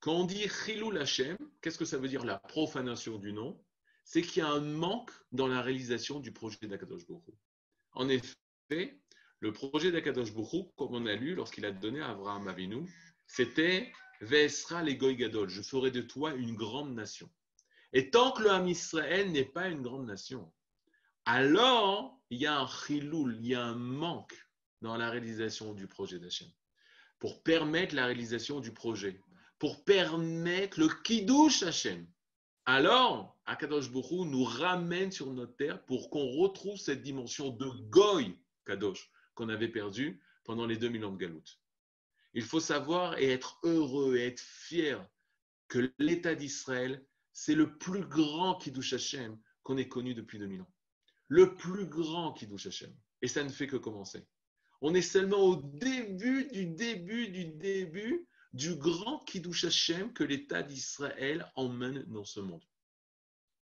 Quand 0.00 0.14
on 0.14 0.24
dit 0.24 0.48
chilul 0.48 0.98
Hashem, 0.98 1.36
qu'est-ce 1.60 1.78
que 1.78 1.84
ça 1.84 1.98
veut 1.98 2.08
dire 2.08 2.24
la 2.24 2.38
profanation 2.38 3.18
du 3.18 3.32
nom? 3.32 3.62
C'est 4.04 4.22
qu'il 4.22 4.42
y 4.42 4.46
a 4.46 4.48
un 4.48 4.60
manque 4.60 5.10
dans 5.32 5.46
la 5.46 5.60
réalisation 5.60 6.20
du 6.20 6.32
projet 6.32 6.66
d'Akadosh 6.66 7.06
Bourou. 7.06 7.36
En 7.92 8.08
effet, 8.08 9.00
le 9.40 9.52
projet 9.52 9.92
d'Akadosh 9.92 10.32
Bourou, 10.32 10.72
comme 10.76 10.94
on 10.94 11.06
a 11.06 11.14
lu 11.14 11.34
lorsqu'il 11.34 11.64
a 11.64 11.70
donné 11.70 12.00
à 12.00 12.10
Abraham 12.10 12.48
Avinu, 12.48 12.88
c'était 13.26 13.92
Vesra 14.20 14.82
les 14.82 14.96
Gadol, 14.96 15.48
je 15.48 15.62
ferai 15.62 15.90
de 15.90 16.00
toi 16.00 16.34
une 16.34 16.56
grande 16.56 16.94
nation. 16.94 17.30
Et 17.92 18.10
tant 18.10 18.32
que 18.32 18.42
le 18.42 18.50
Ham 18.50 18.66
Israël 18.66 19.30
n'est 19.30 19.44
pas 19.44 19.68
une 19.68 19.82
grande 19.82 20.06
nation, 20.06 20.52
alors 21.24 22.18
il 22.30 22.40
y 22.40 22.46
a 22.46 22.58
un 22.58 22.66
chiloul, 22.66 23.36
il 23.40 23.46
y 23.46 23.54
a 23.54 23.62
un 23.62 23.76
manque 23.76 24.34
dans 24.82 24.96
la 24.96 25.10
réalisation 25.10 25.72
du 25.72 25.86
projet 25.86 26.18
d'Hachem. 26.18 26.48
Pour 27.18 27.42
permettre 27.42 27.94
la 27.94 28.06
réalisation 28.06 28.60
du 28.60 28.72
projet, 28.72 29.20
pour 29.58 29.84
permettre 29.84 30.80
le 30.80 30.88
kiddush 31.02 31.62
Hachem, 31.62 32.06
alors, 32.70 33.38
Akadosh 33.46 33.90
Bokhu 33.90 34.26
nous 34.26 34.44
ramène 34.44 35.10
sur 35.10 35.32
notre 35.32 35.56
terre 35.56 35.82
pour 35.86 36.10
qu'on 36.10 36.28
retrouve 36.32 36.76
cette 36.76 37.02
dimension 37.02 37.48
de 37.48 37.66
Goy 37.88 38.36
Kadosh 38.66 39.10
qu'on 39.38 39.48
avait 39.48 39.68
perdue 39.68 40.20
pendant 40.42 40.66
les 40.66 40.76
2000 40.76 41.04
ans 41.04 41.12
de 41.12 41.16
Galout. 41.16 41.44
Il 42.34 42.42
faut 42.42 42.58
savoir 42.58 43.16
et 43.18 43.30
être 43.30 43.60
heureux 43.62 44.16
et 44.16 44.26
être 44.26 44.40
fier 44.40 45.08
que 45.68 45.92
l'État 46.00 46.34
d'Israël, 46.34 47.06
c'est 47.32 47.54
le 47.54 47.78
plus 47.78 48.04
grand 48.04 48.56
Kiddush 48.56 48.94
Hashem 48.94 49.38
qu'on 49.62 49.76
ait 49.76 49.86
connu 49.86 50.14
depuis 50.14 50.40
2000 50.40 50.62
ans. 50.62 50.72
Le 51.28 51.54
plus 51.54 51.86
grand 51.86 52.32
Kiddush 52.32 52.66
Hashem. 52.66 52.92
Et 53.22 53.28
ça 53.28 53.44
ne 53.44 53.48
fait 53.48 53.68
que 53.68 53.76
commencer. 53.76 54.26
On 54.80 54.92
est 54.92 55.02
seulement 55.02 55.40
au 55.40 55.54
début 55.56 56.48
du 56.48 56.66
début 56.66 57.28
du 57.28 57.44
début 57.44 58.26
du 58.54 58.74
grand 58.74 59.20
Kiddush 59.20 59.64
Hashem 59.64 60.12
que 60.12 60.24
l'État 60.24 60.64
d'Israël 60.64 61.48
emmène 61.54 62.02
dans 62.08 62.24
ce 62.24 62.40
monde. 62.40 62.64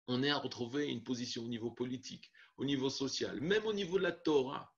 On 0.09 0.23
est 0.23 0.31
à 0.31 0.39
retrouver 0.39 0.87
une 0.87 1.03
position 1.03 1.45
au 1.45 1.49
niveau 1.49 1.71
politique, 1.71 2.31
au 2.57 2.65
niveau 2.65 2.89
social, 2.89 3.43
même 3.43 3.67
au 3.67 3.75
niveau 3.75 3.99
de 3.99 4.05
la 4.05 4.13
Torah. 4.13 4.73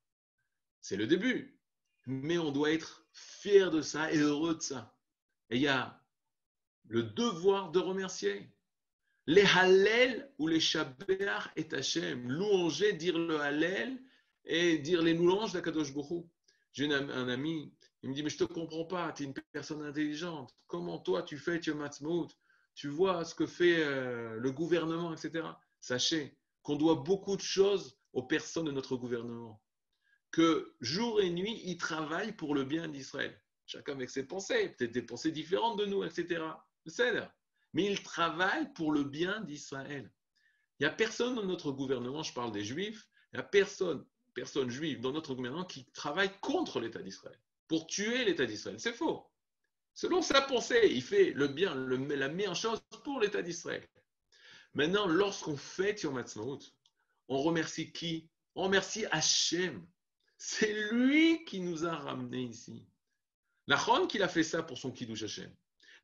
C'est 0.81 0.97
le 0.97 1.07
début. 1.07 1.59
Mais 2.07 2.39
on 2.39 2.53
doit 2.53 2.73
être 2.73 3.07
fier 3.13 3.71
de 3.71 3.83
ça 3.83 4.13
et 4.13 4.19
heureux 4.19 4.55
de 4.55 4.63
ça. 4.63 4.97
Et 5.51 5.57
il 5.57 5.63
y 5.63 5.69
a 5.69 6.03
le 6.89 7.03
devoir 7.03 7.71
de 7.71 7.79
remercier. 7.79 8.51
Les 9.27 9.45
Hallel 9.45 10.33
ou 10.39 10.47
les 10.47 10.61
Shabbat 10.61 11.51
et 11.57 11.75
Hashem. 11.75 12.31
Louanger, 12.31 12.95
dire 12.95 13.19
le 13.19 13.41
Hallel 13.41 14.03
et 14.45 14.79
dire 14.79 15.03
les 15.03 15.15
louanges 15.15 15.53
d'Akadosh 15.53 15.93
Baruch 15.93 16.27
J'ai 16.73 16.93
un 16.93 17.29
ami 17.29 17.75
il 18.03 18.11
me 18.11 18.15
dit, 18.15 18.23
mais 18.23 18.31
je 18.31 18.43
ne 18.43 18.47
te 18.47 18.53
comprends 18.53 18.85
pas, 18.85 19.13
tu 19.13 19.25
es 19.25 19.27
une 19.27 19.35
personne 19.53 19.83
intelligente. 19.83 20.55
Comment 20.67 20.99
toi, 20.99 21.23
tu 21.23 21.37
fais 21.37 21.59
tu 21.59 21.73
Tu 22.75 22.89
vois 22.89 23.25
ce 23.25 23.35
que 23.35 23.47
fait 23.47 23.83
euh, 23.83 24.37
le 24.39 24.53
gouvernement, 24.53 25.13
etc. 25.13 25.45
Sachez 25.81 26.37
qu'on 26.63 26.77
doit 26.77 26.97
beaucoup 26.97 27.37
de 27.37 27.43
choses 27.43 27.99
aux 28.13 28.23
personnes 28.23 28.67
de 28.67 28.71
notre 28.71 28.97
gouvernement. 28.97 29.61
Que 30.31 30.75
jour 30.81 31.21
et 31.21 31.31
nuit, 31.31 31.61
ils 31.65 31.79
travaillent 31.79 32.37
pour 32.37 32.55
le 32.55 32.65
bien 32.65 32.89
d'Israël. 32.89 33.41
Chacun 33.67 33.93
avec 33.93 34.11
ses 34.11 34.27
pensées, 34.27 34.71
peut-être 34.71 34.93
des 34.93 35.03
pensées 35.03 35.33
différentes 35.33 35.79
de 35.79 35.87
nous, 35.87 36.05
etc. 36.05 36.43
Mais 37.73 37.85
ils 37.85 38.03
travaillent 38.03 38.73
pour 38.73 38.93
le 38.93 39.05
bien 39.05 39.41
d'Israël. 39.43 40.11
Il 40.79 40.85
n'y 40.85 40.87
a 40.87 40.95
personne 40.95 41.35
dans 41.35 41.45
notre 41.45 41.73
gouvernement, 41.73 42.23
je 42.23 42.33
parle 42.33 42.53
des 42.53 42.65
juifs, 42.65 43.09
il 43.33 43.37
n'y 43.37 43.41
a 43.41 43.43
personne, 43.45 44.07
personne 44.35 44.71
juive 44.71 45.01
dans 45.01 45.13
notre 45.13 45.35
gouvernement 45.35 45.65
qui 45.65 45.85
travaille 45.93 46.31
contre 46.41 46.81
l'État 46.81 47.03
d'Israël 47.03 47.39
pour 47.67 47.87
tuer 47.87 48.25
l'État 48.25 48.47
d'Israël. 48.47 48.81
C'est 48.81 48.93
faux. 48.93 49.27
Selon 49.95 50.23
sa 50.23 50.41
pensée, 50.41 50.89
il 50.93 51.03
fait 51.03 51.33
le 51.33 51.49
bien, 51.49 51.75
la 51.75 52.29
meilleure 52.29 52.55
chose 52.55 52.81
pour 53.05 53.21
l'État 53.21 53.43
d'Israël. 53.43 53.87
Maintenant, 54.75 55.07
lorsqu'on 55.07 55.57
fait 55.57 56.03
Yom 56.03 56.17
Ha'atzmaut, 56.17 56.61
on 57.29 57.43
remercie 57.43 57.93
qui? 57.93 58.31
On 58.55 58.63
remercie 58.65 59.07
Hachem. 59.11 59.87
C'est 60.39 60.91
lui 60.93 61.45
qui 61.45 61.61
nous 61.61 61.85
a 61.85 61.95
ramenés 61.95 62.45
ici. 62.45 62.87
Nachon 63.67 64.07
qu'il 64.07 64.23
a 64.23 64.29
fait 64.29 64.45
ça 64.45 64.63
pour 64.63 64.79
son 64.79 64.93
Kiddush 64.93 65.25
Hachem. 65.25 65.55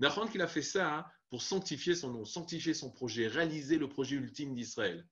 Nachon 0.00 0.26
qu'il 0.26 0.42
a 0.42 0.48
fait 0.48 0.62
ça 0.62 1.10
pour 1.30 1.40
sanctifier 1.42 1.94
son 1.94 2.10
nom, 2.10 2.24
sanctifier 2.24 2.74
son 2.74 2.90
projet, 2.90 3.28
réaliser 3.28 3.78
le 3.78 3.88
projet 3.88 4.16
ultime 4.16 4.54
d'Israël. 4.54 5.08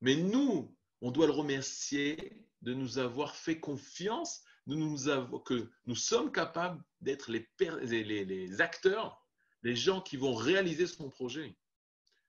Mais 0.00 0.16
nous, 0.16 0.74
on 1.00 1.10
doit 1.10 1.26
le 1.26 1.32
remercier 1.32 2.16
de 2.62 2.72
nous 2.72 2.98
avoir 2.98 3.34
fait 3.34 3.58
confiance 3.58 4.42
nous, 4.66 4.96
que 5.44 5.70
nous 5.86 5.96
sommes 5.96 6.32
capables 6.32 6.82
d'être 7.00 7.30
les, 7.30 7.48
les, 7.82 8.24
les, 8.24 8.60
acteurs, 8.60 9.26
les 9.62 9.74
gens 9.74 10.00
qui 10.00 10.16
vont 10.16 10.34
réaliser 10.34 10.86
son 10.86 11.10
projet. 11.10 11.56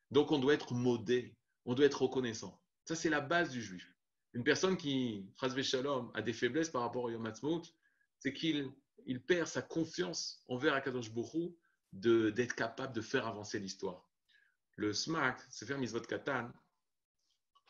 Donc 0.10 0.32
on 0.32 0.39
doit 0.39 0.54
être 0.54 0.74
modé, 0.74 1.36
on 1.66 1.76
doit 1.76 1.86
être 1.86 2.02
reconnaissant. 2.02 2.60
Ça, 2.86 2.96
c'est 2.96 3.10
la 3.10 3.22
base 3.22 3.52
du 3.52 3.62
juif. 3.62 3.88
Une 4.34 4.43
personne 4.43 4.77
qui, 4.77 5.29
Shalom, 5.63 6.11
a 6.13 6.21
des 6.21 6.34
faiblesses 6.34 6.69
par 6.69 6.82
rapport 6.82 7.03
au 7.03 7.09
Yom 7.09 7.25
Ha'atzmaut, 7.25 7.63
c'est 8.19 8.34
qu'il 8.34 8.71
il 9.05 9.21
perd 9.21 9.47
sa 9.47 9.61
confiance 9.61 10.43
envers 10.47 10.73
Akadosh 10.73 11.11
Borou 11.11 11.57
d'être 11.91 12.55
capable 12.55 12.93
de 12.93 13.01
faire 13.01 13.27
avancer 13.27 13.59
l'histoire. 13.59 14.07
Le 14.77 14.93
SMAC, 14.93 15.39
c'est 15.49 15.65
faire 15.65 15.79
Katan, 16.07 16.51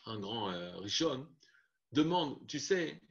un 0.06 0.20
grand 0.20 0.52
euh, 0.52 0.78
Rishon, 0.78 1.28
demande, 1.92 2.46
tu 2.48 2.60
sais, 2.60 3.02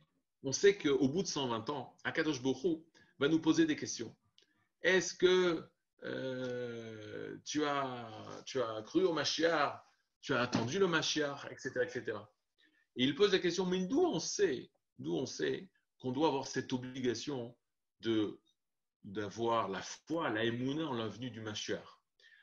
on 0.42 0.52
sait 0.52 0.76
qu'au 0.76 1.08
bout 1.08 1.22
de 1.22 1.28
120 1.28 1.68
ans, 1.70 1.96
Akadosh 2.04 2.40
Borou 2.40 2.86
va 3.18 3.28
nous 3.28 3.40
poser 3.40 3.66
des 3.66 3.76
questions. 3.76 4.14
Est-ce 4.82 5.14
que 5.14 5.68
euh, 6.04 7.36
tu, 7.44 7.64
as, 7.64 8.42
tu 8.46 8.62
as 8.62 8.82
cru 8.82 9.04
au 9.04 9.12
Mashiach, 9.12 9.82
tu 10.20 10.32
as 10.34 10.42
attendu 10.42 10.78
le 10.78 10.86
Mashiach, 10.86 11.46
etc. 11.50 11.70
etc. 11.82 12.18
Il 13.02 13.14
pose 13.14 13.32
la 13.32 13.38
question, 13.38 13.64
mais 13.64 13.86
d'où 13.86 14.02
on 14.02 14.20
sait, 14.20 14.70
d'où 14.98 15.14
on 15.14 15.24
sait 15.24 15.70
qu'on 16.00 16.12
doit 16.12 16.28
avoir 16.28 16.46
cette 16.46 16.70
obligation 16.74 17.56
de 18.00 18.38
d'avoir 19.04 19.70
la 19.70 19.80
foi, 19.80 20.28
la 20.28 20.44
émouna 20.44 20.86
en 20.86 20.92
la 20.92 21.08
venue 21.08 21.30
du 21.30 21.40
Mashiach? 21.40 21.98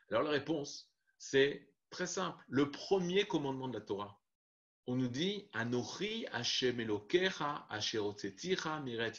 Alors 0.09 0.23
la 0.23 0.31
réponse, 0.31 0.91
c'est 1.19 1.69
très 1.91 2.07
simple. 2.07 2.43
Le 2.47 2.71
premier 2.71 3.27
commandement 3.27 3.67
de 3.67 3.75
la 3.75 3.85
Torah, 3.85 4.19
on 4.87 4.95
nous 4.95 5.09
dit 5.09 5.47
Anochi 5.53 6.25
Hashem 6.31 6.79
Elokecha 6.79 7.67
Miret. 8.83 9.13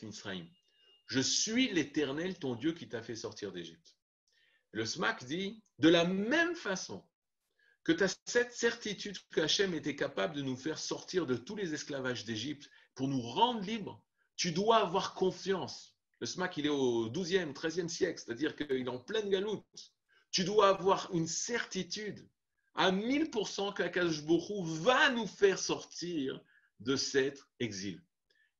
Je 1.07 1.21
suis 1.21 1.69
l'Éternel, 1.73 2.37
ton 2.41 2.57
Dieu 2.57 2.73
qui 2.73 2.89
t'a 2.89 3.01
fait 3.01 3.15
sortir 3.15 3.53
d'Égypte. 3.53 3.97
Le 4.73 4.85
Smak 4.85 5.23
dit 5.23 5.63
de 5.79 5.89
la 5.89 6.05
même 6.05 6.57
façon 6.57 7.08
que 7.89 7.95
tu 7.95 8.05
as 8.05 8.21
cette 8.27 8.53
certitude 8.53 9.17
que 9.31 9.41
Hachem 9.41 9.73
était 9.73 9.97
capable 9.97 10.37
de 10.37 10.43
nous 10.43 10.59
faire 10.59 10.79
sortir 10.79 11.25
de 11.25 11.37
tous 11.37 11.57
les 11.57 11.73
esclavages 11.73 12.27
d'Égypte 12.27 12.69
pour 12.95 13.09
nous 13.09 13.23
rendre 13.23 13.63
libres, 13.63 14.05
tu 14.37 14.53
dois 14.53 14.77
avoir 14.77 15.15
confiance. 15.15 15.97
Le 16.21 16.27
SMAC, 16.27 16.59
il 16.59 16.67
est 16.67 16.69
au 16.69 17.09
12e, 17.09 17.55
13e 17.55 17.89
siècle, 17.89 18.23
c'est-à-dire 18.23 18.57
qu'il 18.57 18.87
est 18.87 18.89
en 18.89 18.99
pleine 18.99 19.31
galoute. 19.31 19.65
Tu 20.31 20.45
dois 20.45 20.69
avoir 20.69 21.09
une 21.15 21.27
certitude 21.27 22.29
à 22.75 22.93
1000% 22.93 23.73
qu'Akash 23.73 24.21
va 24.21 25.09
nous 25.09 25.27
faire 25.27 25.59
sortir 25.59 26.39
de 26.81 26.95
cet 26.95 27.41
exil. 27.59 28.03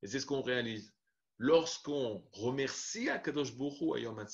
Et 0.01 0.07
c'est 0.07 0.19
ce 0.19 0.25
qu'on 0.25 0.41
réalise. 0.41 0.91
Lorsqu'on 1.37 2.27
remercie 2.31 3.11
Akadosh 3.11 3.53
Borou 3.53 3.93
à 3.93 3.99
Yom 3.99 4.25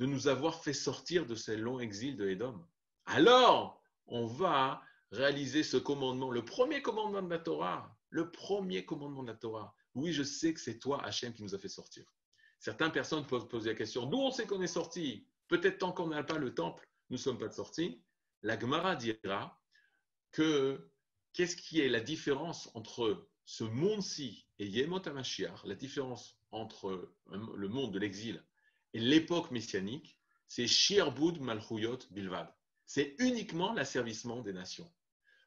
de 0.00 0.06
nous 0.06 0.26
avoir 0.26 0.60
fait 0.64 0.72
sortir 0.72 1.24
de 1.24 1.36
ce 1.36 1.52
long 1.52 1.78
exil 1.78 2.16
de 2.16 2.28
Edom, 2.28 2.66
alors 3.06 3.81
on 4.06 4.26
va 4.26 4.82
réaliser 5.10 5.62
ce 5.62 5.76
commandement, 5.76 6.30
le 6.30 6.44
premier 6.44 6.82
commandement 6.82 7.22
de 7.22 7.30
la 7.30 7.38
Torah, 7.38 7.96
le 8.10 8.30
premier 8.30 8.84
commandement 8.84 9.22
de 9.22 9.28
la 9.28 9.36
Torah. 9.36 9.74
Oui, 9.94 10.12
je 10.12 10.22
sais 10.22 10.54
que 10.54 10.60
c'est 10.60 10.78
toi, 10.78 11.04
Hachem, 11.04 11.34
qui 11.34 11.42
nous 11.42 11.54
a 11.54 11.58
fait 11.58 11.68
sortir. 11.68 12.04
Certaines 12.58 12.92
personnes 12.92 13.26
peuvent 13.26 13.48
poser 13.48 13.70
la 13.70 13.76
question, 13.76 14.06
d'où 14.06 14.18
on 14.18 14.30
sait 14.30 14.46
qu'on 14.46 14.62
est 14.62 14.66
sorti? 14.66 15.26
Peut-être 15.48 15.78
tant 15.78 15.92
qu'on 15.92 16.08
n'a 16.08 16.22
pas 16.22 16.38
le 16.38 16.54
temple, 16.54 16.86
nous 17.10 17.16
ne 17.16 17.22
sommes 17.22 17.38
pas 17.38 17.50
sortis. 17.50 18.02
La 18.42 18.58
Gemara 18.58 18.96
dira 18.96 19.60
que 20.30 20.90
qu'est-ce 21.32 21.56
qui 21.56 21.80
est 21.80 21.88
la 21.88 22.00
différence 22.00 22.70
entre 22.74 23.28
ce 23.44 23.64
monde-ci 23.64 24.46
et 24.58 24.66
Yemot 24.66 25.06
HaMashiach, 25.06 25.64
la 25.64 25.74
différence 25.74 26.38
entre 26.52 27.12
le 27.30 27.68
monde 27.68 27.92
de 27.92 27.98
l'exil 27.98 28.42
et 28.94 29.00
l'époque 29.00 29.50
messianique, 29.50 30.18
c'est 30.48 30.66
Shirbud 30.66 31.40
Malchuyot 31.40 31.98
Bilvad 32.10 32.54
c'est 32.92 33.14
uniquement 33.20 33.72
l'asservissement 33.72 34.42
des 34.42 34.52
nations. 34.52 34.92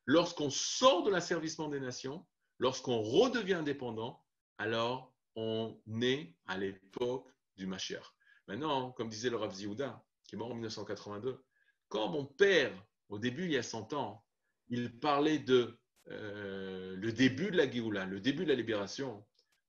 Lorsqu'on 0.06 0.50
sort 0.50 1.04
de 1.04 1.12
l'asservissement 1.12 1.70
des 1.70 1.80
nations, 1.80 2.26
lorsqu'on 2.58 3.04
redevient 3.04 3.54
indépendant, 3.54 4.26
alors 4.58 5.14
on 5.36 5.80
est 6.02 6.34
à 6.48 6.58
l'époque 6.58 7.30
du 7.56 7.68
Mashiach. 7.68 8.16
Maintenant, 8.48 8.92
comme 8.94 9.10
disait 9.10 9.30
le 9.30 9.36
Rav 9.36 9.54
Ziouda, 9.54 10.04
qui 10.24 10.34
est 10.34 10.40
mort 10.40 10.50
en 10.50 10.56
1982, 10.56 11.46
quand 11.88 12.10
mon 12.10 12.26
père, 12.26 12.74
au 13.10 13.20
début, 13.20 13.46
il 13.46 13.52
y 13.52 13.58
a 13.58 13.64
100 13.64 13.94
ans, 13.94 14.26
il 14.70 15.00
parlait 15.00 15.38
de 15.38 15.80
euh, 16.08 16.96
le 16.96 17.12
début 17.12 17.52
de 17.52 17.58
la 17.58 17.70
Géoula, 17.70 18.08
le 18.08 18.22
début 18.22 18.46
de 18.46 18.50
la 18.50 18.56
libération, 18.56 19.24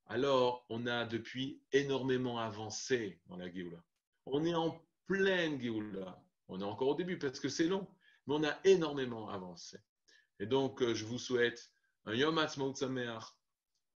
alors 0.06 0.64
on 0.70 0.86
a 0.86 1.04
depuis 1.04 1.60
énormément 1.72 2.38
avancé 2.38 3.20
dans 3.26 3.36
la 3.36 3.52
Géoula. 3.52 3.84
On 4.24 4.46
est 4.46 4.54
en 4.54 4.82
pleine 5.06 5.60
Géoula. 5.60 6.25
On 6.48 6.60
est 6.60 6.64
encore 6.64 6.88
au 6.88 6.94
début 6.94 7.18
parce 7.18 7.40
que 7.40 7.48
c'est 7.48 7.66
long, 7.66 7.86
mais 8.26 8.34
on 8.34 8.44
a 8.44 8.58
énormément 8.64 9.28
avancé. 9.28 9.78
Et 10.38 10.46
donc, 10.46 10.82
euh, 10.82 10.94
je 10.94 11.04
vous 11.04 11.18
souhaite 11.18 11.72
un 12.04 12.14
Yom 12.14 12.38
Ha'atzmaut 12.38 12.74
Sameach, 12.74 13.24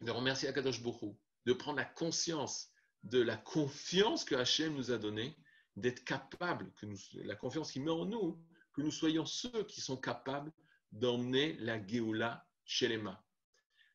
de 0.00 0.10
remercier 0.10 0.48
Akadosh 0.48 0.82
Baruch 0.82 1.16
de 1.46 1.52
prendre 1.52 1.78
la 1.78 1.84
conscience 1.84 2.70
de 3.04 3.20
la 3.20 3.36
confiance 3.36 4.24
que 4.24 4.34
Hachem 4.34 4.74
nous 4.74 4.90
a 4.90 4.98
donnée, 4.98 5.36
d'être 5.76 6.04
capable, 6.04 6.72
que 6.74 6.86
la 7.14 7.36
confiance 7.36 7.72
qu'il 7.72 7.84
met 7.84 7.90
en 7.90 8.04
nous, 8.04 8.38
que 8.74 8.82
nous 8.82 8.90
soyons 8.90 9.24
ceux 9.24 9.64
qui 9.64 9.80
sont 9.80 9.96
capables 9.96 10.52
d'emmener 10.92 11.54
la 11.60 11.84
Géoula 11.84 12.46
Shelema. 12.64 13.24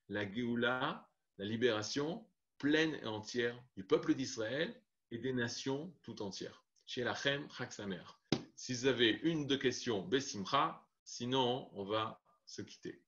La 0.10 0.32
Géoula, 0.32 1.08
la 1.38 1.46
libération 1.46 2.28
pleine 2.58 2.96
et 2.96 3.06
entière 3.06 3.62
du 3.76 3.84
peuple 3.84 4.16
d'Israël 4.16 4.82
et 5.12 5.18
des 5.18 5.34
nations 5.34 5.94
tout 6.02 6.22
entières. 6.22 6.64
Chez 6.86 7.04
la 7.04 7.14
Chem 7.14 7.48
si 8.56 8.74
vous 8.74 8.86
avez 8.86 9.20
une, 9.24 9.48
deux 9.48 9.58
questions, 9.58 10.02
Bessimcha. 10.02 10.86
Sinon, 11.04 11.70
on 11.74 11.86
va 11.86 12.22
se 12.46 12.62
quitter. 12.62 13.02